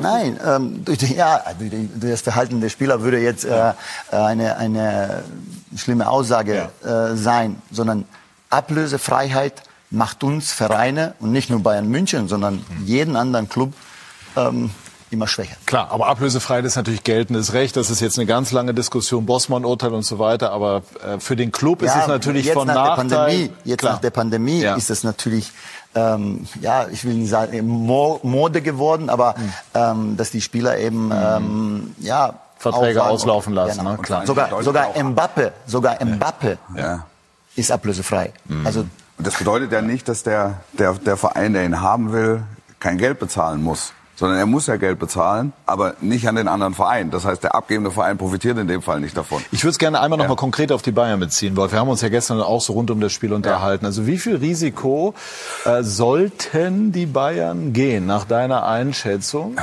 [0.00, 3.72] Nein, ähm, durch, ja, durch, durch das Verhalten der Spieler würde jetzt äh,
[4.10, 5.24] eine, eine
[5.76, 8.04] schlimme Aussage äh, sein, sondern
[8.50, 13.72] Ablösefreiheit macht uns Vereine und nicht nur Bayern München, sondern jeden anderen Club
[14.36, 14.70] ähm,
[15.10, 15.56] immer schwächer.
[15.66, 17.76] Klar, aber Ablösefreiheit ist natürlich geltendes Recht.
[17.76, 20.52] Das ist jetzt eine ganz lange Diskussion, Bossmann-Urteil und so weiter.
[20.52, 23.08] Aber äh, für den Club ist es natürlich von nach Nachteil.
[23.08, 23.92] Der Pandemie, jetzt Klar.
[23.94, 24.74] nach der Pandemie Ja.
[24.76, 25.50] ist es natürlich,
[25.94, 29.52] ähm, ja, ich will nicht sagen Mo- Mode geworden, aber Hm.
[29.74, 33.92] ähm, dass die Spieler eben, ähm, ja, Verträge auslaufen lassen, Genau.
[33.92, 33.98] ne?
[33.98, 34.26] Klar.
[34.26, 37.06] Sogar, sogar Mbappe, sogar Mbappe Ja.
[37.56, 38.32] ist ablösefrei.
[38.64, 38.80] Also
[39.16, 42.42] Und das bedeutet ja nicht, dass der, der, der Verein, der ihn haben will,
[42.78, 43.92] kein Geld bezahlen muss.
[44.20, 47.10] Sondern er muss ja Geld bezahlen, aber nicht an den anderen Verein.
[47.10, 49.42] Das heißt, der abgebende Verein profitiert in dem Fall nicht davon.
[49.50, 51.72] Ich würde es gerne einmal noch mal konkret auf die Bayern beziehen, Wolf.
[51.72, 53.86] Wir haben uns ja gestern auch so rund um das Spiel unterhalten.
[53.86, 55.14] Also wie viel Risiko
[55.64, 59.56] äh, sollten die Bayern gehen, nach deiner Einschätzung?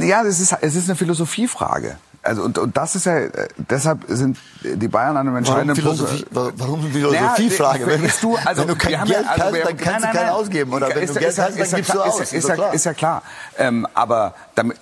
[0.00, 1.96] Ja, es ist, es ist eine Philosophiefrage.
[2.22, 6.22] Also und, und das ist ja äh, deshalb sind die Bayern an einem entscheidenden Philosophie-
[6.24, 6.36] Punkt.
[6.36, 7.78] wa- warum Philosophiefrage?
[7.80, 9.84] Naja, Wenn- bist du, also wenn du kein Geld ja, also hast, dann kannst du
[9.84, 10.72] nein, keinen nein, ausgeben.
[10.74, 12.20] Oder wenn ist, du Geld ist, hast, dann ist gibst du klar, aus.
[12.20, 12.74] Ist, Ist ja, klar.
[12.74, 13.22] ist ja klar.
[13.56, 14.76] Ähm, aber damit,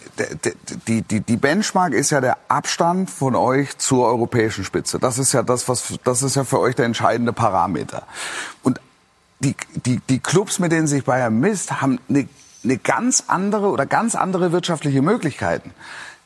[0.88, 4.98] die, die, die Benchmark ist ja der Abstand von euch zur europäischen Spitze.
[4.98, 8.02] Das ist ja das, was das ist ja für euch der entscheidende Parameter.
[8.64, 8.80] Und
[9.38, 9.54] die,
[9.86, 12.28] die, die Clubs, mit denen sich Bayern misst, haben eine,
[12.64, 15.70] eine ganz andere oder ganz andere wirtschaftliche Möglichkeiten.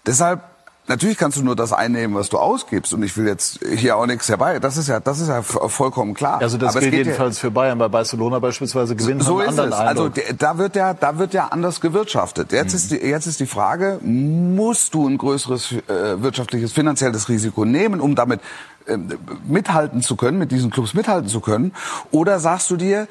[0.06, 0.40] Deshalb
[0.88, 2.92] Natürlich kannst du nur das einnehmen, was du ausgibst.
[2.92, 4.58] Und ich will jetzt hier auch nichts herbei.
[4.58, 6.40] Das ist ja, das ist ja vollkommen klar.
[6.40, 7.78] Also das Aber gilt geht ja- jedenfalls für Bayern.
[7.78, 9.72] Bei Barcelona beispielsweise gewinnen so ist es.
[9.72, 12.50] Also da wird ja, da wird ja anders gewirtschaftet.
[12.50, 17.64] Jetzt ist die, jetzt ist die Frage: Musst du ein größeres äh, wirtschaftliches, finanzielles Risiko
[17.64, 18.40] nehmen, um damit
[18.88, 19.08] ähm,
[19.46, 21.72] mithalten zu können, mit diesen Clubs mithalten zu können?
[22.10, 23.06] Oder sagst du dir, äh,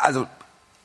[0.00, 0.26] also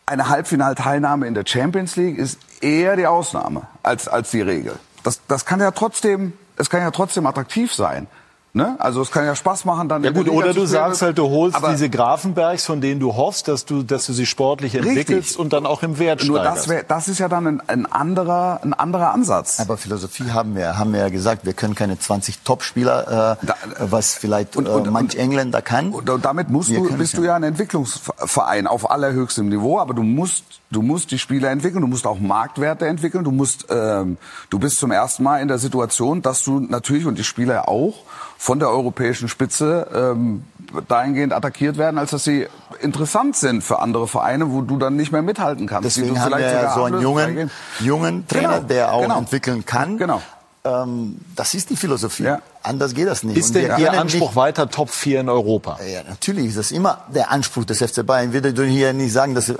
[0.07, 4.73] eine Halbfinalteilnahme in der Champions League ist eher die Ausnahme als als die Regel.
[5.03, 8.07] Das, das kann ja trotzdem, es kann ja trotzdem attraktiv sein.
[8.53, 8.75] Ne?
[8.79, 11.55] Also es kann ja Spaß machen, dann Ja gut, oder du sagst halt, du holst
[11.55, 15.39] Aber- diese Grafenbergs, von denen du hoffst, dass du, dass du sie sportlich entwickelst Richtig.
[15.39, 16.57] und dann auch im Wert Nur steigerst.
[16.63, 19.61] das, wär, das ist ja dann ein, ein anderer, ein anderer Ansatz.
[19.61, 24.15] Aber Philosophie haben wir, haben wir ja gesagt, wir können keine 20 Top-Spieler, äh, was
[24.15, 25.91] vielleicht und- und- äh, manch Engländer kann.
[25.91, 27.27] Und damit musst Wir du, bist du ja.
[27.29, 31.87] ja ein Entwicklungsverein auf allerhöchstem Niveau, aber du musst, du musst die Spieler entwickeln, du
[31.87, 34.17] musst auch Marktwerte entwickeln, du musst, ähm,
[34.49, 37.93] du bist zum ersten Mal in der Situation, dass du natürlich und die Spieler auch
[38.41, 40.43] von der europäischen Spitze ähm,
[40.87, 42.47] dahingehend attackiert werden, als dass sie
[42.81, 45.85] interessant sind für andere Vereine, wo du dann nicht mehr mithalten kannst.
[45.85, 47.51] Deswegen haben wir so einen jungen,
[47.81, 49.19] jungen Trainer, Genau, der auch genau.
[49.19, 49.99] entwickeln kann.
[49.99, 50.23] Genau.
[50.63, 52.23] Ähm, das ist die Philosophie.
[52.23, 52.39] Ja.
[52.63, 53.37] Anders geht das nicht.
[53.37, 55.77] Ist denn Ihr Anspruch nicht- weiter Top 4 in Europa?
[55.85, 58.33] Ja, natürlich ist das immer der Anspruch des FC Bayern.
[58.33, 59.53] Wir dürfen hier nicht sagen, dass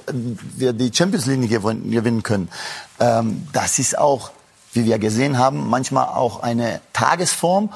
[0.58, 2.50] wir die Champions League gewinnen können.
[3.00, 4.32] Ähm, das ist auch,
[4.74, 7.70] wie wir gesehen haben, manchmal auch eine Tagesform.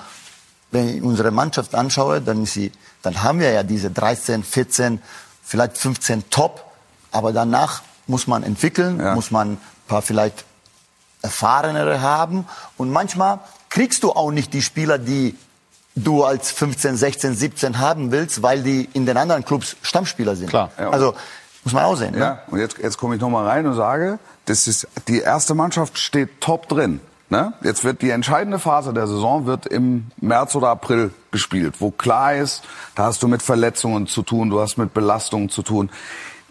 [0.72, 2.72] Wenn ich unsere Mannschaft anschaue, dann, sie,
[3.02, 5.02] dann haben wir ja diese 13, 14,
[5.44, 6.66] vielleicht 15 Top.
[7.12, 9.16] Aber danach muss man entwickeln, Ja.
[9.16, 10.44] muss man ein paar vielleicht
[11.22, 12.46] erfahrenere haben.
[12.78, 13.40] Und manchmal
[13.70, 15.36] kriegst du auch nicht die Spieler, die
[15.96, 20.50] du als 15, 16, 17 haben willst, weil die in den anderen Clubs Stammspieler sind.
[20.50, 20.72] Klar.
[20.78, 20.90] Ja.
[20.90, 21.16] Also
[21.64, 22.12] muss man auch sehen.
[22.12, 22.20] Ne?
[22.20, 25.56] Ja, und jetzt, jetzt komme ich noch mal rein und sage, das ist, die erste
[25.56, 27.00] Mannschaft steht top drin.
[27.30, 27.54] Ne?
[27.64, 32.36] Jetzt wird die entscheidende Phase der Saison wird im März oder April gespielt, wo klar
[32.36, 35.90] ist, da hast du mit Verletzungen zu tun, du hast mit Belastungen zu tun.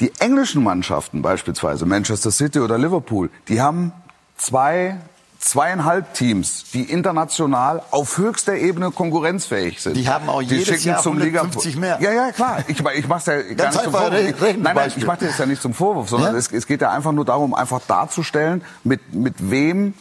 [0.00, 3.92] Die englischen Mannschaften beispielsweise, Manchester City oder Liverpool, die haben
[4.36, 4.96] zwei,
[5.38, 9.96] zweieinhalb Teams, die international auf höchster Ebene konkurrenzfähig sind.
[9.96, 11.98] Die haben auch die jedes schicken Jahr zum 150 mehr.
[12.00, 12.64] Ja, ja, klar.
[12.66, 14.34] Ich, ich mach's ja gar nicht zum Vorwurf.
[14.40, 16.38] Nein, nein, ich mache das ja nicht zum Vorwurf, sondern Ja?
[16.38, 19.94] es, es geht ja einfach nur darum, einfach darzustellen, mit, mit wem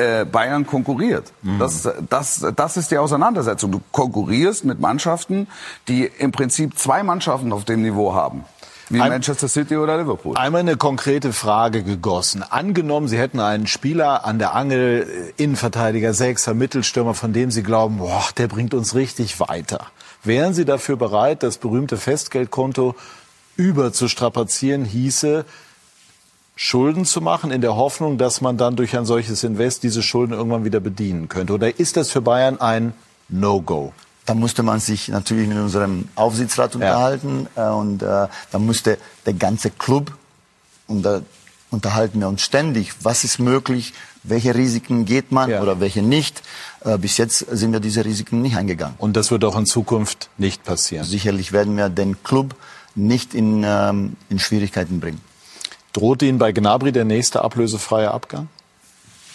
[0.00, 1.32] äh, Bayern konkurriert.
[1.42, 1.58] Mhm.
[1.58, 3.70] Das, das, das ist die Auseinandersetzung.
[3.72, 5.46] Du konkurrierst mit Mannschaften,
[5.88, 8.44] die im Prinzip zwei Mannschaften auf dem Niveau haben.
[8.92, 10.36] Wie Ein- Manchester City oder Liverpool.
[10.36, 12.42] Einmal eine konkrete Frage gegossen.
[12.42, 15.06] Angenommen, Sie hätten einen Spieler an der Angel,
[15.38, 19.86] äh, Innenverteidiger, Sechser, Mittelstürmer, von dem Sie glauben, boah, der bringt uns richtig weiter.
[20.24, 22.96] Wären Sie dafür bereit, das berühmte Festgeldkonto
[23.56, 25.44] überzustrapazieren, hieße,
[26.62, 30.34] Schulden zu machen, in der Hoffnung, dass man dann durch ein solches Invest diese Schulden
[30.34, 31.54] irgendwann wieder bedienen könnte?
[31.54, 32.92] Oder ist das für Bayern ein
[33.30, 33.94] No-Go?
[34.26, 39.32] Da musste man sich natürlich mit unserem Aufsichtsrat unterhalten äh, und äh, da musste der
[39.32, 40.12] ganze Club
[40.86, 41.22] und da
[41.70, 46.42] unterhalten wir uns ständig, was ist möglich, welche Risiken geht man oder welche nicht.
[46.84, 48.96] Äh, bis jetzt sind wir diese Risiken nicht eingegangen.
[48.98, 51.06] Und das wird auch in Zukunft nicht passieren.
[51.06, 52.54] Sicherlich werden wir den Club
[52.94, 55.22] nicht in, ähm, in Schwierigkeiten bringen.
[55.92, 58.48] Droht Ihnen bei Gnabry der nächste ablösefreie Abgang?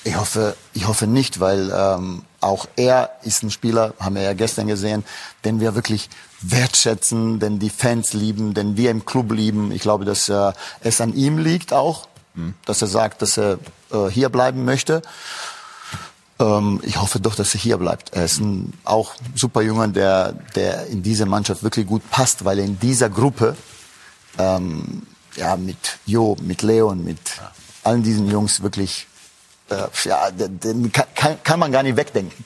[0.03, 4.33] Ich hoffe, ich hoffe nicht, weil ähm, auch er ist ein Spieler, haben wir ja
[4.33, 5.03] gestern gesehen,
[5.43, 6.09] den wir wirklich
[6.41, 9.71] wertschätzen, den die Fans lieben, den wir im Club lieben.
[9.71, 12.07] Ich glaube, dass äh, es an ihm liegt auch,
[12.65, 13.59] dass er sagt, dass er
[13.91, 15.01] äh, hier bleiben möchte.
[16.39, 18.13] Ähm, ich hoffe doch, dass er hier bleibt.
[18.13, 22.59] Er ist ein auch super Junger, der, der in diese Mannschaft wirklich gut passt, weil
[22.59, 23.55] er in dieser Gruppe
[24.37, 25.03] ähm,
[25.35, 27.19] ja, mit Jo, mit Leon, mit
[27.83, 29.07] allen diesen Jungs wirklich,
[29.69, 29.75] äh,
[30.05, 32.43] ja, den, kann, kann, man gar nicht wegdenken.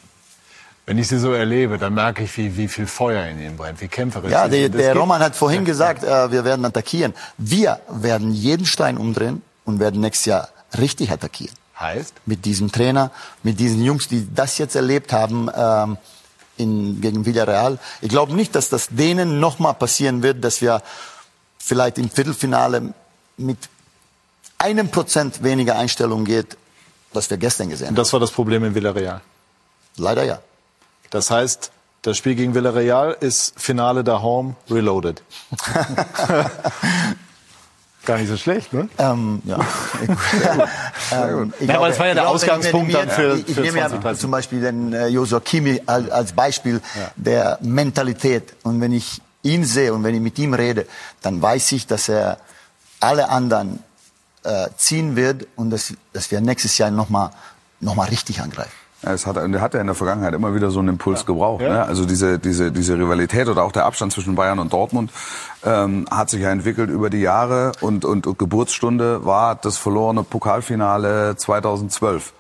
[0.86, 3.80] Wenn ich sie so erlebe, dann merke ich, wie, wie viel Feuer in ihnen brennt,
[3.80, 7.14] wie kämpferisch Ja, der, der Roman hat vorhin gesagt, äh, wir werden attackieren.
[7.38, 10.50] Wir werden jeden Stein umdrehen und werden nächstes Jahr
[10.80, 11.56] richtig attackieren.
[11.80, 12.14] Heißt?
[12.26, 13.12] Mit diesem Trainer,
[13.44, 15.98] mit diesen Jungs, die das jetzt erlebt haben ähm,
[16.58, 17.80] in, gegen Villarreal.
[18.02, 20.82] Ich glaube nicht, dass das denen nochmal passieren wird, dass wir
[21.60, 22.94] vielleicht im Viertelfinale
[23.38, 23.58] mit
[24.58, 26.58] einem Prozent weniger Einstellung geht,
[27.14, 27.92] was wir gestern gesehen haben.
[27.94, 29.22] Und das war das Problem in Villarreal.
[29.98, 30.40] Leider ja.
[31.12, 31.72] Das heißt,
[32.02, 35.22] das Spiel gegen Villarreal ist Finale da Home reloaded.
[38.06, 38.88] Gar nicht so schlecht, ne?
[38.98, 39.60] Ähm, ja.
[41.12, 43.56] ähm, ich Ja, aber das war ja der ich Ausgangspunkt ich dann für- Ich, ich
[43.56, 44.22] für nehme ja 2030.
[44.22, 46.82] zum Beispiel den äh, Josua Kimi als, als Beispiel
[47.18, 48.54] der Mentalität.
[48.64, 50.88] Und wenn ich ihn sehe und wenn ich mit ihm rede,
[51.22, 52.38] dann weiß ich, dass er
[53.00, 53.84] alle anderen
[54.44, 57.32] äh, ziehen wird und dass, dass wir nächstes Jahr nochmal
[57.80, 58.72] noch mal richtig angreifen.
[59.04, 61.26] Ja, es hat, und er hat ja in der Vergangenheit immer wieder so einen Impuls
[61.26, 61.62] gebraucht.
[61.62, 61.86] Ne?
[61.86, 65.12] Also diese, diese, diese Rivalität oder auch der Abstand zwischen Bayern und Dortmund
[65.64, 70.24] ähm, hat sich ja entwickelt über die Jahre und, und, und Geburtsstunde war das verlorene
[70.24, 72.34] Pokalfinale 2012.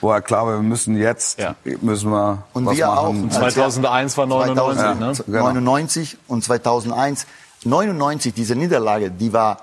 [0.00, 1.38] Wo er klar war, wir müssen jetzt,
[1.82, 2.98] müssen wir Und was wir machen.
[2.98, 3.08] auch.
[3.10, 5.12] Und 2001 war 99, ne?
[5.12, 5.44] 2000, Genau.
[5.52, 7.26] 99 und 2001.
[7.64, 9.58] 99, diese Niederlage, die war,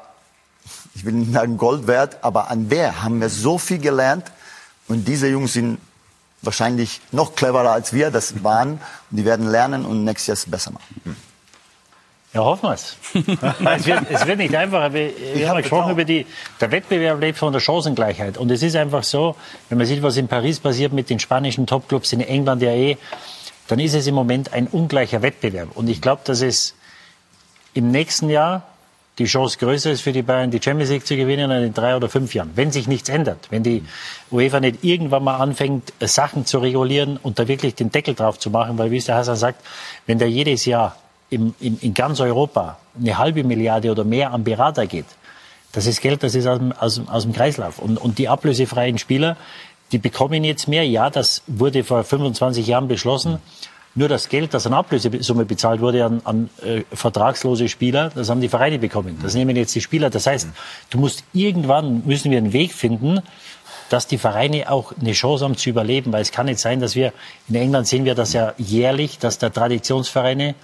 [0.95, 4.31] ich will nicht sagen Gold wert, aber an der haben wir so viel gelernt.
[4.87, 5.77] Und diese Jungs sind
[6.41, 8.73] wahrscheinlich noch cleverer als wir das waren.
[8.73, 11.15] Und die werden lernen und nächstes Jahr es besser machen.
[12.33, 12.97] Ja, hoffen wir es.
[13.13, 14.91] es, wird, es wird nicht einfacher.
[14.91, 16.25] Wir, wir haben gesprochen über die,
[16.59, 18.39] der Wettbewerb lebt von der Chancengleichheit.
[18.39, 19.35] Und es ist einfach so,
[19.69, 22.97] wenn man sieht, was in Paris passiert mit den spanischen Topclubs, in England ja eh,
[23.67, 25.69] dann ist es im Moment ein ungleicher Wettbewerb.
[25.75, 26.75] Und ich glaube, dass es
[27.75, 28.63] im nächsten Jahr
[29.19, 31.95] die Chance größer ist für die Bayern, die Champions League zu gewinnen, als in drei
[31.95, 32.51] oder fünf Jahren.
[32.55, 33.47] Wenn sich nichts ändert.
[33.51, 33.83] Wenn die
[34.31, 38.49] UEFA nicht irgendwann mal anfängt, Sachen zu regulieren und da wirklich den Deckel drauf zu
[38.49, 39.63] machen, weil, wie es der Hassan sagt,
[40.07, 40.97] wenn da jedes Jahr
[41.33, 45.05] im, in, in ganz Europa eine halbe Milliarde oder mehr an Berater geht,
[45.73, 47.79] das ist Geld, das ist aus dem, aus, aus dem Kreislauf.
[47.79, 49.35] Und, und die ablösefreien Spieler,
[49.91, 50.87] die bekommen jetzt mehr.
[50.87, 53.39] Ja, das wurde vor 25 Jahren beschlossen.
[53.95, 58.41] Nur das Geld, das an Ablösesumme bezahlt wurde an, an äh, vertragslose Spieler, das haben
[58.41, 59.19] die Vereine bekommen.
[59.21, 60.09] Das nehmen jetzt die Spieler.
[60.09, 60.47] Das heißt,
[60.89, 63.21] du musst irgendwann müssen wir einen Weg finden,
[63.89, 66.95] dass die Vereine auch eine Chance haben zu überleben, weil es kann nicht sein, dass
[66.95, 67.13] wir
[67.47, 70.55] in England sehen wir das ja jährlich, dass da Traditionsvereine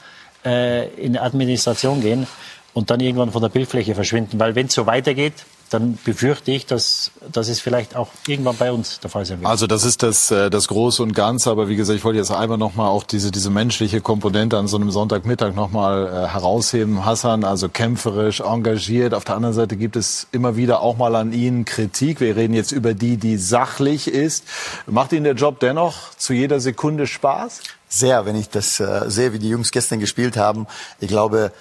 [0.45, 2.27] äh, in Administration gehen
[2.73, 4.39] und dann irgendwann von der Bildfläche verschwinden.
[4.39, 5.33] Weil wenn es so weitergeht,
[5.69, 9.49] dann befürchte ich, dass, dass es vielleicht auch irgendwann bei uns der Fall sein wird.
[9.49, 12.31] Also das ist das, äh, das Große und Ganze, aber wie gesagt, ich wollte jetzt
[12.31, 17.05] einmal nochmal auch diese, diese menschliche Komponente an so einem Sonntagmittag nochmal äh, herausheben.
[17.05, 19.13] Hassan, also kämpferisch, engagiert.
[19.13, 22.19] Auf der anderen Seite gibt es immer wieder auch mal an Ihnen Kritik.
[22.19, 24.45] Wir reden jetzt über die, die sachlich ist.
[24.87, 27.61] Macht Ihnen der Job dennoch zu jeder Sekunde Spaß?
[27.89, 30.67] Sehr, wenn ich das äh, sehe, wie die Jungs gestern gespielt haben.
[30.99, 31.51] Ich glaube,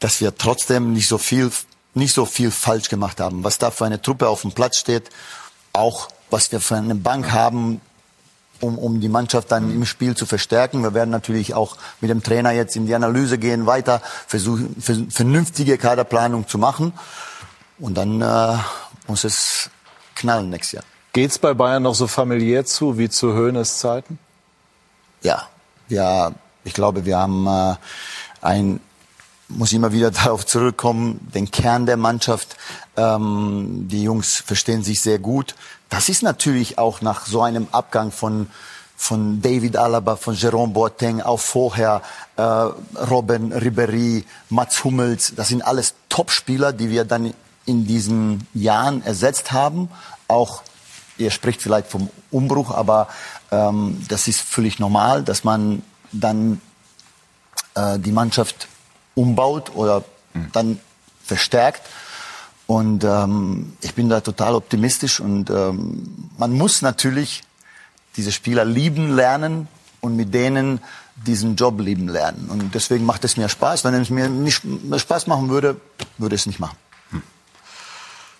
[0.00, 1.50] dass wir trotzdem nicht so viel,
[1.94, 3.44] nicht so viel falsch gemacht haben.
[3.44, 5.10] Was da für eine Truppe auf dem Platz steht,
[5.72, 7.80] auch was wir für eine Bank haben,
[8.60, 10.82] um, um die Mannschaft dann im Spiel zu verstärken.
[10.82, 14.76] Wir werden natürlich auch mit dem Trainer jetzt in die Analyse gehen, weiter versuchen,
[15.10, 16.92] vernünftige Kaderplanung zu machen.
[17.78, 18.56] Und dann äh,
[19.06, 19.70] muss es
[20.14, 20.84] knallen nächstes Jahr.
[21.12, 24.18] Geht's bei Bayern noch so familiär zu wie zu Höhnes Zeiten?
[25.22, 25.48] Ja,
[25.88, 26.32] ja,
[26.64, 27.74] ich glaube, wir haben äh,
[28.42, 28.80] ein
[29.48, 32.56] muss immer wieder darauf zurückkommen, den Kern der Mannschaft.
[32.96, 35.54] Ähm, die Jungs verstehen sich sehr gut.
[35.88, 38.48] Das ist natürlich auch nach so einem Abgang von
[38.98, 42.00] von David Alaba, von Jerome Boateng, auch vorher
[42.36, 45.34] äh, Robin Ribéry, Mats Hummels.
[45.36, 47.34] Das sind alles Topspieler, die wir dann
[47.66, 49.90] in diesen Jahren ersetzt haben.
[50.28, 50.62] Auch
[51.18, 53.08] ihr spricht vielleicht vom Umbruch, aber
[53.50, 55.82] ähm, das ist völlig normal, dass man
[56.12, 56.60] dann
[57.74, 58.68] äh, die Mannschaft
[59.14, 60.48] umbaut oder mhm.
[60.52, 60.80] dann
[61.24, 61.82] verstärkt.
[62.66, 67.42] Und ähm, ich bin da total optimistisch und ähm, man muss natürlich
[68.16, 69.68] diese Spieler lieben lernen
[70.00, 70.80] und mit denen
[71.14, 72.48] diesen Job lieben lernen.
[72.50, 73.84] Und deswegen macht es mir Spaß.
[73.84, 74.62] Wenn es mir nicht
[74.96, 75.80] Spaß machen würde,
[76.18, 76.76] würde es nicht machen.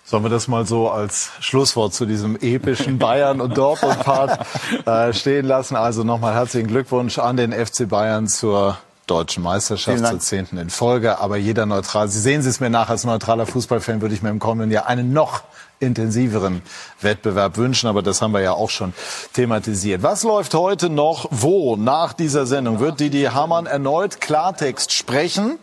[0.09, 4.47] Sollen wir das mal so als Schlusswort zu diesem epischen Bayern- und Dortmund-Part
[4.87, 5.75] äh, stehen lassen?
[5.75, 8.79] Also nochmal herzlichen Glückwunsch an den FC Bayern zur
[9.09, 11.19] deutschen Meisterschaft zur zehnten in Folge.
[11.19, 14.39] Aber jeder neutral, Sie sehen es mir nach, als neutraler Fußballfan würde ich mir im
[14.39, 15.43] kommenden Jahr einen noch
[15.81, 16.63] intensiveren
[17.01, 17.89] Wettbewerb wünschen.
[17.89, 18.95] Aber das haben wir ja auch schon
[19.33, 20.05] thematisiert.
[20.05, 22.79] Was läuft heute noch wo nach dieser Sendung?
[22.79, 25.59] Wird Didi Hamann erneut Klartext sprechen?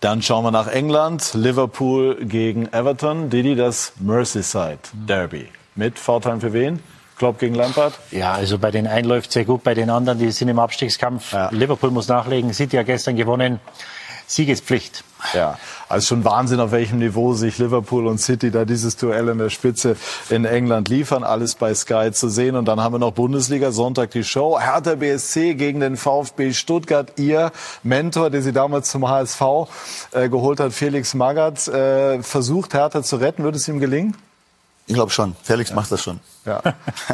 [0.00, 1.32] Dann schauen wir nach England.
[1.34, 3.30] Liverpool gegen Everton.
[3.30, 5.48] Didi, das Merseyside Derby.
[5.74, 6.80] Mit Vorteilen für wen?
[7.16, 7.94] Klopp gegen Lampard?
[8.10, 11.32] Ja, also bei den einen läuft sehr gut, bei den anderen, die sind im Abstiegskampf.
[11.32, 11.50] Ja.
[11.50, 13.60] Liverpool muss nachlegen, City ja gestern gewonnen.
[14.32, 15.04] Siegespflicht.
[15.34, 15.58] Ja,
[15.90, 19.50] also schon Wahnsinn, auf welchem Niveau sich Liverpool und City da dieses Duell in der
[19.50, 19.94] Spitze
[20.30, 21.22] in England liefern.
[21.22, 22.56] Alles bei Sky zu sehen.
[22.56, 24.58] Und dann haben wir noch Bundesliga, Sonntag die Show.
[24.58, 27.12] Hertha BSC gegen den VfB Stuttgart.
[27.18, 27.52] Ihr
[27.82, 29.42] Mentor, der sie damals zum HSV
[30.12, 33.44] äh, geholt hat, Felix Magath, äh, versucht Hertha zu retten.
[33.44, 34.16] Wird es ihm gelingen?
[34.86, 35.36] Ich glaube schon.
[35.42, 35.76] Felix ja.
[35.76, 36.20] macht das schon.
[36.44, 36.60] Ja,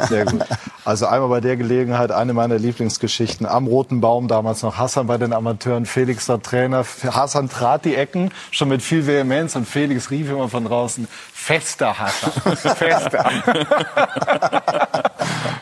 [0.07, 0.41] sehr gut.
[0.85, 3.45] Also einmal bei der Gelegenheit eine meiner Lieblingsgeschichten.
[3.45, 6.83] Am Roten Baum, damals noch Hassan bei den Amateuren, Felix der Trainer.
[7.03, 11.07] Hassan trat die Ecken schon mit viel Vehemenz und Felix rief immer von draußen,
[11.39, 13.31] fester Hassan, fester.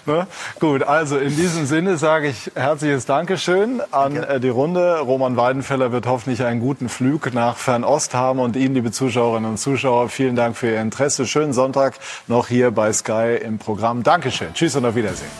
[0.05, 0.27] ne?
[0.59, 4.99] Gut, also in diesem Sinne sage ich herzliches Dankeschön an äh, die Runde.
[4.99, 9.57] Roman Weidenfeller wird hoffentlich einen guten Flug nach Fernost haben und Ihnen, liebe Zuschauerinnen und
[9.57, 11.27] Zuschauer, vielen Dank für Ihr Interesse.
[11.27, 11.93] Schönen Sonntag
[12.27, 14.03] noch hier bei Sky im Programm.
[14.03, 14.53] Dankeschön.
[14.53, 15.31] Tschüss und auf Wiedersehen.